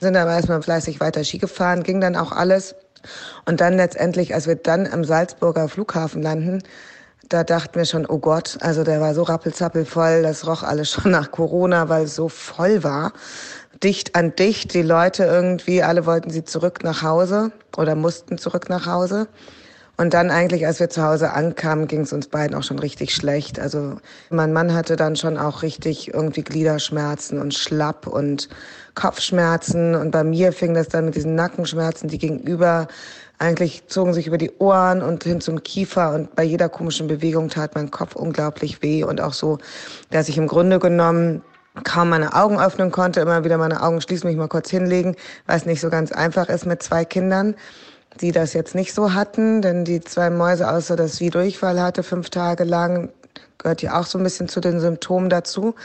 Sind 0.00 0.16
aber 0.16 0.32
erstmal 0.32 0.62
fleißig 0.62 1.00
weiter 1.00 1.22
Ski 1.22 1.38
gefahren, 1.38 1.82
ging 1.82 2.00
dann 2.00 2.16
auch 2.16 2.32
alles. 2.32 2.74
Und 3.46 3.60
dann 3.60 3.76
letztendlich, 3.76 4.34
als 4.34 4.46
wir 4.46 4.56
dann 4.56 4.86
am 4.86 5.04
Salzburger 5.04 5.68
Flughafen 5.68 6.22
landen, 6.22 6.62
da 7.30 7.44
dachten 7.44 7.76
wir 7.76 7.84
schon, 7.84 8.06
oh 8.06 8.18
Gott, 8.18 8.58
also 8.60 8.82
der 8.82 9.00
war 9.00 9.14
so 9.14 9.22
rappelzappel 9.22 9.86
voll, 9.86 10.22
das 10.22 10.46
roch 10.46 10.64
alles 10.64 10.90
schon 10.90 11.12
nach 11.12 11.30
Corona, 11.30 11.88
weil 11.88 12.04
es 12.04 12.16
so 12.16 12.28
voll 12.28 12.82
war. 12.82 13.12
Dicht 13.82 14.16
an 14.16 14.34
dicht, 14.34 14.74
die 14.74 14.82
Leute 14.82 15.24
irgendwie, 15.24 15.82
alle 15.82 16.04
wollten 16.04 16.30
sie 16.30 16.44
zurück 16.44 16.82
nach 16.82 17.02
Hause 17.02 17.52
oder 17.76 17.94
mussten 17.94 18.36
zurück 18.36 18.68
nach 18.68 18.84
Hause. 18.86 19.28
Und 19.96 20.12
dann 20.12 20.30
eigentlich, 20.30 20.66
als 20.66 20.80
wir 20.80 20.88
zu 20.88 21.02
Hause 21.04 21.32
ankamen, 21.32 21.86
ging 21.86 22.00
es 22.00 22.12
uns 22.12 22.28
beiden 22.28 22.56
auch 22.56 22.62
schon 22.62 22.78
richtig 22.78 23.14
schlecht. 23.14 23.60
Also 23.60 23.98
mein 24.30 24.52
Mann 24.52 24.74
hatte 24.74 24.96
dann 24.96 25.14
schon 25.14 25.36
auch 25.36 25.62
richtig 25.62 26.12
irgendwie 26.12 26.42
Gliederschmerzen 26.42 27.38
und 27.38 27.54
Schlapp 27.54 28.06
und 28.06 28.48
Kopfschmerzen. 28.94 29.94
Und 29.94 30.10
bei 30.10 30.24
mir 30.24 30.52
fing 30.52 30.74
das 30.74 30.88
dann 30.88 31.04
mit 31.04 31.16
diesen 31.16 31.34
Nackenschmerzen, 31.34 32.08
die 32.08 32.18
gegenüber 32.18 32.88
eigentlich 33.40 33.86
zogen 33.86 34.12
sich 34.12 34.26
über 34.26 34.38
die 34.38 34.52
Ohren 34.58 35.02
und 35.02 35.24
hin 35.24 35.40
zum 35.40 35.62
Kiefer 35.62 36.12
und 36.12 36.36
bei 36.36 36.42
jeder 36.44 36.68
komischen 36.68 37.08
Bewegung 37.08 37.48
tat 37.48 37.74
mein 37.74 37.90
Kopf 37.90 38.14
unglaublich 38.14 38.82
weh 38.82 39.02
und 39.02 39.20
auch 39.20 39.32
so, 39.32 39.58
dass 40.10 40.28
ich 40.28 40.36
im 40.36 40.46
Grunde 40.46 40.78
genommen 40.78 41.42
kaum 41.84 42.10
meine 42.10 42.34
Augen 42.34 42.60
öffnen 42.60 42.90
konnte, 42.90 43.20
immer 43.20 43.42
wieder 43.42 43.56
meine 43.56 43.82
Augen 43.82 44.02
schließen, 44.02 44.28
mich 44.28 44.36
mal 44.36 44.48
kurz 44.48 44.68
hinlegen, 44.68 45.16
es 45.46 45.64
nicht 45.64 45.80
so 45.80 45.88
ganz 45.88 46.12
einfach 46.12 46.48
ist 46.48 46.66
mit 46.66 46.82
zwei 46.82 47.04
Kindern. 47.04 47.54
die 48.20 48.32
das 48.32 48.52
jetzt 48.54 48.74
nicht 48.74 48.92
so 48.92 49.14
hatten, 49.14 49.62
denn 49.62 49.84
die 49.84 50.00
zwei 50.00 50.30
Mäuse, 50.30 50.68
außer 50.68 50.96
dass 50.96 51.16
sie 51.16 51.30
Durchfall 51.30 51.80
hatte, 51.80 52.02
fünf 52.02 52.28
Tage 52.28 52.64
lang, 52.64 53.08
gehört 53.58 53.82
ja 53.82 53.98
auch 53.98 54.04
so 54.04 54.18
ein 54.18 54.24
bisschen 54.24 54.48
zu 54.48 54.60
den 54.60 54.80
Symptomen 54.80 55.30
dazu. 55.30 55.76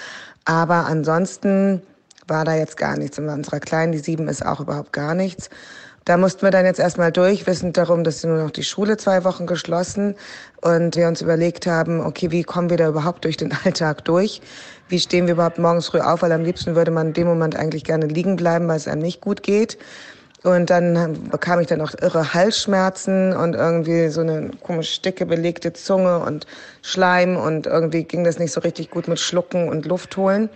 Aber 0.44 0.88
ansonsten 0.88 1.84
war 2.28 2.44
da 2.44 2.56
jetzt 2.56 2.78
gar 2.78 2.98
nichts. 2.98 3.20
Und 3.20 3.28
bei 3.28 3.34
unserer 3.34 3.60
Kleinen, 3.60 3.92
die 3.92 4.00
sieben, 4.00 4.28
ist 4.28 4.46
auch 4.46 4.60
überhaupt 4.60 4.92
gar 4.92 5.14
nichts. 5.14 5.50
Da 6.06 6.18
mussten 6.18 6.44
wir 6.44 6.52
dann 6.52 6.66
jetzt 6.66 6.80
erstmal 6.80 7.12
durch, 7.12 7.48
wissend 7.48 7.78
darum, 7.78 8.04
dass 8.04 8.24
nur 8.24 8.38
noch 8.38 8.52
die 8.52 8.64
Schule 8.64 8.96
zwei 8.96 9.24
Wochen 9.24 9.48
geschlossen 9.48 10.14
und 10.62 10.96
wir 10.96 11.08
uns 11.08 11.24
überlegt 11.24 11.66
haben, 11.66 12.00
okay, 12.00 12.30
wie 12.30 12.44
kommen 12.44 12.70
wir 12.70 12.78
da 12.78 12.88
überhaupt 12.88 13.24
durch 13.26 13.38
den 13.38 13.52
Alltag 13.66 14.06
durch? 14.06 14.40
Wie 14.88 15.00
stehen 15.00 15.26
wir 15.26 15.34
überhaupt 15.34 15.58
morgens 15.58 15.88
früh 15.88 16.02
auf? 16.02 16.22
Weil 16.22 16.32
am 16.32 16.44
liebsten 16.44 16.76
würde 16.76 16.92
man 16.92 17.08
in 17.08 17.14
dem 17.14 17.26
Moment 17.26 17.56
eigentlich 17.56 17.84
gerne 17.84 18.06
liegen 18.06 18.36
bleiben, 18.36 18.68
weil 18.68 18.78
es 18.78 18.88
einem 18.88 19.02
nicht 19.02 19.20
gut 19.20 19.42
geht. 19.42 19.80
Und 20.44 20.70
dann 20.70 21.28
bekam 21.32 21.60
ich 21.60 21.66
dann 21.66 21.82
auch 21.82 21.96
irre 22.00 22.36
Halsschmerzen 22.36 23.36
und 23.36 23.56
irgendwie 23.56 24.10
so 24.10 24.22
eine 24.22 24.52
komisch 24.62 25.02
dicke 25.02 25.26
belegte 25.26 25.74
Zunge 25.74 26.20
und 26.20 26.46
Schleim 26.84 27.36
und 27.36 27.66
irgendwie 27.66 28.04
ging 28.04 28.24
das 28.24 28.38
nicht 28.38 28.52
so 28.52 28.62
richtig 28.62 28.92
gut 28.92 29.08
mit 29.08 29.20
Schlucken 29.20 29.70
und 29.70 29.88
Luft 29.88 30.18
holen. 30.18 30.52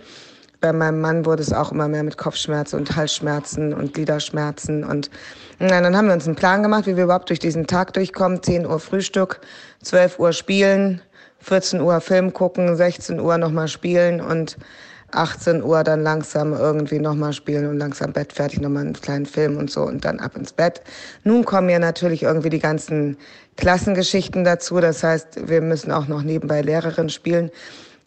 Bei 0.60 0.72
meinem 0.72 1.00
Mann 1.00 1.24
wurde 1.24 1.42
es 1.42 1.52
auch 1.52 1.72
immer 1.72 1.88
mehr 1.88 2.02
mit 2.02 2.18
Kopfschmerzen 2.18 2.78
und 2.78 2.94
Halsschmerzen 2.94 3.72
und 3.72 3.94
Gliederschmerzen. 3.94 4.84
Und 4.84 5.10
na, 5.58 5.80
dann 5.80 5.96
haben 5.96 6.08
wir 6.08 6.14
uns 6.14 6.26
einen 6.26 6.36
Plan 6.36 6.62
gemacht, 6.62 6.86
wie 6.86 6.96
wir 6.96 7.04
überhaupt 7.04 7.30
durch 7.30 7.38
diesen 7.38 7.66
Tag 7.66 7.94
durchkommen. 7.94 8.42
10 8.42 8.66
Uhr 8.66 8.78
Frühstück, 8.78 9.40
12 9.82 10.18
Uhr 10.18 10.32
spielen, 10.32 11.00
14 11.38 11.80
Uhr 11.80 12.00
Film 12.00 12.34
gucken, 12.34 12.76
16 12.76 13.20
Uhr 13.20 13.38
nochmal 13.38 13.68
spielen 13.68 14.20
und 14.20 14.58
18 15.12 15.62
Uhr 15.62 15.82
dann 15.82 16.02
langsam 16.02 16.52
irgendwie 16.52 16.98
nochmal 16.98 17.32
spielen 17.32 17.66
und 17.66 17.78
langsam 17.78 18.12
Bett 18.12 18.32
fertig, 18.32 18.60
nochmal 18.60 18.84
einen 18.84 18.92
kleinen 18.92 19.26
Film 19.26 19.56
und 19.56 19.70
so 19.70 19.82
und 19.82 20.04
dann 20.04 20.20
ab 20.20 20.36
ins 20.36 20.52
Bett. 20.52 20.82
Nun 21.24 21.44
kommen 21.44 21.68
ja 21.68 21.78
natürlich 21.78 22.22
irgendwie 22.22 22.50
die 22.50 22.60
ganzen 22.60 23.16
Klassengeschichten 23.56 24.44
dazu. 24.44 24.78
Das 24.80 25.02
heißt, 25.02 25.48
wir 25.48 25.62
müssen 25.62 25.90
auch 25.90 26.06
noch 26.06 26.22
nebenbei 26.22 26.62
Lehrerin 26.62 27.08
spielen. 27.08 27.50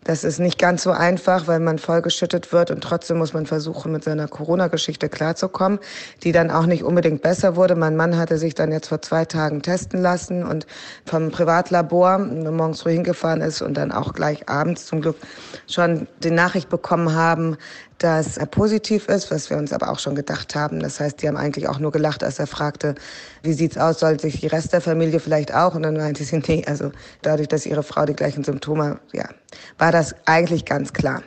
Das 0.04 0.24
ist 0.24 0.40
nicht 0.40 0.60
ganz 0.60 0.84
so 0.84 0.92
einfach, 0.92 1.48
weil 1.48 1.60
man 1.60 1.80
vollgeschüttet 1.80 2.52
wird 2.52 2.72
und 2.72 2.82
trotzdem 2.82 3.18
muss 3.18 3.34
man 3.34 3.46
versuchen, 3.46 3.92
mit 3.92 4.04
seiner 4.04 4.28
Corona-Geschichte 4.28 5.10
klarzukommen, 5.10 5.80
die 6.24 6.32
dann 6.32 6.52
auch 6.52 6.66
nicht 6.66 6.84
unbedingt 6.84 7.22
besser 7.22 7.56
wurde. 7.56 7.76
Mein 7.76 7.96
Mann 7.96 8.18
hatte 8.18 8.38
sich 8.38 8.54
dann 8.56 8.72
jetzt 8.72 8.88
vor 8.88 9.02
zwei 9.02 9.26
Tagen 9.26 9.62
testen 9.62 10.02
lassen 10.02 10.44
und 10.46 10.68
vom 11.06 11.32
Privatlabor 11.32 12.18
morgens 12.20 12.82
früh 12.82 12.92
hingefahren 12.92 13.42
ist 13.42 13.62
und 13.62 13.76
dann 13.76 13.92
auch 13.92 14.14
gleich 14.14 14.50
abends 14.50 14.86
zum 14.86 15.02
Glück 15.02 15.16
schon 15.68 16.08
die 16.24 16.32
Nachricht 16.32 16.70
bekommen 16.70 17.16
haben, 17.16 17.58
dass 18.04 18.36
er 18.36 18.48
positiv 18.48 19.08
ist, 19.08 19.32
was 19.32 19.50
wir 19.50 19.56
uns 19.56 19.72
aber 19.72 19.90
auch 19.90 19.98
schon 19.98 20.14
gedacht 20.14 20.56
haben. 20.56 20.82
Das 20.82 21.00
heißt, 21.00 21.22
die 21.22 21.28
haben 21.30 21.38
eigentlich 21.38 21.70
auch 21.70 21.80
nur 21.80 21.94
gelacht, 21.94 22.22
als 22.22 22.38
er 22.38 22.48
fragte, 22.48 22.96
wie 23.44 23.54
sieht's 23.54 23.78
aus, 23.78 24.00
soll 24.00 24.20
sich 24.20 24.42
die 24.42 24.48
Rest 24.48 24.74
der 24.74 24.82
Familie 24.82 25.22
vielleicht 25.22 25.54
auch? 25.54 25.74
Und 25.74 25.84
dann 25.84 25.96
meinte 25.96 26.26
sie, 26.26 26.38
nee, 26.48 26.66
also 26.68 26.92
dadurch, 27.22 27.48
dass 27.48 27.66
ihre 27.66 27.82
Frau 27.82 28.06
die 28.06 28.14
gleichen 28.14 28.44
Symptome, 28.44 29.00
ja, 29.14 29.30
war 29.78 29.94
das 29.94 30.14
eigentlich 30.26 30.66
ganz 30.66 30.92
klar. 30.92 31.24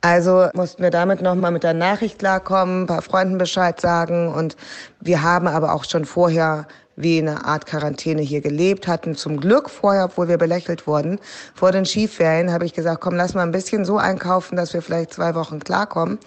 Also 0.00 0.48
mussten 0.54 0.84
wir 0.84 0.90
damit 0.90 1.22
nochmal 1.22 1.50
mit 1.50 1.64
der 1.64 1.74
Nachricht 1.74 2.20
klarkommen, 2.20 2.82
ein 2.82 2.86
paar 2.86 3.02
Freunden 3.02 3.38
Bescheid 3.38 3.80
sagen 3.80 4.32
und 4.32 4.56
wir 5.00 5.24
haben 5.24 5.48
aber 5.48 5.74
auch 5.74 5.82
schon 5.82 6.04
vorher 6.04 6.68
wie 6.96 7.18
eine 7.18 7.44
Art 7.44 7.66
Quarantäne 7.66 8.22
hier 8.22 8.40
gelebt, 8.40 8.88
hatten 8.88 9.14
zum 9.14 9.38
Glück 9.38 9.68
vorher, 9.70 10.06
obwohl 10.06 10.28
wir 10.28 10.38
belächelt 10.38 10.86
wurden, 10.86 11.20
vor 11.54 11.70
den 11.70 11.84
Skiferien 11.84 12.52
habe 12.52 12.64
ich 12.64 12.72
gesagt, 12.72 13.02
komm, 13.02 13.14
lass 13.14 13.34
mal 13.34 13.42
ein 13.42 13.52
bisschen 13.52 13.84
so 13.84 13.98
einkaufen, 13.98 14.56
dass 14.56 14.72
wir 14.72 14.82
vielleicht 14.82 15.12
zwei 15.12 15.34
Wochen 15.34 15.60
klarkommen. 15.60 16.18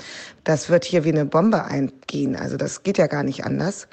Das 0.43 0.69
wird 0.69 0.85
hier 0.85 1.03
wie 1.03 1.11
eine 1.11 1.25
Bombe 1.25 1.63
eingehen. 1.65 2.35
Also 2.35 2.55
das 2.55 2.83
geht 2.83 2.97
ja 2.97 3.07
gar 3.07 3.23
nicht 3.23 3.45
anders. 3.45 3.87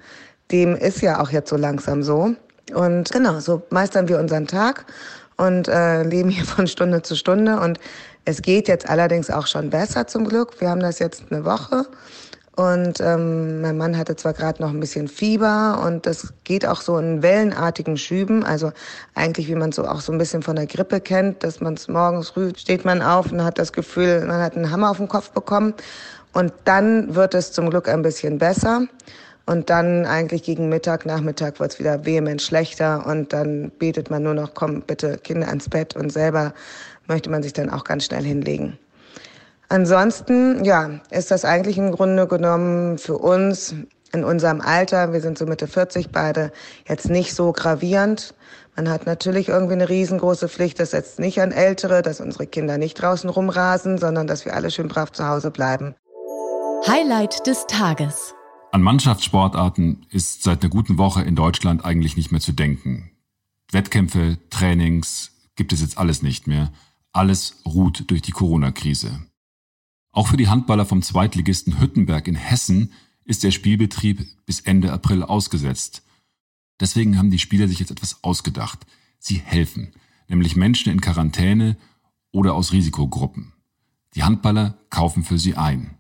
Dem 0.53 0.77
ist 0.77 1.01
ja 1.01 1.21
auch 1.21 1.31
jetzt 1.31 1.51
so 1.51 1.57
langsam 1.57 2.03
so. 2.03 2.35
Und 2.75 3.11
genau, 3.11 3.41
so 3.41 3.63
meistern 3.71 4.09
wir 4.09 4.19
unseren 4.19 4.47
Tag 4.47 4.87
und 5.37 5.69
äh, 5.69 6.03
leben 6.03 6.31
hier 6.31 6.45
von 6.45 6.67
Stunde 6.67 7.03
zu 7.03 7.17
Stunde. 7.17 7.59
Und 7.61 7.79
es 8.25 8.43
geht 8.43 8.69
jetzt 8.69 8.89
allerdings 8.89 9.31
auch 9.31 9.47
schon 9.47 9.71
besser 9.71 10.07
zum 10.07 10.29
Glück. 10.29 10.61
Wir 10.61 10.69
haben 10.69 10.81
das 10.81 10.99
jetzt 10.99 11.25
eine 11.31 11.45
Woche 11.45 11.87
und 12.57 13.03
ähm, 13.03 13.61
mein 13.61 13.77
Mann 13.77 13.99
hatte 13.99 14.17
zwar 14.17 14.33
gerade 14.33 14.63
noch 14.63 14.71
ein 14.71 14.81
bisschen 14.81 15.09
Fieber 15.09 15.83
und 15.85 16.07
das 16.07 16.33
geht 16.45 16.65
auch 16.65 16.81
so 16.81 16.97
in 16.97 17.23
wellenartigen 17.23 17.99
Schüben. 17.99 18.45
Also 18.45 18.73
eigentlich, 19.15 19.49
wie 19.49 19.55
man 19.55 19.73
so 19.73 19.87
auch 19.87 20.01
so 20.01 20.11
ein 20.11 20.17
bisschen 20.17 20.41
von 20.41 20.57
der 20.57 20.67
Grippe 20.67 21.03
kennt, 21.03 21.45
dass 21.45 21.61
man 21.61 21.75
es 21.75 21.87
morgens 21.87 22.31
früh 22.31 22.53
steht 22.57 22.87
man 22.87 23.03
auf 23.03 23.31
und 23.31 23.45
hat 23.45 23.59
das 23.59 23.75
Gefühl, 23.75 24.25
man 24.27 24.41
hat 24.41 24.57
einen 24.57 24.71
Hammer 24.71 24.91
auf 24.91 24.97
den 24.97 25.07
Kopf 25.09 25.33
bekommen. 25.33 25.75
Und 26.33 26.51
dann 26.65 27.15
wird 27.15 27.35
es 27.35 27.53
zum 27.53 27.69
Glück 27.69 27.91
ein 27.91 28.01
bisschen 28.01 28.39
besser. 28.39 28.87
Und 29.45 29.69
dann 29.69 30.07
eigentlich 30.07 30.43
gegen 30.43 30.71
Mittag, 30.71 31.05
Nachmittag 31.05 31.61
wird 31.61 31.75
es 31.75 31.79
wieder 31.79 32.07
vehement 32.07 32.41
schlechter 32.41 33.07
und 33.07 33.35
dann 33.35 33.71
betet 33.79 34.11
man 34.11 34.23
nur 34.23 34.35
noch, 34.35 34.55
komm 34.55 34.81
bitte 34.81 35.19
Kinder 35.19 35.49
ans 35.49 35.69
Bett 35.69 35.95
und 35.95 36.11
selber 36.11 36.55
möchte 37.07 37.31
man 37.31 37.43
sich 37.43 37.53
dann 37.53 37.69
auch 37.69 37.85
ganz 37.85 38.07
schnell 38.07 38.25
hinlegen. 38.25 38.79
Ansonsten, 39.69 40.65
ja, 40.65 41.01
ist 41.11 41.31
das 41.31 41.45
eigentlich 41.45 41.79
im 41.79 41.91
Grunde 41.93 42.27
genommen 42.29 42.99
für 42.99 43.19
uns 43.19 43.75
in 44.13 44.25
unserem 44.25 44.61
Alter, 44.61 45.13
wir 45.13 45.21
sind 45.21 45.37
so 45.37 45.47
Mitte 45.47 45.67
40 45.67 46.11
beide, 46.11 46.53
jetzt 46.89 47.11
nicht 47.11 47.35
so 47.35 47.53
gravierend. 47.53 48.35
Man 48.77 48.89
hat 48.89 49.07
natürlich 49.07 49.49
irgendwie 49.49 49.75
eine 49.75 49.89
riesengroße 49.89 50.49
Pflicht, 50.49 50.79
das 50.79 50.93
setzt 50.93 51.19
nicht 51.19 51.41
an 51.41 51.51
Ältere, 51.51 52.03
dass 52.03 52.21
unsere 52.21 52.47
Kinder 52.47 52.79
nicht 52.79 52.95
draußen 52.95 53.29
rumrasen, 53.29 53.99
sondern 53.99 54.27
dass 54.27 54.45
wir 54.45 54.55
alle 54.55 54.71
schön 54.71 54.89
brav 54.89 55.13
zu 55.13 55.27
Hause 55.27 55.51
bleiben. 55.51 55.95
Highlight 56.87 57.47
des 57.47 57.67
Tages. 57.67 58.35
An 58.71 58.83
Mannschaftssportarten 58.83 60.07
ist 60.11 60.43
seit 60.43 60.63
einer 60.63 60.71
guten 60.71 60.99
Woche 60.99 61.23
in 61.23 61.35
Deutschland 61.35 61.85
eigentlich 61.85 62.17
nicht 62.17 62.31
mehr 62.31 62.41
zu 62.41 62.53
denken. 62.53 63.11
Wettkämpfe, 63.73 64.39
Trainings 64.51 65.33
gibt 65.57 65.73
es 65.73 65.81
jetzt 65.81 65.99
alles 65.99 66.23
nicht 66.23 66.47
mehr. 66.47 66.71
Alles 67.13 67.63
ruht 67.67 68.11
durch 68.11 68.23
die 68.23 68.33
Corona-Krise. 68.33 69.21
Auch 70.17 70.29
für 70.29 70.39
die 70.39 70.49
Handballer 70.49 70.87
vom 70.87 71.03
Zweitligisten 71.03 71.79
Hüttenberg 71.79 72.27
in 72.27 72.37
Hessen 72.37 72.95
ist 73.27 73.45
der 73.45 73.51
Spielbetrieb 73.51 74.25
bis 74.47 74.61
Ende 74.61 74.91
April 74.91 75.23
ausgesetzt. 75.23 76.05
Deswegen 76.81 77.19
haben 77.19 77.31
die 77.31 77.39
Spieler 77.39 77.69
sich 77.69 77.81
jetzt 77.81 77.91
etwas 77.91 78.25
ausgedacht. 78.25 78.87
Sie 79.19 79.35
helfen, 79.35 79.93
nämlich 80.27 80.57
Menschen 80.57 80.91
in 80.91 81.03
Quarantäne 81.03 81.77
oder 82.33 82.55
aus 82.55 82.73
Risikogruppen. 82.73 83.53
Die 84.15 84.23
Handballer 84.23 84.79
kaufen 84.89 85.23
für 85.23 85.37
sie 85.37 85.55
ein. 85.55 85.99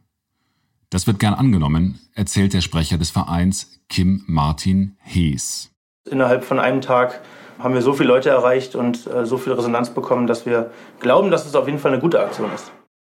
Das 0.88 1.06
wird 1.06 1.18
gern 1.18 1.34
angenommen, 1.34 2.00
erzählt 2.14 2.54
der 2.54 2.62
Sprecher 2.62 2.96
des 2.96 3.10
Vereins 3.10 3.82
Kim 3.90 4.24
Martin 4.26 4.96
Hees. 5.02 5.72
Innerhalb 6.10 6.42
von 6.42 6.58
einem 6.58 6.80
Tag 6.80 7.20
haben 7.58 7.74
wir 7.74 7.82
so 7.82 7.92
viele 7.92 8.08
Leute 8.08 8.30
erreicht 8.30 8.76
und 8.76 9.06
äh, 9.08 9.26
so 9.26 9.36
viel 9.36 9.52
Resonanz 9.52 9.90
bekommen, 9.90 10.26
dass 10.26 10.46
wir 10.46 10.70
glauben, 11.00 11.30
dass 11.30 11.44
es 11.44 11.54
auf 11.54 11.66
jeden 11.66 11.78
Fall 11.78 11.92
eine 11.92 12.00
gute 12.00 12.18
Aktion 12.18 12.50
ist. 12.54 12.72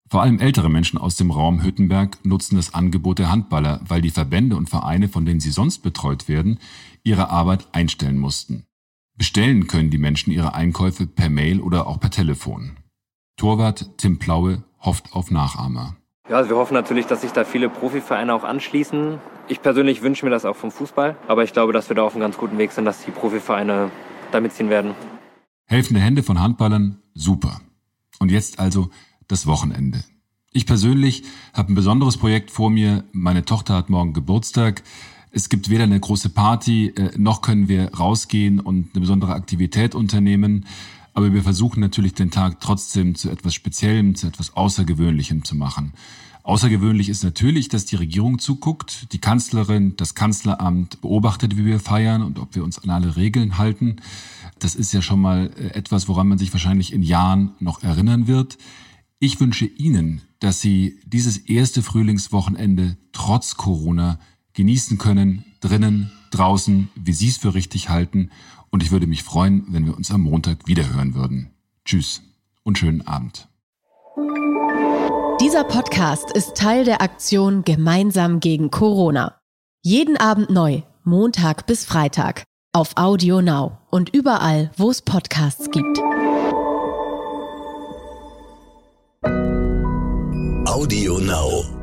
Vor 0.09 0.21
allem 0.21 0.39
ältere 0.39 0.69
Menschen 0.69 0.97
aus 0.97 1.17
dem 1.17 1.31
Raum 1.31 1.61
Hüttenberg 1.63 2.23
nutzen 2.23 2.55
das 2.55 2.73
Angebot 2.73 3.19
der 3.19 3.29
Handballer, 3.29 3.81
weil 3.85 4.01
die 4.01 4.09
Verbände 4.09 4.55
und 4.55 4.69
Vereine, 4.69 5.09
von 5.09 5.25
denen 5.25 5.41
sie 5.41 5.51
sonst 5.51 5.79
betreut 5.79 6.29
werden, 6.29 6.59
ihre 7.03 7.29
Arbeit 7.29 7.67
einstellen 7.73 8.17
mussten. 8.17 8.65
Bestellen 9.17 9.67
können 9.67 9.89
die 9.89 9.97
Menschen 9.97 10.31
ihre 10.31 10.53
Einkäufe 10.53 11.07
per 11.07 11.29
Mail 11.29 11.59
oder 11.59 11.87
auch 11.87 11.99
per 11.99 12.09
Telefon. 12.09 12.77
Torwart 13.35 13.97
Tim 13.97 14.17
Plaue 14.17 14.63
hofft 14.79 15.13
auf 15.13 15.29
Nachahmer. 15.29 15.97
Ja, 16.29 16.37
also 16.37 16.51
wir 16.51 16.57
hoffen 16.57 16.73
natürlich, 16.73 17.07
dass 17.07 17.21
sich 17.21 17.31
da 17.31 17.43
viele 17.43 17.67
Profivereine 17.67 18.33
auch 18.33 18.43
anschließen. 18.43 19.19
Ich 19.49 19.61
persönlich 19.61 20.01
wünsche 20.01 20.25
mir 20.25 20.31
das 20.31 20.45
auch 20.45 20.55
vom 20.55 20.71
Fußball, 20.71 21.17
aber 21.27 21.43
ich 21.43 21.51
glaube, 21.51 21.73
dass 21.73 21.89
wir 21.89 21.95
da 21.95 22.03
auf 22.03 22.13
einem 22.13 22.21
ganz 22.21 22.37
guten 22.37 22.57
Weg 22.57 22.71
sind, 22.71 22.85
dass 22.85 23.03
die 23.03 23.11
Profivereine 23.11 23.91
damit 24.31 24.53
ziehen 24.53 24.69
werden. 24.69 24.93
Helfende 25.65 25.99
Hände 25.99 26.23
von 26.23 26.39
Handballern, 26.39 27.01
super. 27.13 27.59
Und 28.19 28.31
jetzt 28.31 28.59
also 28.59 28.89
das 29.27 29.45
Wochenende. 29.47 30.03
Ich 30.51 30.65
persönlich 30.65 31.23
habe 31.53 31.71
ein 31.71 31.75
besonderes 31.75 32.17
Projekt 32.17 32.51
vor 32.51 32.69
mir. 32.69 33.03
Meine 33.11 33.45
Tochter 33.45 33.75
hat 33.75 33.89
morgen 33.89 34.13
Geburtstag. 34.13 34.83
Es 35.31 35.49
gibt 35.49 35.69
weder 35.69 35.83
eine 35.83 35.99
große 35.99 36.29
Party, 36.29 36.87
äh, 36.95 37.11
noch 37.17 37.41
können 37.41 37.67
wir 37.67 37.93
rausgehen 37.93 38.59
und 38.59 38.89
eine 38.93 39.01
besondere 39.01 39.33
Aktivität 39.33 39.93
unternehmen. 39.93 40.65
Aber 41.13 41.33
wir 41.33 41.43
versuchen 41.43 41.79
natürlich 41.79 42.13
den 42.13 42.31
Tag 42.31 42.59
trotzdem 42.61 43.15
zu 43.15 43.29
etwas 43.29 43.53
Speziellem, 43.53 44.15
zu 44.15 44.27
etwas 44.27 44.55
Außergewöhnlichem 44.55 45.43
zu 45.43 45.55
machen. 45.55 45.93
Außergewöhnlich 46.43 47.09
ist 47.09 47.23
natürlich, 47.23 47.67
dass 47.67 47.85
die 47.85 47.97
Regierung 47.97 48.39
zuguckt, 48.39 49.11
die 49.11 49.19
Kanzlerin, 49.19 49.97
das 49.97 50.15
Kanzleramt 50.15 51.01
beobachtet, 51.01 51.57
wie 51.57 51.65
wir 51.65 51.81
feiern 51.81 52.21
und 52.21 52.39
ob 52.39 52.55
wir 52.55 52.63
uns 52.63 52.79
an 52.79 52.89
alle 52.89 53.17
Regeln 53.17 53.57
halten. 53.57 53.97
Das 54.59 54.73
ist 54.73 54.93
ja 54.93 55.01
schon 55.01 55.19
mal 55.19 55.51
äh, 55.57 55.77
etwas, 55.77 56.07
woran 56.07 56.29
man 56.29 56.37
sich 56.37 56.53
wahrscheinlich 56.53 56.93
in 56.93 57.03
Jahren 57.03 57.51
noch 57.59 57.83
erinnern 57.83 58.27
wird. 58.27 58.57
Ich 59.19 59.39
wünsche 59.39 59.65
Ihnen, 59.65 60.21
dass 60.39 60.61
Sie 60.61 60.99
dieses 61.03 61.37
erste 61.37 61.81
Frühlingswochenende 61.81 62.97
trotz 63.13 63.57
Corona 63.57 64.19
genießen 64.53 64.99
können, 64.99 65.43
drinnen, 65.59 66.11
draußen, 66.29 66.89
wie 66.95 67.13
Sie 67.13 67.29
es 67.29 67.37
für 67.37 67.55
richtig 67.55 67.89
halten. 67.89 68.29
Und 68.69 68.83
ich 68.83 68.91
würde 68.91 69.07
mich 69.07 69.23
freuen, 69.23 69.65
wenn 69.69 69.87
wir 69.87 69.97
uns 69.97 70.11
am 70.11 70.21
Montag 70.21 70.67
wiederhören 70.67 71.15
würden. 71.15 71.49
Tschüss 71.83 72.21
und 72.63 72.77
schönen 72.77 73.07
Abend. 73.07 73.47
Dieser 75.41 75.63
Podcast 75.63 76.31
ist 76.31 76.55
Teil 76.55 76.85
der 76.85 77.01
Aktion 77.01 77.63
Gemeinsam 77.63 78.39
gegen 78.39 78.69
Corona. 78.69 79.39
Jeden 79.81 80.17
Abend 80.17 80.51
neu 80.51 80.83
Montag 81.03 81.65
bis 81.65 81.85
Freitag 81.85 82.43
auf 82.71 82.97
Audio 82.97 83.41
Now 83.41 83.79
und 83.89 84.13
überall, 84.13 84.69
wo 84.77 84.91
es 84.91 85.01
Podcasts 85.01 85.71
gibt. 85.71 85.97
Audio 90.77 91.17
Now. 91.17 91.76